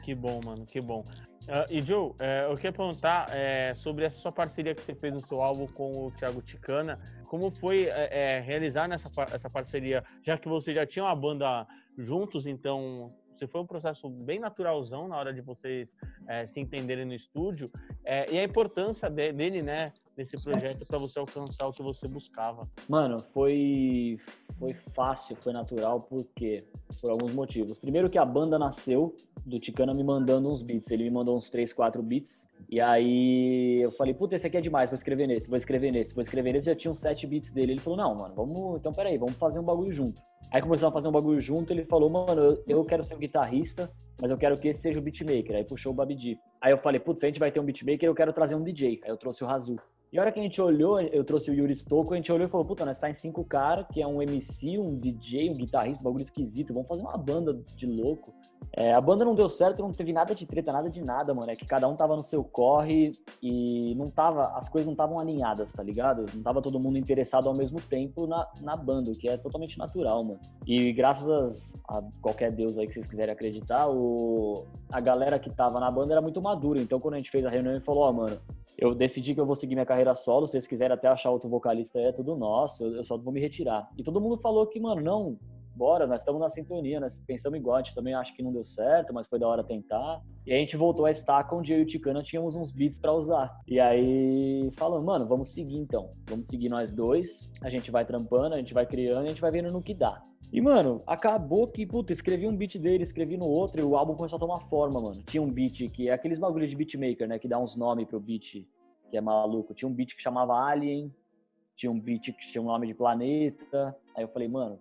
Que 0.03 0.15
bom, 0.15 0.41
mano, 0.43 0.65
que 0.65 0.81
bom. 0.81 1.05
Uh, 1.51 1.67
e 1.69 1.81
Joe, 1.81 2.13
é, 2.21 2.47
eu 2.49 2.55
queria 2.55 2.73
perguntar 2.73 3.27
é, 3.35 3.75
sobre 3.75 4.05
essa 4.05 4.17
sua 4.21 4.31
parceria 4.31 4.73
que 4.73 4.83
você 4.83 4.95
fez 4.95 5.13
no 5.13 5.21
seu 5.27 5.43
álbum 5.43 5.67
com 5.67 6.07
o 6.07 6.13
Thiago 6.13 6.41
Ticana. 6.41 6.97
Como 7.27 7.51
foi 7.51 7.87
é, 7.87 8.39
realizar 8.39 8.87
nessa, 8.87 9.11
essa 9.33 9.51
parceria, 9.51 10.05
já 10.23 10.39
que 10.39 10.49
você 10.49 10.73
já 10.73 10.87
tinha 10.87 11.05
uma 11.05 11.15
banda 11.17 11.67
juntos, 11.99 12.47
então 12.47 13.13
você 13.35 13.49
foi 13.49 13.61
um 13.63 13.67
processo 13.67 14.09
bem 14.09 14.39
naturalzão 14.39 15.09
na 15.09 15.17
hora 15.17 15.35
de 15.35 15.41
vocês 15.41 15.93
se 16.53 16.61
entenderem 16.61 17.07
no 17.07 17.15
estúdio. 17.15 17.69
E 18.31 18.39
a 18.39 18.45
importância 18.45 19.09
de, 19.09 19.33
dele, 19.33 19.63
né, 19.63 19.93
nesse 20.17 20.37
projeto 20.43 20.85
para 20.87 20.99
você 20.99 21.19
alcançar 21.19 21.67
o 21.67 21.73
que 21.73 21.83
você 21.83 22.07
buscava? 22.07 22.69
Mano, 22.89 23.21
foi 23.33 24.19
foi 24.59 24.75
fácil, 24.75 25.37
foi 25.37 25.53
natural, 25.53 26.03
porque 26.03 26.65
por 27.01 27.11
alguns 27.11 27.33
motivos. 27.33 27.79
Primeiro 27.79 28.11
que 28.11 28.19
a 28.19 28.25
banda 28.25 28.59
nasceu 28.59 29.17
do 29.45 29.59
Ticana 29.59 29.95
me 29.95 30.05
mandando 30.05 30.51
uns 30.51 30.63
beats, 30.63 30.91
ele 30.91 31.05
me 31.05 31.11
mandou 31.11 31.37
uns 31.37 31.49
3, 31.49 31.73
4 31.73 32.03
beats. 32.03 32.51
E 32.69 32.81
aí 32.81 33.81
eu 33.81 33.91
falei, 33.93 34.13
puta, 34.13 34.37
esse 34.37 34.47
aqui 34.47 34.59
é 34.59 34.61
demais, 34.61 34.91
vou 34.91 34.97
escrever 34.97 35.27
nesse, 35.27 35.49
vou 35.49 35.57
escrever 35.57 35.91
nesse, 35.91 36.15
vou 36.15 36.23
escrever 36.23 36.53
nesse, 36.53 36.67
já 36.67 36.75
tinha 36.75 36.91
uns 36.91 36.99
7 36.99 37.27
beats 37.27 37.51
dele. 37.51 37.73
Ele 37.73 37.81
falou, 37.81 37.97
não, 37.97 38.15
mano, 38.15 38.35
vamos, 38.35 38.79
então 38.79 38.93
peraí, 38.93 39.17
vamos 39.17 39.35
fazer 39.37 39.59
um 39.59 39.65
bagulho 39.65 39.93
junto. 39.93 40.21
Aí 40.51 40.61
começamos 40.61 40.93
a 40.93 40.95
fazer 40.95 41.09
um 41.09 41.13
bagulho 41.13 41.41
junto, 41.41 41.73
ele 41.73 41.85
falou, 41.85 42.11
mano, 42.11 42.59
eu, 42.67 42.85
quero 42.85 43.05
ser 43.05 43.15
um 43.15 43.19
guitarrista, 43.19 43.91
mas 44.21 44.31
eu 44.31 44.37
quero 44.37 44.59
que 44.59 44.69
esse 44.69 44.81
seja 44.81 44.99
o 44.99 45.03
beatmaker. 45.03 45.57
Aí 45.57 45.65
puxou 45.65 45.93
o 45.93 45.95
Babidi. 45.95 46.39
Aí 46.61 46.73
eu 46.73 46.79
falei, 46.79 46.99
putz, 47.01 47.23
a 47.23 47.27
gente 47.29 47.39
vai 47.39 47.53
ter 47.53 47.61
um 47.61 47.65
beatmaker, 47.65 48.09
eu 48.09 48.15
quero 48.15 48.33
trazer 48.33 48.57
um 48.57 48.63
DJ. 48.63 49.01
Aí 49.05 49.11
eu 49.11 49.17
trouxe 49.17 49.45
o 49.45 49.47
Razu. 49.47 49.77
E 50.13 50.19
a 50.19 50.23
hora 50.23 50.33
que 50.33 50.41
a 50.41 50.43
gente 50.43 50.61
olhou, 50.61 51.01
eu 51.01 51.23
trouxe 51.23 51.53
o 51.53 51.55
Yuri 51.55 51.73
Stocco, 51.73 52.13
a 52.13 52.17
gente 52.17 52.33
olhou 52.33 52.49
e 52.49 52.51
falou, 52.51 52.67
puta, 52.67 52.85
nós 52.85 52.99
tá 52.99 53.09
em 53.09 53.15
cinco 53.15 53.45
caras, 53.45 53.87
que 53.93 54.03
é 54.03 54.07
um 54.07 54.21
MC, 54.21 54.77
um 54.77 54.99
DJ, 54.99 55.51
um 55.51 55.55
guitarrista, 55.55 56.01
um 56.01 56.05
bagulho 56.05 56.23
esquisito, 56.23 56.75
vamos 56.75 56.89
fazer 56.89 57.03
uma 57.03 57.17
banda 57.17 57.55
de 57.77 57.87
louco. 57.87 58.35
É, 58.77 58.93
a 58.93 59.01
banda 59.01 59.25
não 59.25 59.35
deu 59.35 59.49
certo, 59.49 59.83
não 59.83 59.93
teve 59.93 60.13
nada 60.13 60.35
de 60.35 60.47
treta, 60.47 60.73
nada 60.73 60.89
de 60.89 61.03
nada, 61.03 61.35
mano. 61.35 61.51
É 61.51 61.57
que 61.57 61.67
cada 61.67 61.89
um 61.89 61.97
tava 61.97 62.17
no 62.17 62.23
seu 62.23 62.45
corre 62.45 63.13
e 63.43 63.95
não 63.97 64.11
tava, 64.11 64.47
as 64.57 64.69
coisas 64.69 64.87
não 64.87 64.93
estavam 64.93 65.19
alinhadas, 65.19 65.73
tá 65.73 65.83
ligado? 65.83 66.25
Não 66.35 66.43
tava 66.43 66.63
todo 66.63 66.79
mundo 66.79 66.97
interessado 66.97 67.49
ao 67.49 67.55
mesmo 67.55 67.81
tempo 67.81 68.27
na, 68.27 68.47
na 68.61 68.77
banda, 68.77 69.11
o 69.11 69.15
que 69.15 69.29
é 69.29 69.37
totalmente 69.37 69.79
natural, 69.79 70.23
mano. 70.23 70.41
E 70.67 70.93
graças 70.93 71.75
a 71.89 72.03
qualquer 72.23 72.53
deus 72.53 72.79
aí 72.79 72.87
que 72.87 72.95
vocês 72.95 73.07
quiserem 73.07 73.33
acreditar, 73.33 73.89
o, 73.89 74.65
a 74.91 75.01
galera 75.01 75.39
que 75.39 75.51
tava 75.51 75.81
na 75.81 75.91
banda 75.91 76.13
era 76.15 76.23
muito 76.23 76.41
madura. 76.41 76.81
Então 76.81 77.01
quando 77.01 77.15
a 77.15 77.19
gente 77.19 77.31
fez 77.31 77.45
a 77.45 77.51
reunião, 77.51 77.73
ele 77.73 77.85
falou, 77.85 78.05
ó, 78.05 78.11
oh, 78.11 78.13
mano, 78.13 78.41
eu 78.81 78.95
decidi 78.95 79.35
que 79.35 79.41
eu 79.41 79.47
vou 79.47 79.55
seguir 79.55 79.75
minha 79.75 79.85
carreira 79.85 80.15
solo. 80.15 80.47
Se 80.47 80.53
vocês 80.53 80.67
quiserem 80.67 80.95
até 80.95 81.07
achar 81.07 81.31
outro 81.31 81.51
vocalista, 81.51 81.99
é 81.99 82.13
tudo 82.13 82.35
nosso. 82.35 82.83
Eu 82.83 83.05
só 83.05 83.19
vou 83.19 83.31
me 83.31 83.39
retirar. 83.39 83.91
E 83.97 84.03
todo 84.03 84.21
mundo 84.21 84.39
falou 84.39 84.67
que, 84.67 84.81
mano, 84.81 85.03
não, 85.03 85.39
bora, 85.81 86.07
nós 86.07 86.21
estamos 86.21 86.39
na 86.39 86.51
sintonia, 86.51 87.01
nós 87.01 87.19
pensamos 87.27 87.59
igual, 87.59 87.77
a 87.77 87.83
gente 87.83 87.95
também 87.95 88.13
acha 88.13 88.35
que 88.37 88.43
não 88.43 88.53
deu 88.53 88.63
certo, 88.63 89.15
mas 89.15 89.27
foi 89.27 89.39
da 89.39 89.49
hora 89.49 89.65
tentar. 89.65 90.23
E 90.47 90.53
a 90.53 90.57
gente 90.57 90.77
voltou 90.77 91.07
a 91.07 91.11
estar 91.11 91.49
onde 91.55 91.73
eu 91.73 91.79
e 91.79 91.83
o 91.83 91.87
Ticana 91.87 92.23
tínhamos 92.23 92.55
uns 92.55 92.71
beats 92.71 92.99
para 92.99 93.15
usar. 93.15 93.59
E 93.67 93.81
aí 93.81 94.71
falando, 94.77 95.07
mano, 95.07 95.27
vamos 95.27 95.55
seguir 95.55 95.79
então. 95.79 96.11
Vamos 96.29 96.49
seguir 96.49 96.69
nós 96.69 96.93
dois. 96.93 97.51
A 97.63 97.71
gente 97.71 97.91
vai 97.91 98.05
trampando, 98.05 98.55
a 98.55 98.59
gente 98.59 98.75
vai 98.75 98.85
criando, 98.85 99.25
a 99.25 99.29
gente 99.29 99.41
vai 99.41 99.51
vendo 99.51 99.73
no 99.73 99.81
que 99.81 99.95
dá. 99.95 100.23
E, 100.53 100.61
mano, 100.61 101.03
acabou 101.07 101.67
que, 101.67 101.87
puta, 101.87 102.13
escrevi 102.13 102.47
um 102.47 102.55
beat 102.55 102.77
dele, 102.77 103.05
escrevi 103.05 103.39
no 103.39 103.47
outro, 103.47 103.81
e 103.81 103.85
o 103.85 103.97
álbum 103.97 104.15
começou 104.15 104.37
a 104.37 104.41
tomar 104.41 104.61
forma, 104.69 105.01
mano. 105.01 105.23
Tinha 105.23 105.41
um 105.41 105.51
beat 105.51 105.89
que 105.93 106.09
é 106.09 106.13
aqueles 106.13 106.39
bagulhos 106.39 106.69
de 106.69 106.77
beatmaker, 106.77 107.27
né? 107.27 107.39
Que 107.39 107.49
dá 107.49 107.59
uns 107.59 107.75
nomes 107.75 108.07
pro 108.07 108.21
beat, 108.21 108.67
que 109.11 109.17
é 109.17 109.21
maluco. 109.21 109.73
Tinha 109.75 109.89
um 109.89 109.95
beat 109.95 110.15
que 110.15 110.21
chamava 110.21 110.53
Alien, 110.55 111.15
tinha 111.77 111.91
um 111.91 111.99
beat 111.99 112.25
que 112.25 112.53
tinha 112.53 112.61
um 112.61 112.67
nome 112.67 112.87
de 112.87 112.95
planeta. 112.95 113.97
Aí 114.15 114.25
eu 114.25 114.29
falei, 114.29 114.49
mano, 114.49 114.79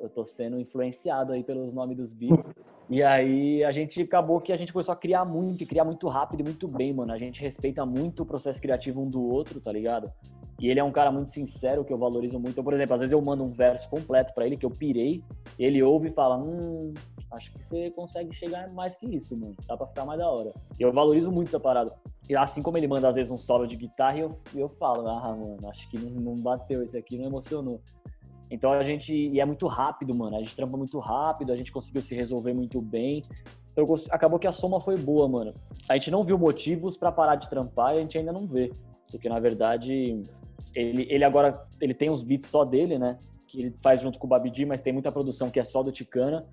eu 0.00 0.08
tô 0.08 0.24
sendo 0.24 0.58
influenciado 0.58 1.32
aí 1.32 1.44
pelos 1.44 1.72
nomes 1.72 1.96
dos 1.96 2.12
beats. 2.12 2.74
e 2.88 3.02
aí 3.02 3.62
a 3.62 3.70
gente 3.70 4.00
acabou 4.00 4.40
que 4.40 4.52
a 4.52 4.56
gente 4.56 4.72
começou 4.72 4.92
a 4.92 4.96
criar 4.96 5.24
muito, 5.24 5.62
e 5.62 5.66
criar 5.66 5.84
muito 5.84 6.08
rápido 6.08 6.40
e 6.40 6.44
muito 6.44 6.66
bem, 6.66 6.92
mano. 6.92 7.12
A 7.12 7.18
gente 7.18 7.40
respeita 7.40 7.84
muito 7.84 8.22
o 8.22 8.26
processo 8.26 8.60
criativo 8.60 9.02
um 9.02 9.08
do 9.08 9.22
outro, 9.22 9.60
tá 9.60 9.70
ligado? 9.70 10.10
E 10.58 10.68
ele 10.68 10.80
é 10.80 10.84
um 10.84 10.92
cara 10.92 11.10
muito 11.10 11.30
sincero, 11.30 11.84
que 11.84 11.92
eu 11.92 11.98
valorizo 11.98 12.34
muito. 12.34 12.50
Então, 12.50 12.64
por 12.64 12.74
exemplo, 12.74 12.94
às 12.94 13.00
vezes 13.00 13.12
eu 13.12 13.20
mando 13.20 13.44
um 13.44 13.52
verso 13.52 13.88
completo 13.88 14.34
para 14.34 14.46
ele, 14.46 14.56
que 14.56 14.66
eu 14.66 14.70
pirei, 14.70 15.22
ele 15.58 15.82
ouve 15.82 16.08
e 16.08 16.12
fala, 16.12 16.36
hum, 16.36 16.92
acho 17.32 17.50
que 17.52 17.58
você 17.64 17.90
consegue 17.90 18.34
chegar 18.34 18.70
mais 18.72 18.94
que 18.96 19.06
isso, 19.06 19.38
mano. 19.38 19.56
Dá 19.66 19.76
pra 19.76 19.86
ficar 19.86 20.04
mais 20.04 20.18
da 20.18 20.28
hora. 20.28 20.52
Eu 20.78 20.92
valorizo 20.92 21.30
muito 21.30 21.48
essa 21.48 21.60
parada. 21.60 21.94
E 22.28 22.36
assim 22.36 22.62
como 22.62 22.76
ele 22.76 22.86
manda, 22.86 23.08
às 23.08 23.16
vezes, 23.16 23.30
um 23.30 23.38
solo 23.38 23.66
de 23.66 23.74
guitarra, 23.74 24.18
eu, 24.18 24.38
eu 24.54 24.68
falo, 24.68 25.08
ah, 25.08 25.34
mano, 25.34 25.68
acho 25.68 25.88
que 25.90 25.98
não, 25.98 26.10
não 26.10 26.36
bateu 26.36 26.82
esse 26.82 26.96
aqui, 26.96 27.16
não 27.16 27.24
emocionou. 27.24 27.80
Então 28.50 28.72
a 28.72 28.82
gente. 28.82 29.12
E 29.12 29.40
é 29.40 29.44
muito 29.44 29.66
rápido, 29.66 30.14
mano. 30.14 30.36
A 30.36 30.40
gente 30.40 30.56
trampa 30.56 30.76
muito 30.76 30.98
rápido, 30.98 31.52
a 31.52 31.56
gente 31.56 31.70
conseguiu 31.70 32.02
se 32.02 32.14
resolver 32.14 32.52
muito 32.52 32.80
bem. 32.80 33.22
Então 33.72 33.86
acabou 34.10 34.38
que 34.38 34.46
a 34.46 34.52
soma 34.52 34.80
foi 34.80 34.96
boa, 34.96 35.28
mano. 35.28 35.54
A 35.88 35.94
gente 35.94 36.10
não 36.10 36.24
viu 36.24 36.36
motivos 36.36 36.96
para 36.96 37.12
parar 37.12 37.36
de 37.36 37.48
trampar 37.48 37.94
e 37.94 37.98
a 37.98 38.00
gente 38.00 38.18
ainda 38.18 38.32
não 38.32 38.46
vê. 38.46 38.72
Porque 39.10 39.28
na 39.28 39.38
verdade, 39.38 40.22
ele, 40.74 41.06
ele 41.08 41.24
agora 41.24 41.66
ele 41.80 41.94
tem 41.94 42.10
os 42.10 42.22
beats 42.22 42.50
só 42.50 42.64
dele, 42.64 42.98
né? 42.98 43.16
Que 43.46 43.60
ele 43.60 43.74
faz 43.82 44.00
junto 44.00 44.18
com 44.18 44.26
o 44.26 44.30
Babidi, 44.30 44.64
mas 44.64 44.82
tem 44.82 44.92
muita 44.92 45.12
produção 45.12 45.50
que 45.50 45.60
é 45.60 45.64
só 45.64 45.82
do 45.82 45.92
Ticana. 45.92 46.44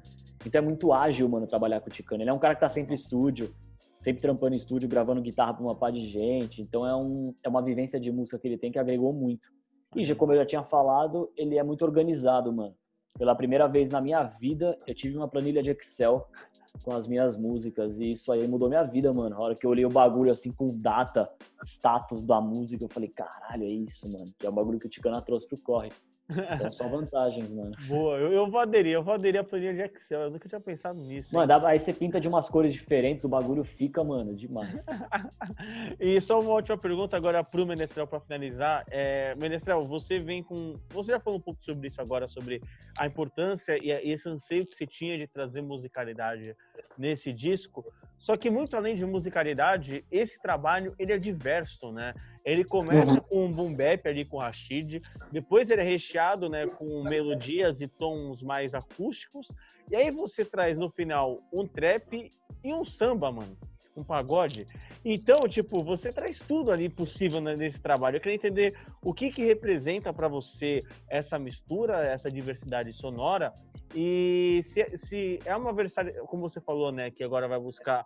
Então 0.45 0.59
é 0.59 0.63
muito 0.63 0.93
ágil, 0.93 1.27
mano, 1.27 1.47
trabalhar 1.47 1.81
com 1.81 1.89
o 1.89 1.93
Ticana. 1.93 2.23
Ele 2.23 2.29
é 2.29 2.33
um 2.33 2.39
cara 2.39 2.53
que 2.53 2.61
tá 2.61 2.69
sempre 2.69 2.93
em 2.93 2.95
estúdio, 2.95 3.53
sempre 3.99 4.21
trampando 4.21 4.53
em 4.53 4.57
estúdio, 4.57 4.87
gravando 4.87 5.21
guitarra 5.21 5.53
pra 5.53 5.63
uma 5.63 5.75
par 5.75 5.91
de 5.91 6.05
gente. 6.07 6.61
Então 6.61 6.87
é, 6.87 6.95
um, 6.95 7.33
é 7.43 7.49
uma 7.49 7.61
vivência 7.61 7.99
de 7.99 8.11
música 8.11 8.37
que 8.37 8.47
ele 8.47 8.57
tem 8.57 8.71
que 8.71 8.77
agregou 8.77 9.11
muito. 9.11 9.49
E 9.97 10.05
já 10.05 10.13
como 10.13 10.31
eu 10.31 10.37
já 10.37 10.45
tinha 10.45 10.63
falado, 10.63 11.33
ele 11.35 11.57
é 11.57 11.63
muito 11.63 11.83
organizado, 11.83 12.53
mano. 12.53 12.75
Pela 13.17 13.33
primeira 13.33 13.67
vez 13.67 13.89
na 13.89 13.99
minha 13.99 14.21
vida, 14.21 14.77
eu 14.85 14.93
tive 14.93 15.17
uma 15.17 15.27
planilha 15.27 15.63
de 15.63 15.71
Excel 15.71 16.29
com 16.85 16.93
as 16.93 17.07
minhas 17.07 17.35
músicas. 17.35 17.99
E 17.99 18.11
isso 18.11 18.31
aí 18.31 18.47
mudou 18.47 18.69
minha 18.69 18.83
vida, 18.83 19.11
mano. 19.11 19.35
A 19.35 19.39
hora 19.39 19.55
que 19.55 19.65
eu 19.65 19.71
olhei 19.71 19.87
o 19.87 19.89
bagulho 19.89 20.31
assim 20.31 20.51
com 20.51 20.69
data, 20.71 21.27
status 21.65 22.21
da 22.21 22.39
música, 22.39 22.83
eu 22.83 22.89
falei, 22.89 23.09
caralho, 23.09 23.63
é 23.63 23.69
isso, 23.69 24.07
mano. 24.07 24.31
Que 24.37 24.45
é 24.45 24.49
o 24.49 24.53
bagulho 24.53 24.77
que 24.79 24.85
o 24.85 24.89
Ticana 24.89 25.19
trouxe 25.19 25.47
pro 25.47 25.57
corre. 25.57 25.89
Então, 26.29 26.71
só 26.71 26.87
vantagens, 26.87 27.49
mano. 27.51 27.71
Boa, 27.87 28.17
eu, 28.17 28.33
eu 28.33 28.49
vou 28.49 28.59
aderir, 28.59 28.93
eu 28.93 29.03
vou 29.03 29.13
aderir 29.13 29.39
a 29.39 29.43
planilha 29.43 29.73
de 29.73 29.81
Excel. 29.81 30.21
Eu 30.21 30.31
nunca 30.31 30.47
tinha 30.47 30.59
pensado 30.59 30.99
nisso. 30.99 31.33
Mano, 31.33 31.47
dá, 31.47 31.65
aí 31.67 31.79
você 31.79 31.93
pinta 31.93 32.19
de 32.19 32.27
umas 32.27 32.49
cores 32.49 32.73
diferentes, 32.73 33.23
o 33.23 33.29
bagulho 33.29 33.63
fica, 33.63 34.03
mano, 34.03 34.35
demais. 34.35 34.85
e 35.99 36.19
só 36.21 36.39
uma 36.39 36.51
última 36.51 36.77
pergunta 36.77 37.15
agora 37.15 37.43
pro 37.43 37.65
Menestrel 37.65 38.07
para 38.07 38.19
finalizar. 38.19 38.83
É, 38.89 39.35
Menestrel, 39.35 39.85
você 39.85 40.19
vem 40.19 40.43
com. 40.43 40.77
Você 40.89 41.11
já 41.11 41.19
falou 41.19 41.39
um 41.39 41.41
pouco 41.41 41.63
sobre 41.63 41.87
isso 41.87 42.01
agora, 42.01 42.27
sobre 42.27 42.61
a 42.97 43.07
importância 43.07 43.77
e, 43.77 43.89
e 43.89 44.11
esse 44.11 44.27
anseio 44.27 44.65
que 44.65 44.75
você 44.75 44.85
tinha 44.85 45.17
de 45.17 45.27
trazer 45.27 45.61
musicalidade 45.61 46.55
nesse 46.97 47.31
disco. 47.31 47.85
Só 48.17 48.35
que 48.35 48.49
muito 48.49 48.75
além 48.75 48.95
de 48.95 49.05
musicalidade, 49.05 50.03
esse 50.11 50.41
trabalho 50.41 50.93
ele 50.97 51.13
é 51.13 51.17
diverso, 51.17 51.91
né? 51.91 52.13
Ele 52.43 52.63
começa 52.63 53.11
uhum. 53.11 53.21
com 53.21 53.45
um 53.45 53.51
boom 53.51 53.73
bap 53.73 54.07
ali 54.07 54.25
com 54.25 54.37
o 54.37 54.39
Rashid, 54.39 55.01
depois 55.31 55.69
ele 55.69 55.81
é 55.81 55.83
recheado, 55.83 56.49
né, 56.49 56.65
com 56.65 57.03
melodias 57.03 57.81
e 57.81 57.87
tons 57.87 58.41
mais 58.41 58.73
acústicos, 58.73 59.51
e 59.91 59.95
aí 59.95 60.09
você 60.11 60.45
traz 60.45 60.77
no 60.77 60.89
final 60.89 61.39
um 61.51 61.67
trap 61.67 62.31
e 62.63 62.73
um 62.73 62.85
samba, 62.85 63.31
mano, 63.31 63.57
um 63.97 64.03
pagode. 64.03 64.67
Então, 65.03 65.47
tipo, 65.47 65.83
você 65.83 66.11
traz 66.11 66.39
tudo 66.39 66.71
ali 66.71 66.87
possível 66.87 67.41
nesse 67.41 67.79
trabalho. 67.79 68.17
Eu 68.17 68.21
queria 68.21 68.35
entender 68.35 68.77
o 69.01 69.13
que 69.13 69.31
que 69.31 69.43
representa 69.43 70.13
para 70.13 70.27
você 70.27 70.81
essa 71.09 71.39
mistura, 71.39 72.05
essa 72.05 72.29
diversidade 72.29 72.93
sonora 72.93 73.53
e 73.95 74.63
se, 74.67 74.97
se 74.97 75.39
é 75.45 75.55
uma 75.55 75.73
versatilidade, 75.73 76.27
como 76.27 76.47
você 76.47 76.59
falou, 76.59 76.91
né, 76.91 77.09
que 77.09 77.23
agora 77.23 77.47
vai 77.47 77.59
buscar 77.59 78.05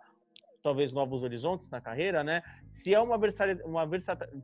talvez 0.62 0.92
novos 0.92 1.22
horizontes 1.22 1.68
na 1.68 1.80
carreira, 1.80 2.22
né? 2.22 2.42
Se 2.82 2.94
é 2.94 3.00
uma, 3.00 3.18
uma 3.64 3.86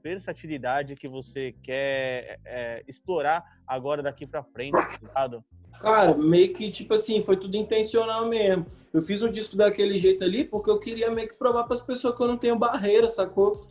versatilidade 0.02 0.96
que 0.96 1.09
você 1.09 1.54
quer 1.62 2.40
é, 2.44 2.85
explorar 2.87 3.44
agora 3.66 4.02
daqui 4.02 4.26
para 4.26 4.42
frente, 4.42 4.78
sabe? 5.12 5.38
Cara, 5.81 6.14
meio 6.14 6.52
que 6.52 6.70
tipo 6.70 6.94
assim, 6.94 7.22
foi 7.22 7.37
tudo 7.37 7.57
intencional 7.57 8.26
mesmo. 8.26 8.66
Eu 8.92 9.02
fiz 9.02 9.22
um 9.22 9.31
disco 9.31 9.57
daquele 9.57 9.98
jeito 9.98 10.24
ali 10.24 10.44
porque 10.44 10.70
eu 10.70 10.81
queria 10.81 11.11
meio 11.11 11.28
que 11.28 11.35
provar 11.35 11.64
para 11.64 11.74
as 11.74 11.83
pessoas 11.83 12.16
que 12.16 12.22
eu 12.22 12.28
não 12.28 12.37
tenho 12.37 12.57
barreira, 12.57 13.07
sacou? 13.07 13.66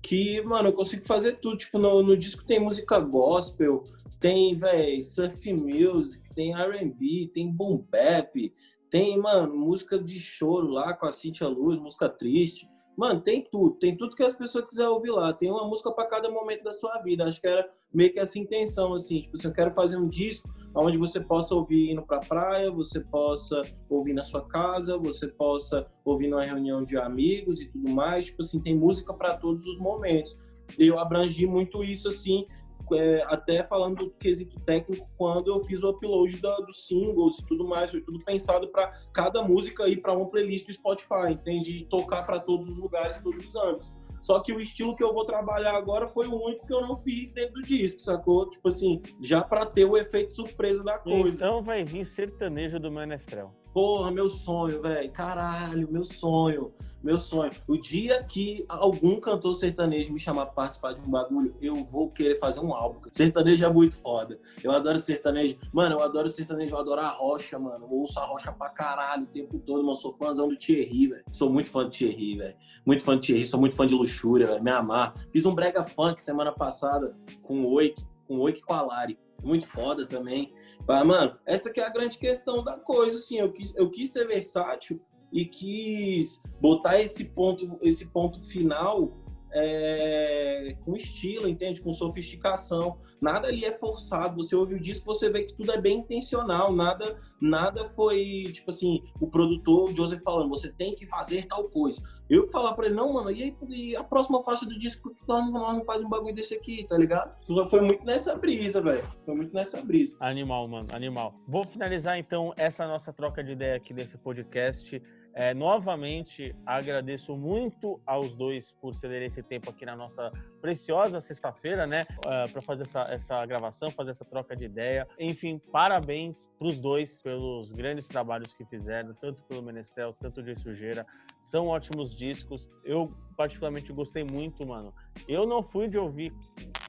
Que, 0.00 0.40
mano, 0.42 0.68
eu 0.68 0.72
consigo 0.72 1.04
fazer 1.04 1.38
tudo. 1.38 1.56
Tipo, 1.56 1.78
no, 1.78 2.02
no 2.02 2.16
disco 2.16 2.44
tem 2.44 2.60
música 2.60 3.00
gospel, 3.00 3.84
tem, 4.20 4.54
velho, 4.54 5.02
surf 5.02 5.52
music, 5.52 6.22
tem 6.34 6.54
R&B, 6.54 7.30
tem 7.32 7.50
boom 7.50 7.84
bap, 7.90 8.52
tem, 8.90 9.18
mano, 9.18 9.56
música 9.56 9.98
de 9.98 10.18
choro 10.18 10.68
lá 10.68 10.94
com 10.94 11.06
a 11.06 11.12
Cintia 11.12 11.48
Luz, 11.48 11.78
música 11.78 12.08
triste. 12.08 12.68
Mano, 12.96 13.20
tem 13.20 13.46
tudo, 13.48 13.76
tem 13.76 13.96
tudo 13.96 14.16
que 14.16 14.24
as 14.24 14.34
pessoas 14.34 14.66
quiserem 14.66 14.90
ouvir 14.90 15.10
lá. 15.10 15.32
Tem 15.32 15.50
uma 15.50 15.68
música 15.68 15.92
para 15.92 16.06
cada 16.06 16.30
momento 16.30 16.64
da 16.64 16.72
sua 16.72 16.98
vida. 16.98 17.24
Acho 17.24 17.40
que 17.40 17.46
era 17.46 17.68
meio 17.94 18.12
que 18.12 18.18
essa 18.18 18.38
intenção, 18.38 18.92
assim. 18.92 19.22
Tipo, 19.22 19.36
se 19.36 19.46
eu 19.46 19.52
quero 19.52 19.72
fazer 19.72 19.96
um 19.96 20.08
disco 20.08 20.48
onde 20.74 20.98
você 20.98 21.20
possa 21.20 21.54
ouvir 21.54 21.92
indo 21.92 22.02
pra 22.02 22.20
praia, 22.20 22.70
você 22.70 23.00
possa 23.00 23.62
ouvir 23.88 24.14
na 24.14 24.22
sua 24.22 24.46
casa, 24.46 24.98
você 24.98 25.28
possa 25.28 25.86
ouvir 26.04 26.28
numa 26.28 26.42
reunião 26.42 26.84
de 26.84 26.96
amigos 26.98 27.60
e 27.60 27.68
tudo 27.68 27.88
mais. 27.88 28.26
Tipo 28.26 28.42
assim, 28.42 28.60
tem 28.60 28.76
música 28.76 29.14
para 29.14 29.36
todos 29.36 29.66
os 29.66 29.78
momentos. 29.78 30.36
Eu 30.76 30.98
abrangi 30.98 31.46
muito 31.46 31.82
isso, 31.84 32.08
assim, 32.08 32.46
é, 32.94 33.22
até 33.26 33.62
falando 33.64 34.04
do 34.04 34.10
quesito 34.10 34.58
técnico, 34.60 35.08
quando 35.16 35.52
eu 35.52 35.60
fiz 35.60 35.82
o 35.82 35.90
upload 35.90 36.40
da, 36.40 36.56
dos 36.56 36.86
singles 36.86 37.38
e 37.38 37.46
tudo 37.46 37.66
mais, 37.66 37.90
foi 37.90 38.00
tudo 38.00 38.18
pensado 38.24 38.68
para 38.68 38.92
cada 39.12 39.42
música 39.42 39.88
ir 39.88 39.98
para 39.98 40.12
uma 40.12 40.28
playlist 40.28 40.66
do 40.66 40.72
Spotify, 40.72 41.32
entende? 41.32 41.86
tocar 41.88 42.24
para 42.24 42.38
todos 42.38 42.68
os 42.68 42.76
lugares, 42.76 43.20
todos 43.20 43.38
os 43.38 43.56
âmbitos. 43.56 43.94
Só 44.20 44.40
que 44.40 44.52
o 44.52 44.60
estilo 44.60 44.96
que 44.96 45.02
eu 45.02 45.12
vou 45.12 45.24
trabalhar 45.24 45.74
agora 45.74 46.08
foi 46.08 46.26
o 46.26 46.34
único 46.34 46.66
que 46.66 46.72
eu 46.72 46.80
não 46.80 46.96
fiz 46.96 47.32
dentro 47.32 47.54
do 47.54 47.62
disco, 47.62 48.00
sacou? 48.00 48.50
Tipo 48.50 48.68
assim, 48.68 49.00
já 49.20 49.42
para 49.42 49.64
ter 49.64 49.84
o 49.84 49.96
efeito 49.96 50.32
surpresa 50.32 50.82
da 50.82 50.98
coisa. 50.98 51.36
Então 51.36 51.62
vai 51.62 51.84
vir 51.84 52.06
sertanejo 52.06 52.80
do 52.80 52.90
Menestrel. 52.90 53.54
Porra, 53.72 54.10
meu 54.10 54.28
sonho, 54.28 54.80
velho. 54.82 55.10
Caralho, 55.12 55.90
meu 55.90 56.04
sonho. 56.04 56.72
Meu 57.02 57.18
sonho. 57.18 57.52
O 57.66 57.76
dia 57.76 58.22
que 58.24 58.64
algum 58.68 59.20
cantor 59.20 59.54
sertanejo 59.54 60.12
me 60.12 60.18
chamar 60.18 60.46
pra 60.46 60.54
participar 60.54 60.94
de 60.94 61.00
um 61.00 61.08
bagulho, 61.08 61.54
eu 61.60 61.84
vou 61.84 62.10
querer 62.10 62.38
fazer 62.38 62.60
um 62.60 62.74
álbum. 62.74 63.00
Sertanejo 63.12 63.64
é 63.64 63.72
muito 63.72 63.96
foda. 63.96 64.40
Eu 64.62 64.72
adoro 64.72 64.98
sertanejo. 64.98 65.56
Mano, 65.72 65.96
eu 65.96 66.02
adoro 66.02 66.28
sertanejo, 66.28 66.74
eu 66.74 66.78
adoro 66.78 67.00
a 67.00 67.10
rocha, 67.10 67.58
mano. 67.58 67.86
Eu 67.86 67.98
ouço 67.98 68.18
a 68.18 68.26
rocha 68.26 68.50
pra 68.50 68.68
caralho 68.70 69.24
o 69.24 69.26
tempo 69.26 69.58
todo, 69.60 69.82
mano. 69.84 69.96
Sou 69.96 70.12
fãzão 70.14 70.48
do 70.48 70.56
Thierry, 70.56 71.08
velho. 71.08 71.24
Sou 71.30 71.48
muito 71.48 71.70
fã 71.70 71.84
do 71.84 71.90
Thierry, 71.90 72.36
velho. 72.36 72.56
Muito 72.84 73.04
fã 73.04 73.14
do 73.14 73.20
Thierry. 73.20 73.46
Sou 73.46 73.60
muito 73.60 73.76
fã 73.76 73.86
de 73.86 73.94
Luxúria, 73.94 74.48
velho. 74.48 74.62
Me 74.62 74.70
amar. 74.70 75.14
Fiz 75.30 75.46
um 75.46 75.54
brega 75.54 75.84
funk 75.84 76.20
semana 76.20 76.52
passada 76.52 77.14
com 77.42 77.62
o 77.62 77.72
Oik, 77.74 78.04
com 78.26 78.38
o 78.38 78.40
Oik 78.40 78.60
com 78.60 78.74
a 78.74 78.82
Lari. 78.82 79.16
Muito 79.42 79.66
foda 79.66 80.06
também. 80.06 80.52
Mas, 80.86 81.06
mano, 81.06 81.38
essa 81.46 81.72
que 81.72 81.80
é 81.80 81.86
a 81.86 81.90
grande 81.90 82.18
questão 82.18 82.62
da 82.62 82.78
coisa, 82.78 83.18
assim, 83.18 83.38
eu 83.38 83.52
quis, 83.52 83.74
eu 83.76 83.90
quis 83.90 84.12
ser 84.12 84.26
versátil 84.26 85.00
e 85.32 85.44
quis 85.44 86.42
botar 86.60 87.00
esse 87.00 87.24
ponto, 87.24 87.78
esse 87.82 88.08
ponto 88.08 88.42
final 88.44 89.16
é, 89.52 90.76
com 90.84 90.96
estilo, 90.96 91.48
entende? 91.48 91.80
Com 91.80 91.92
sofisticação. 91.92 92.98
Nada 93.20 93.48
ali 93.48 93.64
é 93.64 93.72
forçado. 93.72 94.36
Você 94.36 94.54
ouve 94.54 94.74
o 94.74 94.80
disco, 94.80 95.06
você 95.06 95.28
vê 95.28 95.44
que 95.44 95.54
tudo 95.54 95.72
é 95.72 95.80
bem 95.80 95.98
intencional. 95.98 96.72
Nada, 96.72 97.18
nada 97.40 97.88
foi 97.90 98.50
tipo 98.52 98.70
assim, 98.70 99.02
o 99.20 99.26
produtor, 99.26 99.90
o 99.90 99.96
Joseph 99.96 100.22
falando, 100.22 100.48
você 100.48 100.72
tem 100.72 100.94
que 100.94 101.06
fazer 101.06 101.46
tal 101.46 101.64
coisa. 101.68 102.02
Eu 102.28 102.46
que 102.46 102.52
falar 102.52 102.74
pra 102.74 102.86
ele, 102.86 102.94
não, 102.94 103.14
mano, 103.14 103.30
e 103.30 103.42
aí 103.42 103.56
e 103.68 103.96
a 103.96 104.04
próxima 104.04 104.42
faixa 104.44 104.66
do 104.66 104.78
disco, 104.78 105.14
que 105.14 105.22
nós 105.26 105.50
não 105.50 105.84
faz 105.84 106.02
um 106.02 106.08
bagulho 106.08 106.34
desse 106.34 106.54
aqui, 106.54 106.86
tá 106.86 106.96
ligado? 106.96 107.34
Foi 107.70 107.80
muito 107.80 108.04
nessa 108.04 108.36
brisa, 108.36 108.82
velho. 108.82 109.02
Foi 109.24 109.34
muito 109.34 109.54
nessa 109.54 109.82
brisa. 109.82 110.14
Animal, 110.20 110.68
mano, 110.68 110.88
animal. 110.92 111.34
Vou 111.46 111.64
finalizar 111.64 112.18
então 112.18 112.52
essa 112.56 112.86
nossa 112.86 113.12
troca 113.12 113.42
de 113.42 113.52
ideia 113.52 113.76
aqui 113.76 113.94
desse 113.94 114.18
podcast. 114.18 115.02
É, 115.38 115.54
novamente, 115.54 116.52
agradeço 116.66 117.36
muito 117.36 118.00
aos 118.04 118.34
dois 118.34 118.72
por 118.80 118.96
cederem 118.96 119.28
esse 119.28 119.40
tempo 119.40 119.70
aqui 119.70 119.86
na 119.86 119.94
nossa 119.94 120.32
preciosa 120.60 121.20
sexta-feira, 121.20 121.86
né? 121.86 122.04
Uh, 122.26 122.32
é, 122.32 122.48
para 122.48 122.60
fazer 122.60 122.82
essa, 122.82 123.02
essa 123.02 123.46
gravação, 123.46 123.88
fazer 123.92 124.10
essa 124.10 124.24
troca 124.24 124.56
de 124.56 124.64
ideia. 124.64 125.06
Enfim, 125.16 125.60
parabéns 125.70 126.50
para 126.58 126.66
os 126.66 126.80
dois 126.80 127.22
pelos 127.22 127.70
grandes 127.70 128.08
trabalhos 128.08 128.52
que 128.52 128.64
fizeram, 128.64 129.14
tanto 129.14 129.44
pelo 129.44 129.62
Menestrel, 129.62 130.12
tanto 130.14 130.42
de 130.42 130.56
Sujeira. 130.56 131.06
São 131.38 131.68
ótimos 131.68 132.16
discos. 132.16 132.68
Eu, 132.84 133.14
particularmente, 133.36 133.92
gostei 133.92 134.24
muito, 134.24 134.66
mano. 134.66 134.92
Eu 135.28 135.46
não 135.46 135.62
fui 135.62 135.86
de 135.86 135.96
ouvir 135.96 136.32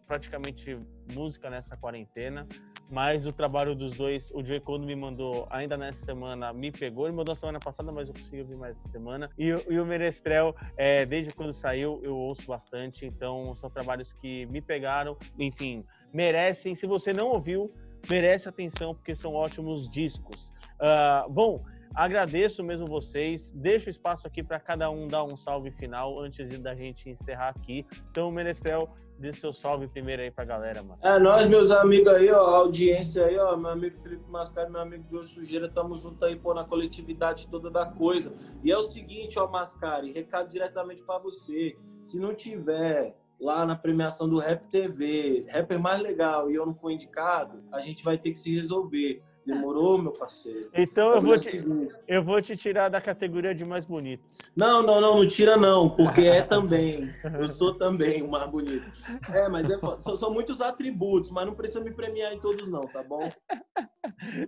praticamente 0.07 0.75
música 1.13 1.51
nessa 1.51 1.77
quarentena. 1.77 2.47
Mas 2.89 3.27
o 3.27 3.31
trabalho 3.31 3.75
dos 3.75 3.95
dois, 3.95 4.31
o 4.31 4.43
Joey 4.43 4.59
quando 4.59 4.85
me 4.85 4.95
mandou 4.95 5.47
ainda 5.51 5.77
nessa 5.77 6.03
semana, 6.03 6.51
me 6.51 6.71
pegou. 6.71 7.05
Ele 7.05 7.15
mandou 7.15 7.35
semana 7.35 7.59
passada, 7.59 7.91
mas 7.91 8.07
eu 8.07 8.15
consegui 8.15 8.41
ouvir 8.41 8.55
mais 8.55 8.75
essa 8.75 8.89
semana. 8.89 9.29
E, 9.37 9.45
e 9.45 9.79
o 9.79 9.85
Merestrel, 9.85 10.55
é, 10.75 11.05
desde 11.05 11.31
quando 11.31 11.53
saiu, 11.53 11.99
eu 12.03 12.15
ouço 12.15 12.47
bastante. 12.47 13.05
Então, 13.05 13.53
são 13.55 13.69
trabalhos 13.69 14.11
que 14.13 14.47
me 14.47 14.59
pegaram. 14.59 15.15
Enfim, 15.37 15.85
merecem. 16.11 16.73
Se 16.73 16.87
você 16.87 17.13
não 17.13 17.27
ouviu, 17.27 17.71
merece 18.09 18.49
atenção, 18.49 18.95
porque 18.95 19.13
são 19.13 19.33
ótimos 19.33 19.87
discos. 19.89 20.51
Uh, 20.79 21.29
bom, 21.29 21.63
Agradeço 21.93 22.63
mesmo 22.63 22.87
vocês. 22.87 23.51
Deixo 23.51 23.89
espaço 23.89 24.27
aqui 24.27 24.43
para 24.43 24.59
cada 24.59 24.89
um 24.89 25.07
dar 25.07 25.23
um 25.23 25.35
salve 25.35 25.71
final 25.71 26.19
antes 26.19 26.47
de 26.47 26.57
da 26.57 26.75
gente 26.75 27.09
encerrar 27.09 27.49
aqui. 27.49 27.85
Então, 28.11 28.31
Menestrel, 28.31 28.89
dê 29.19 29.33
seu 29.33 29.51
salve 29.51 29.87
primeiro 29.87 30.21
aí 30.21 30.31
pra 30.31 30.45
galera, 30.45 30.81
mano. 30.81 30.99
É, 31.03 31.19
nós, 31.19 31.47
meus 31.47 31.71
amigos 31.71 32.13
aí, 32.13 32.31
ó, 32.31 32.41
a 32.41 32.57
audiência 32.57 33.25
aí, 33.25 33.37
ó, 33.37 33.55
meu 33.57 33.71
amigo 33.71 33.97
Felipe 34.01 34.29
Mascari, 34.29 34.71
meu 34.71 34.81
amigo 34.81 35.05
João 35.09 35.23
Sujeira, 35.23 35.69
tamo 35.69 35.97
junto 35.97 36.23
aí, 36.23 36.35
pô, 36.35 36.53
na 36.53 36.63
coletividade 36.63 37.47
toda 37.47 37.69
da 37.69 37.85
coisa. 37.85 38.33
E 38.63 38.71
é 38.71 38.77
o 38.77 38.83
seguinte, 38.83 39.37
ó, 39.37 39.47
Mascari, 39.47 40.11
recado 40.13 40.49
diretamente 40.49 41.03
para 41.03 41.19
você. 41.19 41.75
Se 42.01 42.17
não 42.17 42.33
tiver 42.33 43.15
lá 43.39 43.65
na 43.65 43.75
premiação 43.75 44.27
do 44.27 44.37
Rap 44.37 44.67
TV, 44.69 45.45
rapper 45.49 45.79
mais 45.79 46.01
legal, 46.01 46.49
e 46.49 46.55
eu 46.55 46.65
não 46.65 46.73
for 46.73 46.91
indicado, 46.91 47.63
a 47.71 47.79
gente 47.79 48.03
vai 48.03 48.17
ter 48.17 48.31
que 48.31 48.39
se 48.39 48.53
resolver. 48.55 49.21
Demorou, 49.45 49.97
meu 49.97 50.11
parceiro? 50.11 50.69
Então 50.73 51.15
eu 51.15 51.21
vou, 51.21 51.37
te, 51.37 51.59
eu 52.07 52.23
vou 52.23 52.41
te 52.41 52.55
tirar 52.55 52.89
da 52.89 53.01
categoria 53.01 53.55
de 53.55 53.65
mais 53.65 53.85
bonito. 53.85 54.23
Não, 54.55 54.83
não, 54.83 55.01
não, 55.01 55.17
não 55.17 55.27
tira 55.27 55.57
não, 55.57 55.89
porque 55.89 56.21
é 56.21 56.41
também. 56.43 57.13
Eu 57.39 57.47
sou 57.47 57.73
também 57.75 58.21
o 58.21 58.29
mais 58.29 58.49
bonito. 58.49 58.85
É, 59.33 59.49
mas 59.49 59.69
é, 59.69 59.77
são, 60.01 60.17
são, 60.17 60.33
muitos 60.33 60.61
atributos, 60.61 61.31
mas 61.31 61.45
não 61.45 61.55
precisa 61.55 61.81
me 61.81 61.91
premiar 61.91 62.33
em 62.33 62.39
todos 62.39 62.67
não, 62.67 62.85
tá 62.87 63.01
bom? 63.01 63.29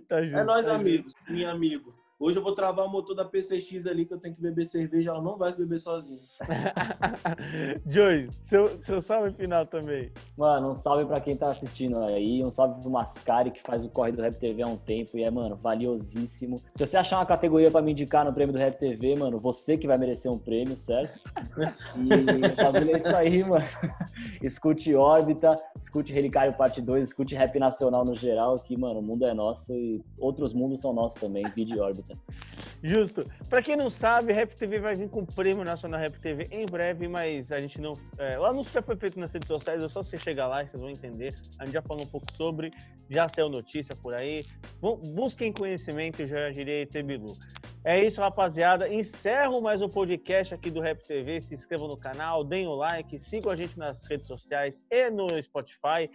Tá 0.08 0.22
justo, 0.22 0.38
é 0.38 0.44
nós 0.44 0.66
tá 0.66 0.74
amigos, 0.74 1.12
justo. 1.12 1.32
minha 1.32 1.50
amigo. 1.50 1.94
Hoje 2.22 2.38
eu 2.38 2.42
vou 2.44 2.54
travar 2.54 2.86
o 2.86 2.88
motor 2.88 3.16
da 3.16 3.24
PCX 3.24 3.84
ali, 3.84 4.06
que 4.06 4.14
eu 4.14 4.18
tenho 4.20 4.32
que 4.32 4.40
beber 4.40 4.64
cerveja, 4.64 5.10
ela 5.10 5.20
não 5.20 5.36
vai 5.36 5.50
se 5.50 5.58
beber 5.58 5.80
sozinha. 5.80 6.20
Joey, 7.84 8.28
seu, 8.48 8.68
seu 8.84 9.02
salve 9.02 9.32
final 9.32 9.66
também. 9.66 10.12
Mano, 10.38 10.70
um 10.70 10.74
salve 10.76 11.04
pra 11.04 11.20
quem 11.20 11.36
tá 11.36 11.50
assistindo 11.50 11.98
aí, 11.98 12.44
um 12.44 12.52
salve 12.52 12.80
pro 12.80 12.88
Mascari, 12.88 13.50
que 13.50 13.60
faz 13.60 13.84
o 13.84 13.88
corre 13.88 14.12
do 14.12 14.22
Rap 14.22 14.38
TV 14.38 14.62
há 14.62 14.68
um 14.68 14.76
tempo 14.76 15.18
e 15.18 15.24
é, 15.24 15.30
mano, 15.32 15.56
valiosíssimo. 15.56 16.60
Se 16.76 16.86
você 16.86 16.96
achar 16.96 17.18
uma 17.18 17.26
categoria 17.26 17.72
pra 17.72 17.82
me 17.82 17.90
indicar 17.90 18.24
no 18.24 18.32
prêmio 18.32 18.52
do 18.52 18.58
Rap 18.60 18.78
TV, 18.78 19.16
mano, 19.16 19.40
você 19.40 19.76
que 19.76 19.88
vai 19.88 19.98
merecer 19.98 20.30
um 20.30 20.38
prêmio, 20.38 20.76
certo? 20.76 21.18
E 21.96 22.62
família 22.62 22.96
é 22.96 22.98
isso 23.00 23.16
aí, 23.16 23.42
mano. 23.42 23.64
Escute 24.40 24.94
Órbita, 24.94 25.56
escute 25.80 26.12
Relicário 26.12 26.52
Parte 26.52 26.80
2, 26.80 27.08
escute 27.08 27.34
Rap 27.34 27.58
Nacional 27.58 28.04
no 28.04 28.14
geral, 28.14 28.60
que, 28.60 28.76
mano, 28.76 29.00
o 29.00 29.02
mundo 29.02 29.26
é 29.26 29.34
nosso 29.34 29.72
e 29.74 30.00
outros 30.18 30.54
mundos 30.54 30.80
são 30.80 30.92
nossos 30.92 31.20
também, 31.20 31.44
vídeo 31.50 31.82
Órbita. 31.82 32.11
Justo. 32.82 33.24
Para 33.48 33.62
quem 33.62 33.76
não 33.76 33.88
sabe, 33.88 34.32
Rap 34.32 34.56
TV 34.56 34.80
vai 34.80 34.94
vir 34.96 35.08
com 35.08 35.20
o 35.20 35.26
Prêmio 35.26 35.64
Nacional 35.64 36.00
Rap 36.00 36.18
TV 36.18 36.48
em 36.50 36.66
breve, 36.66 37.06
mas 37.06 37.52
a 37.52 37.58
gente 37.58 37.80
não. 37.80 37.96
É, 38.18 38.38
o 38.38 38.44
anúncio 38.44 38.72
já 38.72 38.82
foi 38.82 38.96
feito 38.96 39.20
nas 39.20 39.32
redes 39.32 39.46
sociais, 39.46 39.82
é 39.82 39.88
só 39.88 40.02
você 40.02 40.16
chegar 40.16 40.48
lá 40.48 40.62
e 40.62 40.66
vocês 40.66 40.80
vão 40.80 40.90
entender. 40.90 41.34
A 41.58 41.64
gente 41.64 41.74
já 41.74 41.82
falou 41.82 42.04
um 42.04 42.08
pouco 42.08 42.26
sobre, 42.32 42.72
já 43.08 43.28
saiu 43.28 43.48
notícia 43.48 43.94
por 44.02 44.14
aí. 44.14 44.44
Busquem 45.14 45.52
conhecimento, 45.52 46.26
já 46.26 46.50
direi 46.50 46.86
Tebilu. 46.86 47.34
É 47.84 48.04
isso, 48.04 48.20
rapaziada. 48.20 48.88
Encerro 48.88 49.60
mais 49.60 49.82
um 49.82 49.88
podcast 49.88 50.54
aqui 50.54 50.70
do 50.70 50.80
Rap 50.80 51.02
TV. 51.04 51.40
Se 51.40 51.54
inscrevam 51.54 51.88
no 51.88 51.96
canal, 51.96 52.44
deem 52.44 52.66
o 52.66 52.74
like, 52.74 53.18
sigam 53.18 53.50
a 53.50 53.56
gente 53.56 53.76
nas 53.76 54.04
redes 54.06 54.26
sociais 54.28 54.74
e 54.90 55.10
no 55.10 55.26
Spotify. 55.42 56.08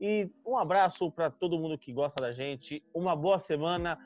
E 0.00 0.30
um 0.46 0.56
abraço 0.56 1.10
para 1.10 1.30
todo 1.30 1.58
mundo 1.58 1.76
que 1.76 1.92
gosta 1.92 2.22
da 2.22 2.32
gente. 2.32 2.82
Uma 2.94 3.14
boa 3.14 3.38
semana 3.38 3.98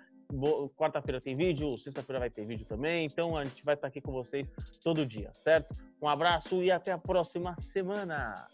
quarta-feira 0.76 1.20
tem 1.20 1.34
vídeo, 1.34 1.76
sexta-feira 1.78 2.18
vai 2.20 2.30
ter 2.30 2.44
vídeo 2.44 2.66
também, 2.66 3.06
então 3.06 3.36
a 3.36 3.44
gente 3.44 3.64
vai 3.64 3.74
estar 3.74 3.88
aqui 3.88 4.00
com 4.00 4.12
vocês 4.12 4.46
todo 4.82 5.06
dia, 5.06 5.30
certo? 5.42 5.74
Um 6.00 6.08
abraço 6.08 6.62
e 6.62 6.70
até 6.70 6.92
a 6.92 6.98
próxima 6.98 7.56
semana. 7.72 8.46